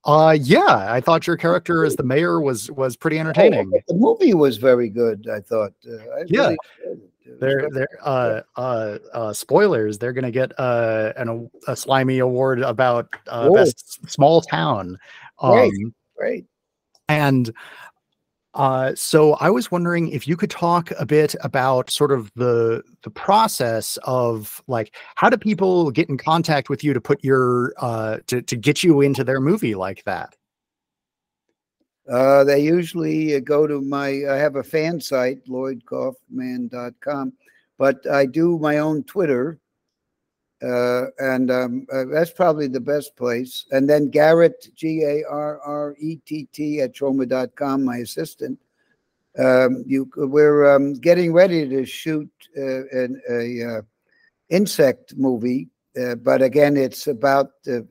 Uh, 0.06 0.38
yeah, 0.40 0.86
I 0.94 1.02
thought 1.02 1.26
your 1.26 1.38
character 1.38 1.84
as 1.84 1.96
the 1.96 2.04
mayor 2.04 2.40
was 2.40 2.70
was 2.70 2.96
pretty 2.96 3.18
entertaining. 3.18 3.72
Oh, 3.74 3.82
the 3.88 3.96
movie 3.96 4.36
was 4.36 4.58
very 4.58 4.90
good. 4.90 5.28
I 5.28 5.40
thought. 5.40 5.74
Uh, 5.90 5.96
I 5.96 6.24
Yeah. 6.28 6.42
really 6.42 6.58
enjoyed 7.26 7.44
it. 7.44 7.64
It 7.64 7.64
was 7.64 7.74
They're 7.74 7.88
they're 7.88 8.00
uh 8.04 8.42
uh 8.56 8.98
uh 9.14 9.34
spoilers. 9.34 9.98
They're 9.98 10.14
gonna 10.14 10.32
get 10.32 10.58
uh 10.60 11.14
an 11.18 11.50
a 11.68 11.76
slimy 11.76 12.20
award 12.20 12.62
about 12.62 13.10
uh 13.28 13.50
Whoa. 13.50 13.56
best 13.56 14.10
small 14.10 14.42
town. 14.42 14.98
Um 15.40 15.54
Great. 15.54 15.74
great. 16.18 16.46
and 17.10 17.54
uh 18.54 18.96
so 18.96 19.34
I 19.34 19.50
was 19.50 19.70
wondering 19.70 20.10
if 20.10 20.28
you 20.28 20.38
could 20.38 20.50
talk 20.50 20.92
a 20.98 21.06
bit 21.06 21.36
about 21.42 21.90
sort 21.90 22.12
of 22.12 22.32
the 22.36 22.84
the 23.04 23.10
process 23.10 23.98
of 24.04 24.62
like 24.68 24.96
how 25.16 25.30
do 25.30 25.38
people 25.38 25.92
get 25.92 26.10
in 26.10 26.18
contact 26.18 26.70
with 26.70 26.84
you 26.84 26.94
to 26.94 27.02
put 27.02 27.24
your 27.24 27.74
uh 27.78 28.20
to 28.28 28.42
to 28.42 28.56
get 28.56 28.82
you 28.84 29.02
into 29.02 29.24
their 29.24 29.42
movie 29.42 29.76
like 29.76 30.04
that? 30.06 30.36
Uh, 32.10 32.44
they 32.44 32.60
usually 32.60 33.40
go 33.42 33.66
to 33.66 33.82
my, 33.82 34.08
I 34.30 34.36
have 34.36 34.58
a 34.58 34.64
fan 34.64 35.02
site, 35.02 35.44
lloydkaufman.com, 35.48 37.34
but 37.78 38.08
I 38.12 38.26
do 38.26 38.60
my 38.60 38.78
own 38.78 39.04
Twitter. 39.04 39.60
Uh, 40.64 41.08
and 41.20 41.52
um, 41.52 41.86
uh, 41.92 42.06
that's 42.06 42.32
probably 42.32 42.68
the 42.68 42.80
best 42.80 43.16
place. 43.16 43.66
And 43.72 43.90
then 43.90 44.10
Garrett, 44.10 44.70
G 44.76 45.04
A 45.04 45.24
R 45.30 45.60
R 45.60 45.96
E 46.00 46.18
T 46.26 46.48
T, 46.52 46.82
at 46.82 46.96
troma.com, 46.96 47.84
my 47.84 47.98
assistant. 47.98 48.60
Um, 49.38 49.84
you, 49.86 50.10
we're 50.16 50.74
um, 50.74 50.94
getting 50.94 51.34
ready 51.34 51.68
to 51.68 51.86
shoot 51.86 52.32
uh, 52.58 52.88
an 52.88 53.22
a, 53.30 53.64
uh, 53.64 53.82
insect 54.50 55.14
movie, 55.18 55.68
uh, 56.02 56.16
but 56.16 56.42
again, 56.42 56.78
it's 56.78 57.08
about 57.08 57.52
the 57.64 57.86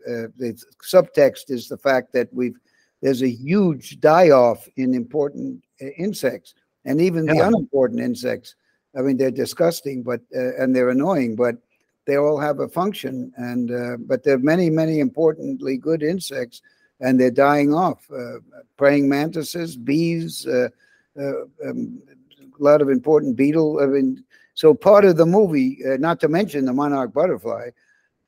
subtext 0.83 1.51
is 1.51 1.69
the 1.69 1.77
fact 1.77 2.15
that 2.15 2.33
we've 2.33 2.57
there's 3.05 3.23
a 3.23 3.29
huge 3.29 4.01
die 4.01 4.31
off 4.31 4.67
in 4.77 4.95
important 4.95 5.63
insects, 5.99 6.55
and 6.87 7.03
even 7.03 7.27
yeah. 7.27 7.35
the 7.35 7.47
unimportant 7.49 8.01
insects. 8.01 8.57
I 8.97 9.03
mean, 9.03 9.19
they're 9.19 9.31
disgusting, 9.31 10.03
but 10.03 10.21
and 10.33 10.75
they're 10.75 10.89
annoying, 10.89 11.37
but 11.37 11.57
they 12.07 12.17
all 12.17 12.39
have 12.39 12.61
a 12.61 12.69
function. 12.69 13.31
And 13.37 13.71
uh, 13.71 13.97
but 13.99 14.25
there 14.25 14.37
are 14.37 14.39
many, 14.53 14.71
many 14.71 15.01
importantly 15.01 15.77
good 15.77 16.03
insects, 16.03 16.63
and 17.01 17.21
they're 17.21 17.31
dying 17.31 17.75
off. 17.75 18.09
Uh, 18.11 18.39
praying 18.79 19.07
mantises, 19.07 19.77
bees, 19.77 20.47
uh, 20.47 20.69
uh, 21.21 21.43
um, 21.67 22.01
a 22.39 22.63
lot 22.63 22.81
of 22.81 22.89
important 22.89 23.37
beetle. 23.37 23.81
I 23.83 23.87
mean, 23.87 24.25
so 24.55 24.73
part 24.73 25.05
of 25.05 25.19
the 25.19 25.27
movie, 25.27 25.79
uh, 25.85 25.99
not 25.99 26.21
to 26.21 26.29
mention 26.29 26.65
the 26.65 26.73
monarch 26.73 27.13
butterfly. 27.13 27.69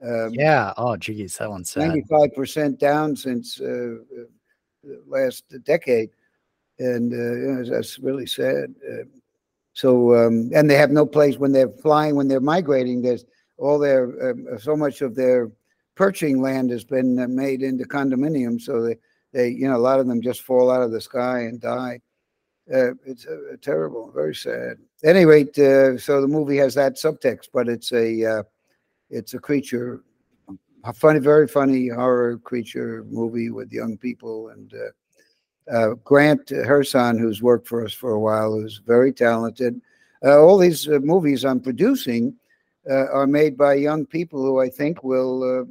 Um, 0.03 0.35
yeah. 0.35 0.75
Oh, 0.77 0.97
geez, 0.99 1.39
that 1.39 1.49
one's 1.49 1.75
ninety-five 1.75 2.35
percent 2.35 2.79
down 2.79 3.17
since 3.17 3.59
uh, 3.59 3.97
last 5.07 5.45
decade, 5.65 6.11
and 6.79 7.11
know, 7.11 7.65
that's 7.65 7.99
really 7.99 8.27
sad. 8.27 8.75
so, 9.73 10.15
um, 10.15 10.51
and 10.55 10.69
they 10.69 10.77
have 10.77 10.91
no 10.91 11.07
place 11.07 11.37
when 11.37 11.53
they're 11.53 11.69
flying, 11.69 12.17
when 12.17 12.29
they're 12.29 12.41
migrating. 12.41 13.03
There's 13.03 13.25
all 13.59 13.79
their 13.79 14.31
uh, 14.55 14.59
so 14.59 14.77
much 14.77 15.01
of 15.01 15.15
their 15.15 15.51
perching 15.95 16.41
land 16.41 16.71
has 16.71 16.85
been 16.85 17.35
made 17.35 17.63
into 17.63 17.85
condominiums, 17.85 18.63
so 18.63 18.83
they 18.83 18.97
they 19.33 19.49
you 19.49 19.69
know 19.69 19.77
a 19.77 19.79
lot 19.79 20.01
of 20.01 20.07
them 20.07 20.21
just 20.23 20.43
fall 20.43 20.71
out 20.71 20.83
of 20.83 20.93
the 20.93 21.01
sky 21.01 21.41
and 21.41 21.61
die. 21.61 22.01
Uh, 22.73 22.93
it's 23.05 23.27
uh, 23.27 23.57
terrible, 23.63 24.11
very 24.13 24.35
sad. 24.35 24.79
At 25.05 25.15
any 25.15 25.25
rate, 25.25 25.57
uh, 25.59 25.97
so 25.99 26.21
the 26.21 26.27
movie 26.27 26.57
has 26.57 26.75
that 26.75 26.97
subtext, 26.97 27.51
but 27.53 27.69
it's 27.69 27.93
a 27.93 28.39
uh, 28.39 28.43
it's 29.09 29.35
a 29.35 29.39
creature, 29.39 30.03
funny, 30.93 31.19
very 31.19 31.49
funny 31.49 31.89
horror 31.89 32.39
creature 32.39 33.05
movie 33.09 33.51
with 33.51 33.73
young 33.73 33.97
people 33.97 34.49
and. 34.49 34.73
Uh, 34.75 34.91
uh, 35.71 35.95
Grant 36.05 36.47
Herson, 36.47 37.19
who's 37.19 37.43
worked 37.43 37.67
for 37.67 37.85
us 37.85 37.93
for 37.93 38.13
a 38.13 38.21
while, 38.21 38.53
who's 38.53 38.81
very 38.87 39.13
talented. 39.13 39.81
all 40.23 40.59
these 40.59 40.87
movies 40.89 41.45
I'm 41.45 41.61
producing 41.61 42.35
are 42.89 43.27
made 43.27 43.57
by 43.57 43.75
young 43.75 44.07
people 44.07 44.45
who 44.45 44.61
I 44.61 44.69
think 44.69 45.03
will 45.03 45.67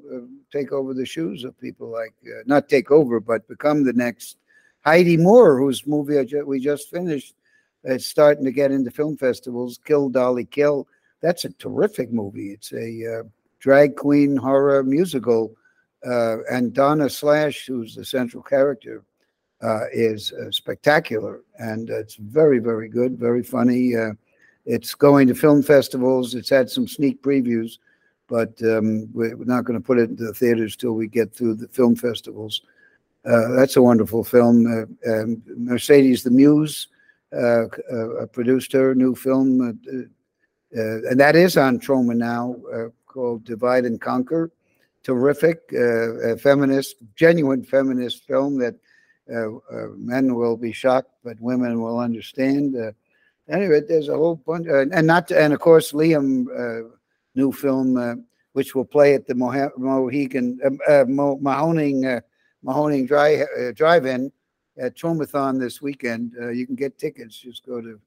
take 0.51 0.71
over 0.71 0.93
the 0.93 1.05
shoes 1.05 1.43
of 1.43 1.57
people 1.59 1.87
like, 1.87 2.13
not 2.45 2.67
take 2.67 2.91
over, 2.91 3.19
but 3.19 3.47
become 3.47 3.83
the 3.83 3.93
next 3.93 4.37
Heidi 4.83 5.17
Moore, 5.17 5.57
whose 5.57 5.87
movie 5.87 6.21
we 6.43 6.59
just 6.59 6.91
finished, 6.91 7.33
It's 7.83 8.05
starting 8.05 8.43
to 8.45 8.51
get 8.51 8.71
into 8.71 8.91
film 8.91 9.17
festivals. 9.17 9.79
Kill 9.85 10.09
Dolly 10.09 10.45
Kill. 10.45 10.87
That's 11.21 11.45
a 11.45 11.49
terrific 11.49 12.11
movie. 12.11 12.51
It's 12.51 12.71
a 12.73 13.19
uh, 13.19 13.23
drag 13.65 13.95
queen 13.95 14.37
horror 14.37 14.83
musical, 14.83 15.55
uh, 16.05 16.37
and 16.51 16.71
Donna 16.71 17.09
Slash, 17.09 17.65
who's 17.65 17.95
the 17.95 18.05
central 18.05 18.43
character, 18.43 19.03
uh, 19.63 19.85
is 19.91 20.31
uh, 20.33 20.51
spectacular, 20.51 21.41
and 21.57 21.89
it's 21.89 22.13
very, 22.13 22.59
very 22.59 22.87
good, 22.87 23.17
very 23.17 23.41
funny. 23.41 23.95
Uh, 23.95 24.11
it's 24.67 24.93
going 24.93 25.27
to 25.27 25.33
film 25.33 25.63
festivals. 25.63 26.35
It's 26.35 26.51
had 26.51 26.69
some 26.69 26.87
sneak 26.87 27.23
previews, 27.23 27.79
but 28.27 28.53
um, 28.61 29.11
we're 29.13 29.35
not 29.45 29.65
going 29.65 29.79
to 29.79 29.83
put 29.83 29.97
it 29.97 30.11
into 30.11 30.25
the 30.25 30.33
theaters 30.35 30.75
till 30.75 30.93
we 30.93 31.07
get 31.07 31.33
through 31.33 31.55
the 31.55 31.67
film 31.69 31.95
festivals. 31.95 32.61
Uh, 33.25 33.47
that's 33.53 33.77
a 33.77 33.81
wonderful 33.81 34.23
film. 34.23 34.57
Uh, 34.67 35.11
um, 35.11 35.41
Mercedes 35.57 36.21
the 36.21 36.29
Muse 36.29 36.87
produced 38.31 38.73
her 38.73 38.93
new 38.93 39.15
film, 39.15 39.79
and 40.71 41.19
that 41.19 41.35
is 41.35 41.57
on 41.57 41.79
Troma 41.79 42.15
now, 42.15 42.55
called 43.15 43.45
Divide 43.45 43.85
and 43.85 43.99
Conquer. 43.99 44.51
Terrific, 45.03 45.71
a 45.73 46.37
feminist, 46.37 46.95
genuine 47.15 47.63
feminist 47.63 48.25
film 48.25 48.59
that 48.59 48.75
men 49.97 50.35
will 50.35 50.57
be 50.57 50.73
shocked, 50.73 51.11
but 51.23 51.39
women 51.39 51.81
will 51.81 51.99
understand 51.99 52.75
anyway, 53.49 53.81
there's 53.81 54.09
a 54.09 54.15
whole 54.15 54.35
bunch, 54.35 54.67
uh, 54.67 54.85
and 54.91 55.07
not, 55.07 55.27
to, 55.27 55.39
and 55.39 55.53
of 55.53 55.59
course, 55.59 55.91
Liam, 55.91 56.45
uh, 56.47 56.89
new 57.35 57.51
film, 57.51 57.97
uh, 57.97 58.15
which 58.53 58.73
will 58.75 58.85
play 58.85 59.13
at 59.13 59.27
the 59.27 59.35
Mohegan, 59.35 60.59
Mo- 61.07 61.37
Mahoning 61.37 62.21
Mahoning 62.65 63.07
Drive 63.07 63.45
uh, 63.59 63.71
Drive-In 63.73 64.31
at 64.77 64.95
Tromathon 64.95 65.59
this 65.59 65.81
weekend. 65.81 66.33
Uh, 66.41 66.49
you 66.49 66.65
can 66.65 66.75
get 66.75 66.97
tickets. 66.97 67.37
Just 67.37 67.65
go 67.65 67.81
to. 67.81 67.99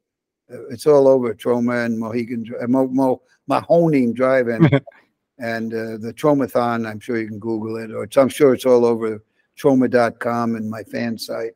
Uh, 0.53 0.67
it's 0.69 0.87
all 0.87 1.07
over 1.07 1.35
Troma 1.35 1.85
and 1.85 1.99
Mohegan 1.99 2.45
uh, 2.61 2.67
Mo, 2.67 2.87
Mo, 2.89 3.23
Mahoning 3.49 4.15
Drive-In, 4.15 4.81
and 5.39 5.75
uh, 5.75 5.97
the 5.99 6.13
Tromathon. 6.15 6.89
I'm 6.89 7.01
sure 7.01 7.19
you 7.19 7.29
can 7.29 7.39
Google 7.39 7.77
it, 7.77 7.93
or 7.93 8.09
I'm 8.17 8.29
sure 8.29 8.55
it's 8.55 8.67
all 8.67 8.85
over 8.85 9.23
Troma.com 9.59 10.57
and 10.57 10.71
my 10.71 10.83
fan 10.83 11.19
site. 11.19 11.55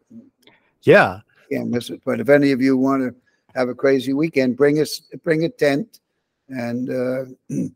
Yeah, 0.82 1.20
can't 1.50 1.70
miss 1.70 1.90
it. 1.90 2.02
But 2.04 2.20
if 2.20 2.28
any 2.28 2.52
of 2.52 2.60
you 2.60 2.76
want 2.76 3.02
to 3.02 3.14
have 3.54 3.68
a 3.68 3.74
crazy 3.74 4.12
weekend, 4.12 4.56
bring 4.56 4.80
us 4.80 5.00
bring 5.22 5.44
a 5.44 5.48
tent, 5.48 6.00
and 6.48 6.90
uh, 6.90 7.24
uh, 7.54 7.68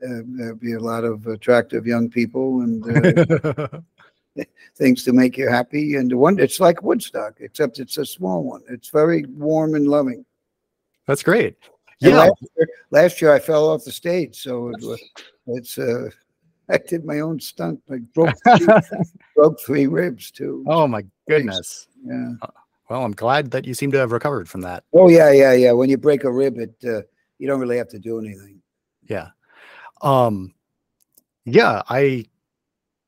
there'll 0.00 0.56
be 0.56 0.72
a 0.74 0.80
lot 0.80 1.04
of 1.04 1.26
attractive 1.26 1.86
young 1.86 2.10
people 2.10 2.60
and. 2.60 3.84
things 4.76 5.02
to 5.02 5.14
make 5.14 5.38
you 5.38 5.48
happy. 5.48 5.96
And 5.96 6.12
one, 6.12 6.38
it's 6.38 6.60
like 6.60 6.82
Woodstock, 6.82 7.36
except 7.40 7.78
it's 7.78 7.96
a 7.96 8.04
small 8.04 8.42
one. 8.42 8.62
It's 8.68 8.90
very 8.90 9.24
warm 9.24 9.74
and 9.74 9.88
loving. 9.88 10.26
That's 11.06 11.22
great. 11.22 11.56
Yeah. 12.00 12.16
Last 12.18 12.42
year, 12.56 12.68
last 12.90 13.22
year, 13.22 13.32
I 13.32 13.38
fell 13.38 13.68
off 13.68 13.84
the 13.84 13.92
stage, 13.92 14.42
so 14.42 14.68
it 14.68 14.82
was, 14.82 15.00
it's 15.46 15.78
uh, 15.78 16.10
I 16.68 16.78
did 16.78 17.04
my 17.04 17.20
own 17.20 17.40
stunt. 17.40 17.80
I 17.90 17.98
broke 18.14 18.34
three, 18.56 18.66
broke 19.36 19.60
three 19.60 19.86
ribs 19.86 20.30
too. 20.30 20.64
Oh 20.68 20.86
my 20.86 21.04
goodness. 21.28 21.88
Yeah. 22.04 22.32
Uh, 22.42 22.48
well, 22.90 23.04
I'm 23.04 23.12
glad 23.12 23.50
that 23.52 23.64
you 23.64 23.74
seem 23.74 23.90
to 23.92 23.98
have 23.98 24.12
recovered 24.12 24.48
from 24.48 24.60
that. 24.62 24.84
Oh 24.92 25.08
yeah, 25.08 25.30
yeah, 25.32 25.52
yeah. 25.52 25.72
When 25.72 25.88
you 25.88 25.96
break 25.96 26.24
a 26.24 26.30
rib, 26.30 26.58
it 26.58 26.74
uh, 26.84 27.02
you 27.38 27.46
don't 27.46 27.60
really 27.60 27.78
have 27.78 27.88
to 27.88 27.98
do 27.98 28.18
anything. 28.18 28.60
Yeah. 29.04 29.28
Um. 30.02 30.52
Yeah, 31.44 31.82
I 31.88 32.26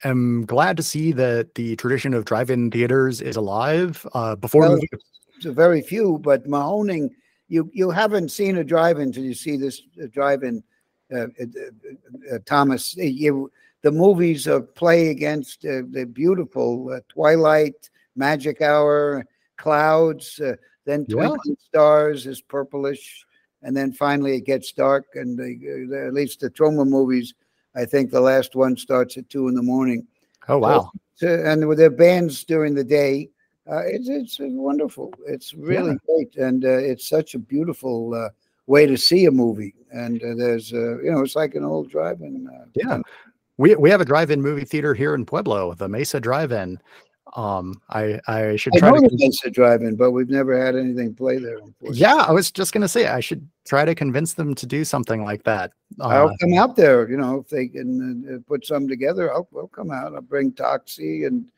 am 0.04 0.46
glad 0.46 0.76
to 0.76 0.82
see 0.82 1.10
that 1.12 1.56
the 1.56 1.74
tradition 1.76 2.14
of 2.14 2.24
drive-in 2.24 2.70
theaters 2.70 3.20
is 3.20 3.34
alive. 3.34 4.06
Uh, 4.14 4.36
before 4.36 4.62
well, 4.62 4.70
moving- 4.74 4.88
it's 5.36 5.46
a 5.46 5.52
very 5.52 5.82
few, 5.82 6.18
but 6.18 6.46
Mahoning, 6.48 7.10
you 7.48 7.70
you 7.72 7.90
haven't 7.90 8.30
seen 8.30 8.58
a 8.58 8.64
drive-in 8.64 9.08
until 9.08 9.24
you 9.24 9.34
see 9.34 9.56
this 9.56 9.82
uh, 10.02 10.06
drive-in. 10.10 10.62
Uh, 11.12 11.20
uh, 11.20 11.24
uh, 11.40 12.34
uh 12.34 12.38
Thomas, 12.44 12.94
you, 12.96 13.50
the 13.82 13.90
movies 13.90 14.46
play 14.74 15.08
against 15.08 15.62
the 15.62 16.08
beautiful 16.12 17.00
Twilight, 17.08 17.88
Magic 18.14 18.60
Hour, 18.60 19.24
Clouds, 19.56 20.40
then 20.84 21.06
Twinkling 21.06 21.56
yeah. 21.58 21.68
Stars 21.68 22.26
is 22.26 22.42
purplish, 22.42 23.24
and 23.62 23.74
then 23.74 23.92
finally 23.92 24.36
it 24.36 24.44
gets 24.44 24.72
dark. 24.72 25.06
And 25.14 25.40
at 25.40 26.12
least 26.12 26.40
the 26.40 26.50
Troma 26.50 26.86
movies 26.86 27.34
I 27.78 27.84
think 27.84 28.10
the 28.10 28.20
last 28.20 28.56
one 28.56 28.76
starts 28.76 29.16
at 29.16 29.28
two 29.30 29.48
in 29.48 29.54
the 29.54 29.62
morning. 29.62 30.06
Oh 30.48 30.58
wow! 30.58 30.90
So, 31.14 31.28
and 31.28 31.66
with 31.68 31.78
their 31.78 31.90
bands 31.90 32.44
during 32.44 32.74
the 32.74 32.84
day, 32.84 33.30
uh, 33.70 33.82
it's, 33.86 34.08
it's 34.08 34.38
wonderful. 34.40 35.12
It's 35.26 35.54
really 35.54 35.92
yeah. 35.92 36.06
great, 36.06 36.36
and 36.36 36.64
uh, 36.64 36.78
it's 36.78 37.08
such 37.08 37.34
a 37.34 37.38
beautiful 37.38 38.14
uh, 38.14 38.30
way 38.66 38.86
to 38.86 38.96
see 38.96 39.26
a 39.26 39.30
movie. 39.30 39.74
And 39.90 40.22
uh, 40.22 40.34
there's, 40.36 40.72
uh, 40.72 40.98
you 41.02 41.10
know, 41.10 41.20
it's 41.20 41.36
like 41.36 41.54
an 41.54 41.64
old 41.64 41.90
drive-in. 41.90 42.48
Uh, 42.48 42.66
yeah, 42.74 43.00
we 43.56 43.74
we 43.76 43.90
have 43.90 44.00
a 44.00 44.04
drive-in 44.04 44.40
movie 44.40 44.64
theater 44.64 44.94
here 44.94 45.14
in 45.14 45.24
Pueblo, 45.24 45.74
the 45.74 45.88
Mesa 45.88 46.20
Drive-In. 46.20 46.78
Um, 47.36 47.80
I 47.90 48.20
I 48.26 48.56
should 48.56 48.72
try 48.74 48.88
I 48.88 48.92
to 48.92 49.08
convince 49.08 49.40
the 49.42 49.48
Mesa 49.48 49.50
drive-in, 49.50 49.96
but 49.96 50.12
we've 50.12 50.30
never 50.30 50.58
had 50.58 50.76
anything 50.76 51.14
play 51.14 51.38
there. 51.38 51.58
Yeah, 51.82 52.16
I 52.16 52.32
was 52.32 52.50
just 52.50 52.72
gonna 52.72 52.88
say 52.88 53.06
I 53.06 53.20
should 53.20 53.46
try 53.66 53.84
to 53.84 53.94
convince 53.94 54.34
them 54.34 54.54
to 54.54 54.66
do 54.66 54.84
something 54.84 55.24
like 55.24 55.42
that. 55.44 55.72
Uh, 56.00 56.08
I'll 56.08 56.36
come 56.38 56.54
out 56.54 56.76
there. 56.76 57.08
You 57.08 57.18
know, 57.18 57.40
if 57.40 57.48
they 57.48 57.68
can 57.68 58.34
uh, 58.34 58.38
put 58.48 58.66
some 58.66 58.88
together, 58.88 59.32
I'll 59.32 59.48
we'll 59.52 59.68
come 59.68 59.90
out. 59.90 60.14
I'll 60.14 60.22
bring 60.22 60.52
Toxie 60.52 61.26
and 61.26 61.50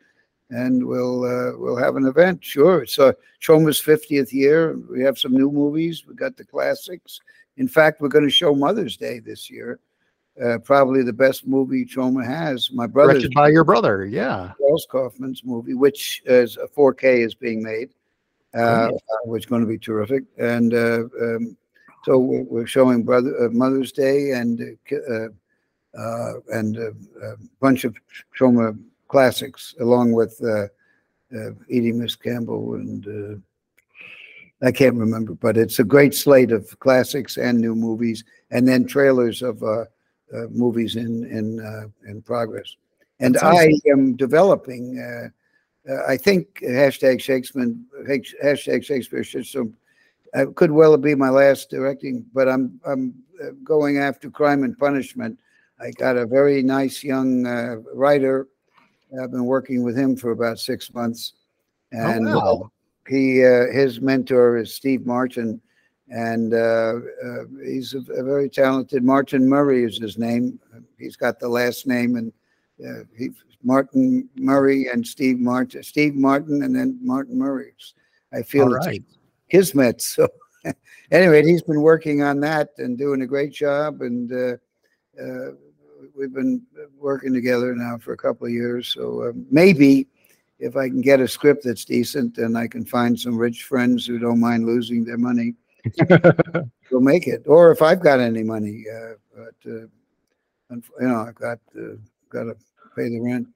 and 0.51 0.87
we'll 0.87 1.25
uh, 1.25 1.57
we'll 1.57 1.77
have 1.77 1.97
an 1.97 2.07
event. 2.07 2.45
Sure. 2.45 2.83
It's 2.83 2.99
uh, 2.99 3.13
Troma's 3.41 3.81
50th 3.81 4.33
year. 4.33 4.77
We 4.91 5.03
have 5.03 5.19
some 5.19 5.33
new 5.33 5.51
movies. 5.51 6.05
We 6.07 6.15
got 6.15 6.37
the 6.37 6.45
classics. 6.45 7.21
In 7.57 7.69
fact, 7.69 8.01
we're 8.01 8.09
going 8.09 8.25
to 8.25 8.31
show 8.31 8.55
Mother's 8.55 8.97
Day 8.97 9.19
this 9.21 9.51
year. 9.51 9.81
uh, 10.43 10.59
probably 10.59 11.03
the 11.03 11.13
best 11.13 11.47
movie 11.47 11.85
Troma 11.85 12.25
has. 12.25 12.71
My 12.73 12.87
brother, 12.87 13.13
directed 13.15 13.35
by 13.35 13.49
your 13.49 13.65
brother, 13.65 14.07
yeah, 14.07 14.53
Charles 14.59 14.87
Kaufman's 14.91 15.45
movie, 15.45 15.75
which 15.75 16.23
is 16.25 16.57
a 16.57 16.67
4K 16.67 17.25
is 17.25 17.35
being 17.35 17.63
made, 17.63 17.91
uh, 18.55 18.91
oh, 18.93 18.99
which 19.25 19.43
is 19.45 19.47
going 19.47 19.63
to 19.63 19.69
be 19.69 19.79
terrific. 19.79 20.25
And 20.39 20.73
uh, 20.73 21.05
um, 21.21 21.57
so 22.05 22.19
we're, 22.19 22.43
we're, 22.45 22.67
showing 22.67 23.03
brother 23.03 23.45
uh, 23.45 23.49
Mother's 23.51 23.93
Day 23.93 24.31
and 24.33 24.79
uh, 24.93 25.29
uh, 25.99 26.33
and 26.53 26.77
a 26.77 26.93
bunch 27.61 27.85
of 27.85 27.95
Troma 28.37 28.79
classics, 29.11 29.75
along 29.81 30.13
with 30.13 30.41
Edie 31.71 31.93
Miss 31.93 32.17
Campbell 32.17 32.75
and. 32.75 33.43
I 34.63 34.71
can't 34.71 34.97
remember, 34.97 35.33
but 35.33 35.57
it's 35.57 35.79
a 35.79 35.85
great 35.85 36.15
slate 36.15 36.53
of 36.53 36.79
classics 36.81 37.39
and 37.39 37.59
new 37.59 37.75
movies, 37.75 38.25
and 38.51 38.69
then 38.69 38.87
trailers 38.87 39.41
of 39.41 39.63
uh, 39.63 39.85
uh, 40.33 40.47
movies 40.51 40.97
in 40.97 41.25
in 41.25 41.61
uh, 41.61 41.89
in 42.09 42.23
progress. 42.23 42.77
And 43.21 43.37
I 43.39 43.73
am 43.91 44.17
developing. 44.17 44.99
Uh, 44.99 45.91
uh, 45.91 46.05
I 46.07 46.17
think 46.17 46.61
hashtag 46.61 47.21
Shakespeare 47.21 47.75
hashtag 48.07 48.85
Shakespeare 48.85 49.23
Shitstorm 49.23 49.73
could 50.55 50.71
well 50.71 50.97
be 50.99 51.15
my 51.15 51.31
last 51.31 51.71
directing, 51.71 52.25
but 52.33 52.49
I'm 52.49 52.81
I'm 52.87 53.15
going 53.65 53.99
after 53.99 54.31
Crime 54.31 54.63
and 54.63 54.79
Punishment. 54.79 55.39
I 55.81 55.91
got 55.93 56.17
a 56.17 56.27
very 56.27 56.63
nice 56.63 57.03
young 57.03 57.45
writer. 57.95 58.47
I've 59.21 59.31
been 59.31 59.47
working 59.47 59.83
with 59.83 59.97
him 59.97 60.17
for 60.17 60.31
about 60.31 60.59
six 60.59 60.93
months, 60.93 61.35
oh, 61.95 61.99
and 61.99 62.29
oh, 62.29 62.35
wow 62.35 62.71
he 63.11 63.45
uh, 63.45 63.67
his 63.73 64.01
mentor 64.01 64.57
is 64.57 64.75
Steve 64.75 65.05
Martin, 65.05 65.61
and 66.09 66.55
uh, 66.55 66.95
uh, 67.25 67.45
he's 67.65 67.93
a, 67.95 67.99
a, 68.13 68.23
very 68.23 68.49
talented. 68.49 69.03
Martin 69.03 69.49
Murray 69.49 69.85
is 69.85 69.99
his 69.99 70.17
name. 70.17 70.59
He's 70.97 71.17
got 71.17 71.41
the 71.41 71.49
last 71.49 71.87
name, 71.87 72.17
and 72.17 72.33
uh, 72.87 73.05
he 73.19 73.31
Martin 73.63 74.29
Murray 74.37 74.87
and 74.87 75.07
Steve 75.07 75.39
Martin, 75.39 75.83
Steve 75.83 76.15
Martin, 76.15 76.63
and 76.63 76.75
then 76.75 76.99
Martin 77.03 77.37
Murray. 77.37 77.75
I 78.33 78.43
feel 78.43 78.65
All 78.65 78.75
right. 78.75 79.03
kismet. 79.51 80.01
So 80.01 80.29
anyway, 81.11 81.45
he's 81.45 81.63
been 81.63 81.83
working 81.83 82.23
on 82.23 82.39
that 82.41 82.71
and 82.79 82.97
doing 82.97 83.23
a 83.23 83.27
great 83.27 83.53
job, 83.53 84.03
and 84.03 84.33
uh, 84.33 84.57
uh, 85.21 85.51
we've 86.17 86.33
been 86.33 86.63
working 86.99 87.33
together 87.33 87.75
now 87.75 87.99
for 87.99 88.13
a 88.13 88.17
couple 88.17 88.47
of 88.47 88.53
years. 88.53 88.89
So 88.89 89.33
maybe 89.51 90.07
if 90.59 90.77
I 90.77 90.89
can 90.89 91.01
get 91.01 91.21
a 91.21 91.29
script 91.29 91.65
that's 91.65 91.85
decent 91.85 92.39
and 92.39 92.57
I 92.57 92.69
can 92.69 92.85
find 92.85 93.19
some 93.19 93.37
rich 93.37 93.65
friends 93.65 94.07
who 94.07 94.19
don't 94.19 94.41
mind 94.41 94.67
losing 94.67 95.05
their 95.05 95.19
money, 95.19 95.55
we'll 96.91 97.01
make 97.01 97.27
it. 97.27 97.43
Or 97.47 97.73
if 97.73 97.83
I've 97.83 98.01
got 98.01 98.21
any 98.21 98.43
money, 98.43 98.85
uh, 98.93 99.15
but 99.35 99.71
uh, 99.71 99.87
you 100.71 100.83
know, 101.01 101.25
I've 101.27 101.35
got 101.35 101.59
uh, 101.77 101.97
got 102.29 102.45
to 102.45 102.57
pay 102.97 103.09
the 103.09 103.21
rent. 103.21 103.49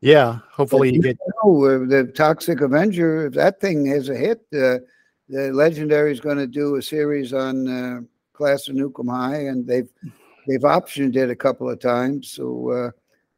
Yeah, 0.00 0.38
hopefully 0.50 0.90
but 0.90 0.94
you 0.94 1.02
get. 1.02 1.18
Know, 1.44 1.64
uh, 1.64 1.86
the 1.86 2.12
Toxic 2.14 2.60
Avenger. 2.60 3.26
If 3.26 3.34
that 3.34 3.60
thing 3.60 3.88
is 3.88 4.08
a 4.08 4.16
hit, 4.16 4.40
uh, 4.54 4.78
the 5.28 5.50
Legendary 5.52 6.12
is 6.12 6.20
going 6.20 6.38
to 6.38 6.46
do 6.46 6.76
a 6.76 6.82
series 6.82 7.32
on 7.32 7.68
uh, 7.68 8.00
Class 8.32 8.68
of 8.68 8.76
'Em 8.76 9.08
High, 9.08 9.46
and 9.46 9.66
they've 9.66 9.88
they've 10.46 10.60
optioned 10.60 11.16
it 11.16 11.30
a 11.30 11.36
couple 11.36 11.68
of 11.68 11.80
times. 11.80 12.30
So 12.30 12.92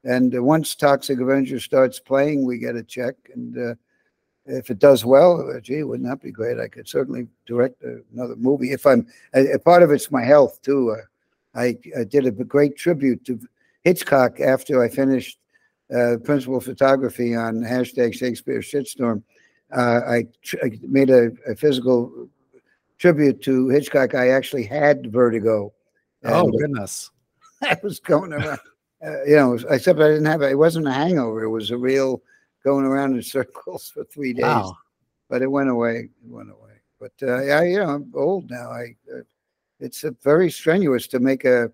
and 0.04 0.34
uh, 0.36 0.42
once 0.42 0.74
Toxic 0.74 1.18
Avenger 1.18 1.58
starts 1.58 1.98
playing, 1.98 2.44
we 2.44 2.58
get 2.58 2.76
a 2.76 2.82
check. 2.82 3.14
And 3.34 3.56
uh, 3.56 3.74
if 4.44 4.70
it 4.70 4.78
does 4.78 5.04
well, 5.04 5.50
uh, 5.54 5.60
gee, 5.60 5.82
wouldn't 5.82 6.08
that 6.08 6.22
be 6.22 6.30
great? 6.30 6.60
I 6.60 6.68
could 6.68 6.88
certainly 6.88 7.26
direct 7.46 7.82
another 8.12 8.36
movie. 8.36 8.72
If 8.72 8.86
I'm 8.86 9.06
a, 9.34 9.58
part 9.58 9.82
of 9.82 9.90
it's 9.90 10.10
my 10.10 10.22
health 10.22 10.60
too. 10.62 10.90
Uh, 10.90 11.02
I, 11.56 11.78
I, 11.96 12.02
did 12.02 12.26
a 12.26 12.32
great 12.32 12.76
tribute 12.76 13.24
to 13.26 13.38
Hitchcock 13.84 14.40
after 14.40 14.82
I 14.82 14.88
finished 14.88 15.38
uh, 15.94 16.16
principal 16.24 16.60
photography 16.60 17.36
on 17.36 17.60
hashtag 17.60 18.12
Shakespeare 18.12 18.58
Shitstorm. 18.58 19.22
Uh, 19.70 20.00
I, 20.04 20.26
I, 20.64 20.80
made 20.82 21.10
a, 21.10 21.30
a, 21.46 21.54
physical 21.54 22.28
tribute 22.98 23.40
to 23.42 23.68
Hitchcock. 23.68 24.16
I 24.16 24.30
actually 24.30 24.64
had 24.64 25.12
vertigo. 25.12 25.72
Oh 26.24 26.50
goodness! 26.50 27.10
I 27.62 27.78
was 27.82 28.00
going 28.00 28.32
around 28.32 28.58
uh, 29.04 29.24
you 29.24 29.36
know, 29.36 29.54
except 29.70 30.00
I 30.00 30.08
didn't 30.08 30.24
have 30.26 30.42
it. 30.42 30.52
It 30.52 30.58
wasn't 30.58 30.88
a 30.88 30.92
hangover. 30.92 31.42
It 31.42 31.50
was 31.50 31.70
a 31.70 31.76
real 31.76 32.22
going 32.64 32.84
around 32.84 33.14
in 33.14 33.22
circles 33.22 33.90
for 33.90 34.04
three 34.04 34.32
days. 34.32 34.42
Wow. 34.42 34.76
But 35.28 35.42
it 35.42 35.50
went 35.50 35.70
away. 35.70 36.08
It 36.24 36.30
went 36.30 36.50
away. 36.50 36.80
But 37.00 37.12
uh, 37.22 37.34
I, 37.34 37.64
you 37.64 37.78
know, 37.78 37.90
I'm 37.90 38.12
old 38.14 38.50
now. 38.50 38.70
I, 38.70 38.94
uh, 39.12 39.22
it's 39.80 40.04
very 40.22 40.50
strenuous 40.50 41.06
to 41.08 41.18
make 41.18 41.44
a. 41.44 41.70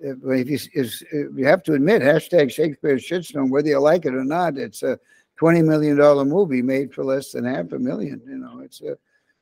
If 0.00 0.48
you, 0.48 0.58
is, 0.74 1.02
you 1.10 1.44
have 1.44 1.64
to 1.64 1.72
admit, 1.72 2.02
hashtag 2.02 2.52
Shakespeare 2.52 2.94
shitstorm, 2.96 3.50
whether 3.50 3.66
you 3.66 3.80
like 3.80 4.06
it 4.06 4.14
or 4.14 4.22
not, 4.22 4.56
it's 4.56 4.84
a 4.84 4.96
twenty 5.36 5.60
million 5.60 5.96
dollar 5.96 6.24
movie 6.24 6.62
made 6.62 6.94
for 6.94 7.02
less 7.02 7.32
than 7.32 7.44
half 7.44 7.72
a 7.72 7.78
million. 7.80 8.22
You 8.24 8.36
know, 8.36 8.60
it's 8.60 8.80
a 8.80 8.96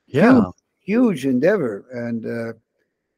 yeah 0.07 0.33
huge, 0.33 0.55
huge 0.81 1.27
endeavor 1.27 1.85
and 1.93 2.25
uh, 2.25 2.53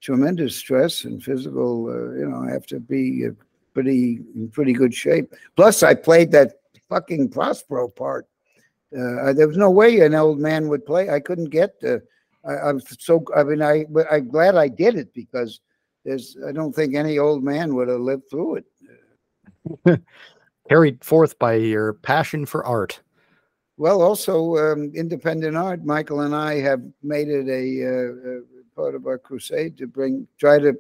tremendous 0.01 0.57
stress 0.57 1.05
and 1.05 1.23
physical. 1.23 1.87
Uh, 1.89 2.19
you 2.19 2.29
know, 2.29 2.43
I 2.49 2.53
have 2.53 2.67
to 2.67 2.81
be 2.81 3.27
uh, 3.27 3.31
pretty 3.75 4.21
in 4.35 4.49
pretty 4.51 4.73
good 4.73 4.95
shape. 4.95 5.33
Plus, 5.57 5.83
I 5.83 5.95
played 5.95 6.33
that 6.33 6.61
fucking 6.89 7.29
Prospero 7.31 7.89
part. 7.89 8.27
Uh, 8.97 9.33
there 9.33 9.49
was 9.49 9.57
no 9.57 9.71
way 9.71 10.01
an 10.01 10.15
old 10.15 10.39
man 10.39 10.69
would 10.69 10.87
play. 10.87 11.11
I 11.11 11.21
couldn't 11.21 11.51
get 11.51 11.81
the. 11.81 12.03
I, 12.45 12.71
am 12.71 12.81
so. 12.81 13.25
I 13.37 13.43
mean, 13.45 13.63
I. 13.63 13.85
But 13.89 14.07
I'm 14.11 14.29
glad 14.29 14.57
I 14.57 14.69
did 14.69 14.97
it 14.97 15.13
because 15.13 15.61
there's. 16.05 16.37
I 16.47 16.53
don't 16.53 16.73
think 16.73 16.95
any 16.95 17.19
old 17.19 17.45
man 17.45 17.75
would 17.75 17.89
have 17.89 18.01
lived 18.01 18.31
through 18.31 18.63
it. 19.85 20.03
Carried 20.69 21.05
forth 21.05 21.39
by 21.39 21.55
your 21.55 21.95
passion 21.95 22.47
for 22.47 22.65
art. 22.65 23.01
Well, 23.77 24.03
also 24.03 24.57
um, 24.57 24.91
independent 24.95 25.57
art. 25.57 25.85
Michael 25.85 26.23
and 26.23 26.35
I 26.35 26.61
have 26.61 26.83
made 27.03 27.29
it 27.29 27.49
a, 27.49 27.87
uh, 27.87 28.31
a 28.31 28.58
part 28.79 28.95
of 28.95 29.07
our 29.09 29.19
crusade 29.19 29.77
to 29.77 29.89
bring, 29.89 30.29
try 30.39 30.57
to 30.61 30.73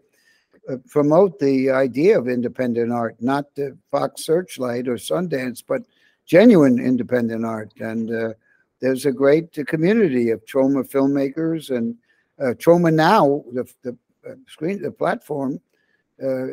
uh, 0.70 0.76
promote 0.88 1.36
the 1.40 1.68
idea 1.68 2.16
of 2.16 2.28
independent 2.28 2.92
art, 2.92 3.16
not 3.20 3.52
the 3.56 3.76
Fox 3.90 4.24
Searchlight 4.24 4.86
or 4.86 4.94
Sundance, 4.94 5.64
but 5.66 5.82
genuine 6.24 6.78
independent 6.78 7.44
art. 7.44 7.72
And 7.80 8.14
uh, 8.14 8.34
there's 8.80 9.04
a 9.04 9.10
great 9.10 9.52
community 9.66 10.30
of 10.30 10.44
Troma 10.46 10.88
filmmakers 10.88 11.76
and 11.76 11.96
uh, 12.40 12.54
Troma 12.54 12.94
Now, 12.94 13.42
the, 13.52 13.64
the 13.82 13.96
uh, 14.28 14.34
screen, 14.46 14.80
the 14.80 14.92
platform, 14.92 15.60
uh, 16.22 16.46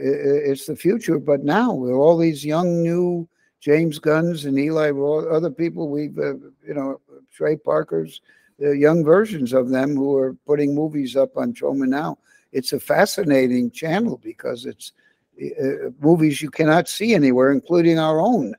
it's 0.50 0.66
the 0.66 0.76
future. 0.76 1.20
But 1.20 1.44
now 1.44 1.74
with 1.74 1.92
all 1.92 2.18
these 2.18 2.44
young 2.44 2.82
new 2.82 3.28
James 3.60 4.00
Gunns 4.00 4.46
and 4.46 4.58
Eli 4.58 4.92
other 5.38 5.52
people 5.52 5.90
we've, 5.90 6.18
you 6.18 6.74
know, 6.74 7.00
Trey 7.32 7.56
Parker's, 7.56 8.22
the 8.60 8.78
young 8.78 9.04
versions 9.04 9.54
of 9.54 9.70
them 9.70 9.96
who 9.96 10.16
are 10.16 10.34
putting 10.46 10.74
movies 10.74 11.16
up 11.16 11.38
on 11.38 11.54
Troma 11.54 11.88
Now 11.88 12.18
it's 12.56 12.72
a 12.72 12.80
fascinating 12.80 13.70
channel 13.70 14.18
because 14.24 14.66
it's 14.66 14.94
uh, 15.42 15.90
movies 16.00 16.42
you 16.42 16.50
cannot 16.50 16.88
see 16.88 17.14
anywhere, 17.14 17.52
including 17.52 18.00
our 18.00 18.22
own 18.22 18.56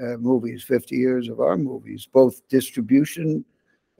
uh, 0.00 0.18
movies, 0.18 0.62
50 0.62 0.94
years 0.94 1.28
of 1.30 1.40
our 1.40 1.56
movies, 1.56 2.06
both 2.12 2.46
distribution, 2.48 3.42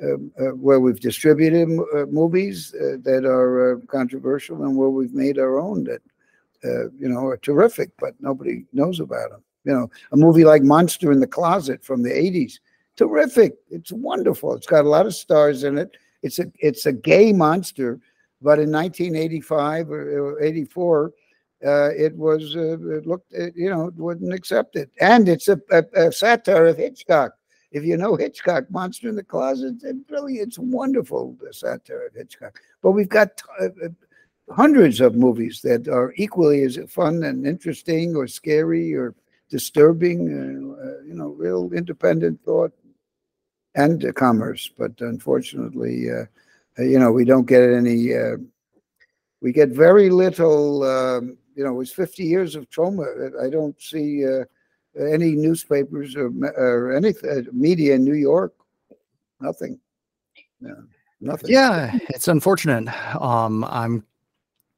uh, 0.03 0.17
where 0.53 0.81
we've 0.81 1.01
distributed 1.01 1.69
movies 2.11 2.71
that 2.73 3.25
are 3.25 3.81
controversial 3.87 4.63
and 4.65 4.77
where 4.77 4.91
we've 4.91 5.15
made 5.15 5.39
our 5.39 5.59
own 5.59 5.85
that, 5.85 6.03
you 6.99 7.09
know, 7.09 7.27
are 7.27 7.39
terrific, 7.39 7.91
but 7.99 8.15
nobody 8.21 8.65
knows 8.73 9.01
about 9.01 9.31
them. 9.31 9.43
You 9.65 9.73
know, 9.73 9.91
a 10.13 10.17
movie 10.17 10.45
like 10.45 10.63
Monster 10.63 11.13
in 11.13 11.21
the 11.21 11.27
Closet 11.27 11.85
from 11.85 12.03
the 12.03 12.11
80s, 12.11 12.61
terrific. 13.01 13.55
It's 13.71 13.93
wonderful. 13.93 14.55
It's 14.55 14.67
got 14.67 14.85
a 14.85 14.89
lot 14.89 15.07
of 15.07 15.15
stars 15.15 15.65
in 15.65 15.79
it. 15.79 15.97
It's 16.23 16.39
a 16.39 16.47
it's 16.61 16.87
a 16.87 16.93
gay 16.93 17.33
monster 17.33 18.01
but 18.43 18.59
in 18.59 18.73
1985 18.73 19.91
or, 19.91 20.41
84, 20.41 21.13
uh, 21.65 21.91
it 21.91 22.17
was 22.17 22.57
uh, 22.57 22.79
it 22.97 23.07
looked 23.07 23.31
it, 23.35 23.53
you 23.55 23.69
know 23.69 23.89
it 23.89 23.95
wouldn't 23.97 24.33
accept 24.33 24.77
it, 24.77 24.91
and 24.99 25.29
it's 25.29 25.47
a, 25.47 25.61
a, 25.71 25.85
a, 25.95 26.11
satire 26.11 26.65
of 26.69 26.79
Hitchcock. 26.79 27.33
If 27.71 27.85
you 27.85 27.99
know 27.99 28.17
Hitchcock, 28.17 28.71
Monster 28.71 29.11
in 29.11 29.15
the 29.15 29.23
Closet, 29.23 29.75
it 29.83 29.97
really 30.09 30.37
it's 30.37 30.59
wonderful 30.59 31.37
the 31.39 31.53
satire 31.53 32.07
of 32.07 32.15
Hitchcock. 32.15 32.59
But 32.81 32.93
we've 32.93 33.11
got 33.11 33.43
uh, 33.61 33.67
uh, 33.85 33.89
hundreds 34.51 35.03
of 35.03 35.17
movies 35.17 35.61
that 35.63 35.87
are 35.87 36.15
equally 36.17 36.63
as 36.63 36.79
fun 36.89 37.25
and 37.25 37.47
interesting, 37.47 38.17
or 38.17 38.27
scary, 38.27 38.95
or 38.95 39.15
disturbing. 39.51 40.31
Uh, 40.83 41.05
you 41.05 41.13
know, 41.13 41.29
real 41.29 41.71
independent 41.75 42.41
thought 42.43 42.73
and 43.75 44.15
commerce. 44.15 44.71
But 44.77 44.93
unfortunately 45.01 46.11
uh, 46.11 46.25
you 46.79 46.99
know, 46.99 47.13
we 47.13 47.25
don't 47.25 47.47
get 47.47 47.63
any, 47.63 48.15
uh, 48.15 48.37
we 49.41 49.53
get 49.53 49.71
very 49.71 50.11
little, 50.11 50.83
um, 50.85 51.37
you 51.55 51.65
know, 51.65 51.81
it's 51.81 51.93
50 51.93 52.23
years 52.25 52.55
of 52.55 52.71
Troma. 52.71 53.33
I 53.45 53.51
don't 53.51 53.81
see 53.81 54.25
uh, 54.27 54.45
any 54.99 55.33
newspapers 55.33 56.17
or, 56.17 56.31
or 56.57 56.93
any 56.93 57.15
media 57.53 57.95
in 57.95 58.05
New 58.05 58.15
York. 58.15 58.55
Nothing. 59.41 59.79
nothing. 61.21 61.51
Yeah, 61.51 61.99
it's 62.11 62.29
unfortunate. 62.29 62.89
Um, 63.21 63.65
I'm 63.65 64.05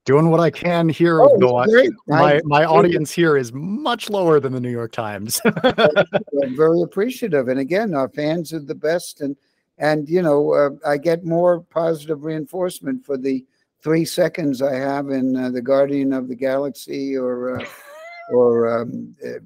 doing 0.04 0.30
what 0.30 0.40
I 0.40 0.50
can 0.50 0.88
here. 0.88 1.20
Oh, 1.20 1.36
though 1.38 1.64
my 2.06 2.40
my 2.44 2.64
audience 2.64 3.12
here 3.12 3.36
is 3.36 3.52
much 3.52 4.10
lower 4.10 4.40
than 4.40 4.52
the 4.52 4.60
New 4.60 4.70
York 4.70 4.92
Times. 4.92 5.40
I'm 5.64 6.56
very 6.56 6.82
appreciative. 6.82 7.48
And 7.48 7.60
again, 7.60 7.94
our 7.94 8.08
fans 8.08 8.52
are 8.52 8.60
the 8.60 8.74
best, 8.74 9.20
and 9.20 9.36
and 9.78 10.08
you 10.08 10.22
know, 10.22 10.52
uh, 10.54 10.70
I 10.88 10.96
get 10.96 11.24
more 11.24 11.60
positive 11.60 12.24
reinforcement 12.24 13.04
for 13.04 13.16
the 13.16 13.44
three 13.82 14.04
seconds 14.04 14.62
I 14.62 14.74
have 14.74 15.10
in 15.10 15.36
uh, 15.36 15.50
the 15.50 15.62
Guardian 15.62 16.12
of 16.12 16.28
the 16.28 16.36
Galaxy 16.36 17.16
or 17.16 17.60
uh, 17.60 17.64
or 18.30 18.80
um, 18.80 19.16
uh, 19.24 19.40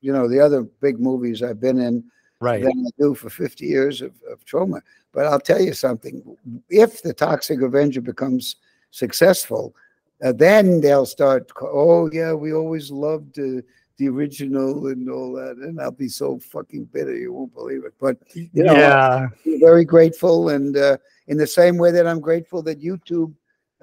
you 0.00 0.12
know 0.12 0.28
the 0.28 0.40
other 0.40 0.62
big 0.62 0.98
movies 1.00 1.42
I've 1.42 1.60
been 1.60 1.78
in 1.78 2.04
right. 2.40 2.62
than 2.62 2.86
I 2.86 2.90
do 2.98 3.14
for 3.14 3.30
50 3.30 3.66
years 3.66 4.02
of, 4.02 4.12
of 4.30 4.44
Troma. 4.44 4.80
But 5.12 5.26
I'll 5.26 5.40
tell 5.40 5.60
you 5.60 5.74
something: 5.74 6.36
if 6.68 7.02
the 7.02 7.12
Toxic 7.12 7.60
Avenger 7.60 8.00
becomes 8.00 8.56
successful, 8.90 9.74
uh, 10.22 10.32
then 10.32 10.80
they'll 10.80 11.06
start. 11.06 11.50
Oh 11.60 12.10
yeah, 12.12 12.32
we 12.32 12.52
always 12.52 12.90
loved 12.90 13.38
uh, 13.38 13.62
the 13.96 14.08
original 14.08 14.88
and 14.88 15.10
all 15.10 15.32
that, 15.34 15.56
and 15.56 15.80
I'll 15.80 15.90
be 15.90 16.08
so 16.08 16.38
fucking 16.38 16.84
bitter 16.86 17.16
you 17.16 17.32
won't 17.32 17.54
believe 17.54 17.84
it. 17.84 17.94
But 18.00 18.18
you 18.34 18.64
know, 18.64 18.74
yeah. 18.74 19.28
I'm 19.44 19.60
very 19.60 19.84
grateful, 19.84 20.50
and 20.50 20.76
uh, 20.76 20.96
in 21.28 21.36
the 21.38 21.46
same 21.46 21.76
way 21.78 21.90
that 21.92 22.06
I'm 22.06 22.20
grateful 22.20 22.62
that 22.62 22.80
YouTube 22.82 23.32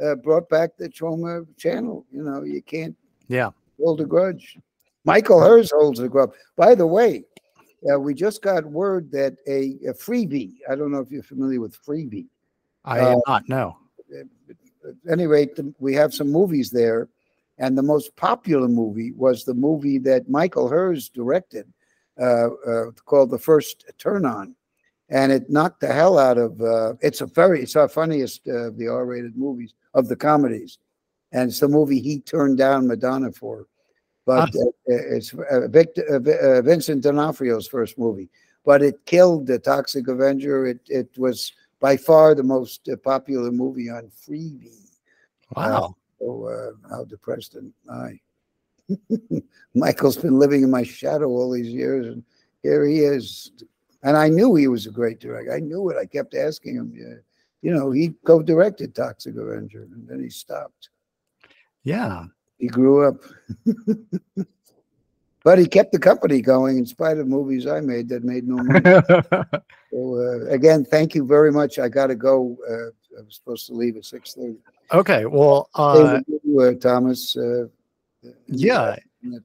uh, 0.03 0.15
brought 0.15 0.49
back 0.49 0.77
the 0.77 0.89
Troma 0.89 1.45
channel. 1.57 2.05
You 2.11 2.23
know, 2.23 2.43
you 2.43 2.61
can't 2.61 2.95
Yeah. 3.27 3.51
hold 3.79 4.01
a 4.01 4.05
grudge. 4.05 4.57
Michael 5.05 5.39
Herz 5.39 5.71
holds 5.71 5.99
a 5.99 6.09
grudge. 6.09 6.31
By 6.55 6.75
the 6.75 6.85
way, 6.85 7.23
uh, 7.89 7.99
we 7.99 8.13
just 8.13 8.41
got 8.41 8.65
word 8.65 9.09
that 9.11 9.37
a, 9.47 9.77
a 9.87 9.93
Freevee. 9.93 10.55
I 10.69 10.75
don't 10.75 10.91
know 10.91 10.99
if 10.99 11.09
you're 11.11 11.23
familiar 11.23 11.61
with 11.61 11.77
Freevee. 11.81 12.27
I 12.83 12.99
Uh, 12.99 13.11
am 13.13 13.21
not. 13.27 13.47
No. 13.47 13.77
At 14.87 15.11
any 15.11 15.27
rate, 15.27 15.55
the- 15.55 15.73
we 15.79 15.93
have 15.95 16.13
some 16.13 16.31
movies 16.31 16.71
there, 16.71 17.09
and 17.57 17.77
the 17.77 17.83
most 17.83 18.15
popular 18.15 18.67
movie 18.67 19.11
was 19.11 19.43
the 19.43 19.53
movie 19.53 19.97
that 19.99 20.29
Michael 20.29 20.67
Herz 20.69 21.09
directed, 21.09 21.71
uh, 22.19 22.49
uh, 22.65 22.91
called 23.05 23.31
The 23.31 23.39
First 23.39 23.85
Turn 23.97 24.25
On, 24.25 24.55
and 25.09 25.31
it 25.31 25.49
knocked 25.49 25.81
the 25.81 25.87
hell 25.93 26.17
out 26.17 26.37
of. 26.37 26.61
Uh, 26.61 26.93
it's 27.01 27.21
a 27.21 27.25
very, 27.27 27.61
it's 27.61 27.75
our 27.75 27.87
funniest 27.89 28.47
uh, 28.47 28.67
of 28.69 28.77
the 28.77 28.87
R-rated 28.87 29.37
movies 29.37 29.73
of 29.93 30.07
the 30.07 30.15
comedies, 30.15 30.77
and 31.31 31.49
it's 31.49 31.59
the 31.59 31.67
movie 31.67 31.99
he 31.99 32.19
turned 32.19 32.57
down 32.57 32.87
Madonna 32.87 33.31
for, 33.31 33.67
but 34.25 34.49
uh, 34.55 34.69
it's 34.85 35.33
uh, 35.33 35.67
Victor, 35.67 36.03
uh, 36.09 36.59
uh, 36.59 36.61
Vincent 36.61 37.03
D'Onofrio's 37.03 37.67
first 37.67 37.97
movie, 37.97 38.29
but 38.65 38.81
it 38.81 39.05
killed 39.05 39.47
the 39.47 39.59
Toxic 39.59 40.07
Avenger. 40.07 40.65
It 40.67 40.79
it 40.87 41.09
was 41.17 41.53
by 41.79 41.97
far 41.97 42.35
the 42.35 42.43
most 42.43 42.87
uh, 42.89 42.95
popular 42.97 43.51
movie 43.51 43.89
on 43.89 44.09
Freevee. 44.09 44.89
Wow. 45.55 45.95
So 46.19 46.47
uh, 46.47 46.89
how 46.89 47.03
depressed 47.05 47.55
am 47.55 47.73
I? 47.89 48.19
Michael's 49.75 50.17
been 50.17 50.39
living 50.39 50.63
in 50.63 50.71
my 50.71 50.83
shadow 50.83 51.27
all 51.29 51.51
these 51.51 51.67
years, 51.67 52.07
and 52.07 52.23
here 52.63 52.85
he 52.85 52.99
is. 52.99 53.51
And 54.03 54.15
I 54.15 54.29
knew 54.29 54.55
he 54.55 54.67
was 54.67 54.87
a 54.87 54.91
great 54.91 55.19
director. 55.19 55.53
I 55.53 55.59
knew 55.59 55.89
it. 55.89 55.97
I 55.97 56.05
kept 56.05 56.35
asking 56.35 56.75
him. 56.75 56.93
Yeah, 56.95 57.15
you 57.61 57.73
know, 57.73 57.91
he 57.91 58.13
co-directed 58.25 58.95
Toxic 58.95 59.35
Avenger, 59.35 59.83
and 59.83 60.07
then 60.07 60.21
he 60.21 60.29
stopped. 60.29 60.89
yeah. 61.83 62.25
He 62.59 62.67
grew 62.67 63.07
up, 63.07 63.17
but 65.43 65.57
he 65.57 65.65
kept 65.65 65.91
the 65.91 65.99
company 65.99 66.41
going 66.41 66.77
in 66.77 66.85
spite 66.85 67.17
of 67.17 67.27
movies 67.27 67.67
I 67.67 67.79
made 67.79 68.09
that 68.09 68.23
made 68.23 68.47
no 68.47 68.57
money. 68.57 68.81
so 69.91 70.15
uh, 70.15 70.45
again, 70.49 70.83
thank 70.85 71.15
you 71.15 71.25
very 71.25 71.51
much. 71.51 71.79
I 71.79 71.89
got 71.89 72.07
to 72.07 72.15
go. 72.15 72.57
Uh, 72.69 73.19
I 73.19 73.23
was 73.23 73.35
supposed 73.35 73.67
to 73.67 73.73
leave 73.73 73.97
at 73.97 74.05
six 74.05 74.33
thirty. 74.33 74.57
okay. 74.91 75.25
Well, 75.25 75.69
uh, 75.75 76.19
you, 76.43 76.61
uh, 76.61 76.73
Thomas. 76.73 77.35
Uh, 77.35 77.67
yeah. 78.47 78.95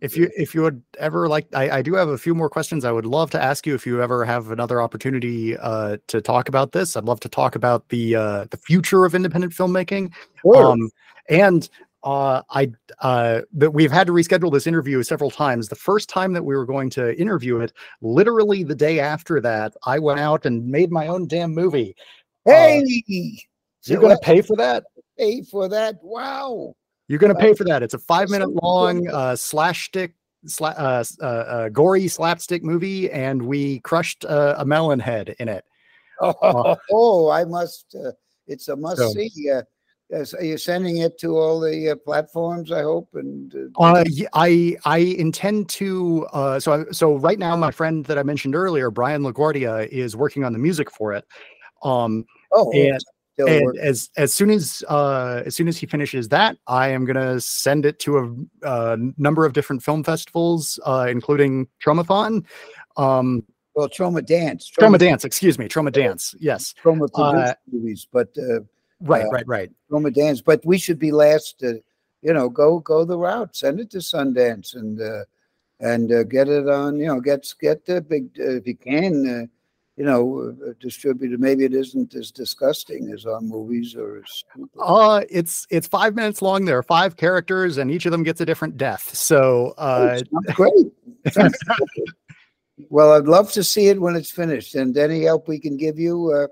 If 0.00 0.16
you 0.16 0.30
if 0.36 0.54
you 0.54 0.62
would 0.62 0.82
ever 0.98 1.28
like, 1.28 1.46
I, 1.54 1.78
I 1.78 1.82
do 1.82 1.94
have 1.94 2.08
a 2.08 2.18
few 2.18 2.34
more 2.34 2.48
questions. 2.48 2.84
I 2.84 2.92
would 2.92 3.06
love 3.06 3.30
to 3.30 3.42
ask 3.42 3.66
you 3.66 3.74
if 3.74 3.86
you 3.86 4.02
ever 4.02 4.24
have 4.24 4.50
another 4.50 4.82
opportunity 4.82 5.56
uh, 5.56 5.96
to 6.08 6.20
talk 6.20 6.48
about 6.48 6.72
this. 6.72 6.96
I'd 6.96 7.04
love 7.04 7.20
to 7.20 7.28
talk 7.28 7.56
about 7.56 7.88
the 7.88 8.14
uh, 8.14 8.44
the 8.50 8.58
future 8.58 9.04
of 9.04 9.14
independent 9.14 9.52
filmmaking. 9.52 10.12
Sure. 10.42 10.72
Um, 10.72 10.90
and 11.28 11.68
uh, 12.04 12.42
I 12.50 12.70
uh, 13.00 13.42
that 13.52 13.70
we've 13.72 13.92
had 13.92 14.06
to 14.08 14.12
reschedule 14.12 14.52
this 14.52 14.66
interview 14.66 15.02
several 15.02 15.30
times. 15.30 15.68
The 15.68 15.74
first 15.76 16.08
time 16.08 16.32
that 16.32 16.44
we 16.44 16.56
were 16.56 16.66
going 16.66 16.90
to 16.90 17.18
interview 17.20 17.58
it, 17.60 17.72
literally 18.00 18.64
the 18.64 18.74
day 18.74 19.00
after 19.00 19.40
that, 19.40 19.74
I 19.86 19.98
went 19.98 20.20
out 20.20 20.44
and 20.46 20.66
made 20.66 20.90
my 20.90 21.06
own 21.06 21.26
damn 21.28 21.54
movie. 21.54 21.94
hey, 22.44 22.84
You're 23.84 24.00
going 24.00 24.16
to 24.16 24.22
pay 24.22 24.42
for 24.42 24.56
that? 24.56 24.84
pay 25.18 25.42
for 25.42 25.68
that? 25.68 25.96
Wow. 26.02 26.74
You're 27.08 27.18
going 27.18 27.34
to 27.34 27.38
pay 27.38 27.54
for 27.54 27.64
that. 27.64 27.82
It's 27.82 27.94
a 27.94 27.98
five 27.98 28.30
minute 28.30 28.50
long 28.62 29.06
uh, 29.08 29.36
slash 29.36 29.86
stick, 29.86 30.14
sla- 30.46 30.78
uh, 30.78 31.04
uh, 31.22 31.26
uh, 31.26 31.68
gory 31.68 32.08
slapstick 32.08 32.62
movie, 32.64 33.10
and 33.10 33.42
we 33.42 33.80
crushed 33.80 34.24
uh, 34.24 34.54
a 34.58 34.64
melon 34.64 34.98
head 34.98 35.34
in 35.38 35.48
it. 35.48 35.64
Oh, 36.20 36.76
oh 36.90 37.28
I 37.30 37.44
must. 37.44 37.94
Uh, 37.94 38.12
it's 38.46 38.68
a 38.68 38.76
must 38.76 38.98
So- 38.98 39.12
see. 39.12 39.30
Uh, 39.50 39.62
so 40.24 40.40
you're 40.40 40.58
sending 40.58 40.98
it 40.98 41.18
to 41.18 41.38
all 41.38 41.58
the 41.60 41.90
uh, 41.90 41.96
platforms, 41.96 42.70
I 42.70 42.82
hope. 42.82 43.08
And 43.14 43.54
uh, 43.54 43.82
Uh, 43.82 44.04
I 44.34 44.76
I 44.84 44.98
intend 44.98 45.68
to. 45.70 46.26
Uh, 46.32 46.60
so 46.60 46.72
I, 46.72 46.92
so 46.92 47.16
right 47.16 47.38
now, 47.38 47.56
my 47.56 47.70
friend 47.70 48.04
that 48.06 48.18
I 48.18 48.22
mentioned 48.22 48.54
earlier, 48.54 48.90
Brian 48.90 49.22
LaGuardia, 49.22 49.88
is 49.88 50.14
working 50.14 50.44
on 50.44 50.52
the 50.52 50.58
music 50.58 50.90
for 50.90 51.12
it. 51.14 51.24
Um, 51.82 52.26
oh, 52.52 52.70
and 52.72 53.00
and 53.38 53.78
as 53.78 54.10
as 54.16 54.32
soon 54.32 54.50
as 54.50 54.84
uh 54.88 55.42
as 55.46 55.56
soon 55.56 55.66
as 55.66 55.78
he 55.78 55.86
finishes 55.86 56.28
that 56.28 56.56
i 56.66 56.86
am 56.86 57.04
gonna 57.04 57.40
send 57.40 57.86
it 57.86 57.98
to 57.98 58.46
a, 58.62 58.96
number 59.16 59.46
of 59.46 59.52
different 59.52 59.82
film 59.82 60.04
festivals 60.04 60.78
uh 60.84 61.06
including 61.08 61.66
Tromathon 61.84 62.44
um 62.96 63.42
well, 63.74 63.88
TromaDance, 63.88 64.70
trauma 64.70 64.98
dance 64.98 65.24
excuse 65.24 65.58
me 65.58 65.66
TromaDance 65.66 66.36
yes 66.38 66.74
Trauma 66.74 67.06
movies, 67.66 68.06
but 68.12 68.28
uh, 68.38 68.60
right 69.02 69.26
Uh, 69.26 69.30
right 69.30 69.46
right 69.46 69.70
Dance. 70.10 70.40
But 70.40 70.64
we 70.64 70.78
should 70.78 70.98
be 70.98 71.12
last. 71.12 71.58
To, 71.60 71.82
you 72.22 72.32
know, 72.32 72.48
go 72.48 72.78
go 72.78 73.04
the 73.04 73.18
route. 73.18 73.56
Send 73.56 73.80
it 73.80 73.90
to 73.90 73.98
Sundance 73.98 74.74
and 74.74 75.00
uh, 75.00 75.24
and 75.80 76.12
uh, 76.12 76.22
get 76.24 76.48
it 76.48 76.68
on. 76.68 76.96
You 76.98 77.06
know, 77.06 77.20
get 77.20 77.52
get 77.60 77.84
the 77.84 78.00
big 78.00 78.30
uh, 78.38 78.56
if 78.56 78.66
you 78.66 78.76
can. 78.76 79.42
Uh, 79.42 79.46
you 79.98 80.04
know, 80.06 80.54
uh, 80.66 80.72
distributed. 80.80 81.38
Maybe 81.38 81.66
it 81.66 81.74
isn't 81.74 82.14
as 82.14 82.30
disgusting 82.30 83.12
as 83.12 83.26
our 83.26 83.42
movies 83.42 83.94
or 83.94 84.22
as 84.24 84.44
uh 84.80 85.22
it's 85.28 85.66
it's 85.68 85.86
five 85.86 86.14
minutes 86.14 86.40
long 86.40 86.64
there 86.64 86.78
are 86.78 86.82
five 86.82 87.14
characters 87.18 87.76
and 87.76 87.90
each 87.90 88.06
of 88.06 88.10
them 88.10 88.22
gets 88.22 88.40
a 88.40 88.46
different 88.46 88.78
death 88.78 89.14
so 89.14 89.74
uh 89.76 90.16
Sounds 90.16 90.28
great. 90.54 90.72
Great. 91.34 91.52
well, 92.90 93.12
I'd 93.12 93.26
love 93.26 93.52
to 93.52 93.62
see 93.62 93.88
it 93.88 94.00
when 94.00 94.16
it's 94.16 94.30
finished. 94.30 94.74
And 94.74 94.96
any 94.96 95.22
help 95.22 95.48
we 95.48 95.58
can 95.58 95.76
give 95.76 95.98
you, 95.98 96.32
uh, 96.32 96.46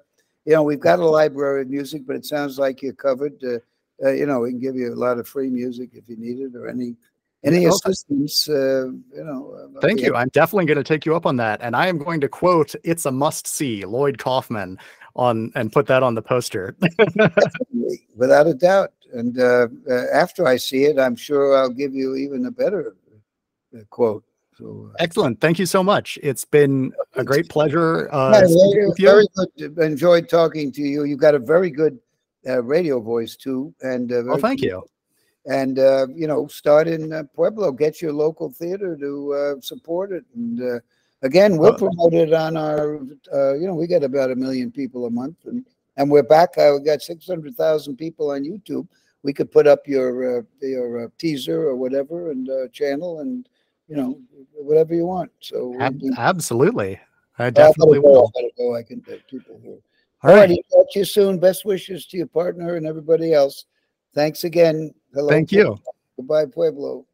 you 0.50 0.56
know, 0.56 0.62
we've 0.64 0.80
got 0.80 0.98
a 0.98 1.06
library 1.06 1.62
of 1.62 1.68
music, 1.68 2.02
but 2.06 2.16
it 2.16 2.26
sounds 2.26 2.58
like 2.58 2.82
you're 2.82 2.92
covered. 2.92 3.42
Uh, 3.44 3.58
uh, 4.04 4.10
you 4.10 4.26
know, 4.26 4.40
we 4.40 4.50
can 4.50 4.58
give 4.58 4.74
you 4.74 4.92
a 4.92 4.96
lot 4.96 5.18
of 5.18 5.28
free 5.28 5.48
music 5.48 5.90
if 5.92 6.08
you 6.08 6.16
need 6.16 6.40
it 6.40 6.56
or 6.56 6.68
any 6.68 6.96
any 7.44 7.66
assistance. 7.66 8.48
Uh, 8.48 8.86
you 9.14 9.24
know, 9.24 9.70
uh, 9.76 9.80
thank 9.80 10.00
you 10.00 10.14
i'm 10.14 10.28
definitely 10.28 10.66
going 10.66 10.76
to 10.76 10.84
take 10.84 11.06
you 11.06 11.16
up 11.16 11.24
on 11.24 11.36
that 11.36 11.58
and 11.62 11.74
i 11.74 11.86
am 11.86 11.96
going 11.96 12.20
to 12.20 12.28
quote 12.28 12.74
it's 12.84 13.06
a 13.06 13.10
must 13.10 13.46
see 13.46 13.84
lloyd 13.86 14.18
kaufman 14.18 14.78
on 15.16 15.50
and 15.54 15.72
put 15.72 15.86
that 15.86 16.02
on 16.02 16.14
the 16.14 16.22
poster 16.22 16.76
without 18.16 18.46
a 18.46 18.54
doubt. 18.54 18.92
And 19.12 19.38
uh, 19.38 19.68
uh, 19.88 20.04
after 20.12 20.46
I 20.46 20.56
see 20.56 20.84
it, 20.84 20.98
I'm 20.98 21.16
sure 21.16 21.56
I'll 21.56 21.70
give 21.70 21.94
you 21.94 22.14
even 22.16 22.46
a 22.46 22.50
better 22.50 22.94
uh, 23.76 23.82
quote. 23.90 24.24
So, 24.60 24.90
uh, 24.92 24.96
excellent 24.98 25.40
thank 25.40 25.58
you 25.58 25.66
so 25.66 25.82
much 25.82 26.18
it's 26.22 26.44
been 26.44 26.92
a 27.16 27.24
great 27.24 27.48
pleasure 27.48 28.12
uh 28.12 28.30
Yeah, 28.30 28.46
very, 28.46 28.88
with 28.88 28.98
you. 28.98 29.06
very 29.06 29.26
good. 29.34 29.78
Enjoyed 29.78 30.28
talking 30.28 30.70
to 30.72 30.82
you. 30.82 31.04
You've 31.04 31.18
got 31.18 31.34
a 31.34 31.38
very 31.38 31.70
good 31.70 31.98
uh, 32.46 32.62
radio 32.62 33.00
voice 33.00 33.36
too, 33.36 33.74
and 33.82 34.12
uh, 34.12 34.22
very 34.22 34.40
thank 34.40 34.60
you 34.62 34.82
and 35.46 35.78
uh, 35.78 36.06
you 36.14 36.26
know 36.26 36.46
start 36.46 36.86
in 36.86 37.12
uh, 37.12 37.22
pueblo 37.34 37.72
get 37.72 38.02
your 38.02 38.12
local 38.12 38.50
theater 38.50 38.96
to 38.96 39.32
uh, 39.34 39.60
support 39.60 40.12
it 40.12 40.24
and 40.34 40.60
uh, 40.62 40.78
again 41.22 41.56
we'll 41.56 41.74
promote 41.74 42.12
it 42.12 42.32
on 42.32 42.56
our 42.56 42.96
uh, 43.32 43.54
you 43.54 43.66
know 43.66 43.74
we 43.74 43.86
get 43.86 44.02
about 44.04 44.30
a 44.30 44.34
million 44.34 44.70
people 44.70 45.06
a 45.06 45.10
month 45.10 45.36
and 45.46 45.64
and 45.96 46.10
we're 46.10 46.22
back 46.22 46.50
uh, 46.58 46.72
we 46.78 46.84
got 46.84 47.00
600000 47.00 47.96
people 47.96 48.30
on 48.32 48.44
youtube 48.44 48.86
we 49.22 49.32
could 49.32 49.50
put 49.50 49.66
up 49.66 49.86
your 49.86 50.38
uh, 50.38 50.42
your 50.60 51.04
uh, 51.04 51.08
teaser 51.18 51.62
or 51.62 51.76
whatever 51.76 52.30
and 52.30 52.50
uh, 52.50 52.68
channel 52.68 53.20
and 53.20 53.48
you 53.90 53.96
know 53.96 54.18
whatever 54.54 54.94
you 54.94 55.04
want 55.04 55.30
so 55.40 55.76
Ab- 55.80 56.00
absolutely 56.16 56.98
i 57.38 57.46
I 57.46 57.50
definitely 57.50 57.98
go, 57.98 58.04
will 58.04 58.32
I 58.36 58.50
go. 58.56 58.76
I 58.76 58.82
can 58.82 59.02
take 59.02 59.26
people 59.26 59.58
here. 59.62 59.78
all 60.22 60.30
All 60.30 60.36
right. 60.36 60.48
Talk 60.70 60.92
to 60.92 60.98
you 61.00 61.04
soon. 61.04 61.38
Best 61.38 61.64
wishes 61.64 62.06
to 62.06 62.18
your 62.18 62.26
partner 62.26 62.76
and 62.76 62.86
everybody 62.86 63.32
else. 63.32 63.64
Thanks 64.14 64.44
again. 64.44 64.92
Hello. 65.14 65.28
thank 65.28 65.50
you 65.50 65.78
Goodbye, 66.16 66.44
Pueblo. 66.46 67.06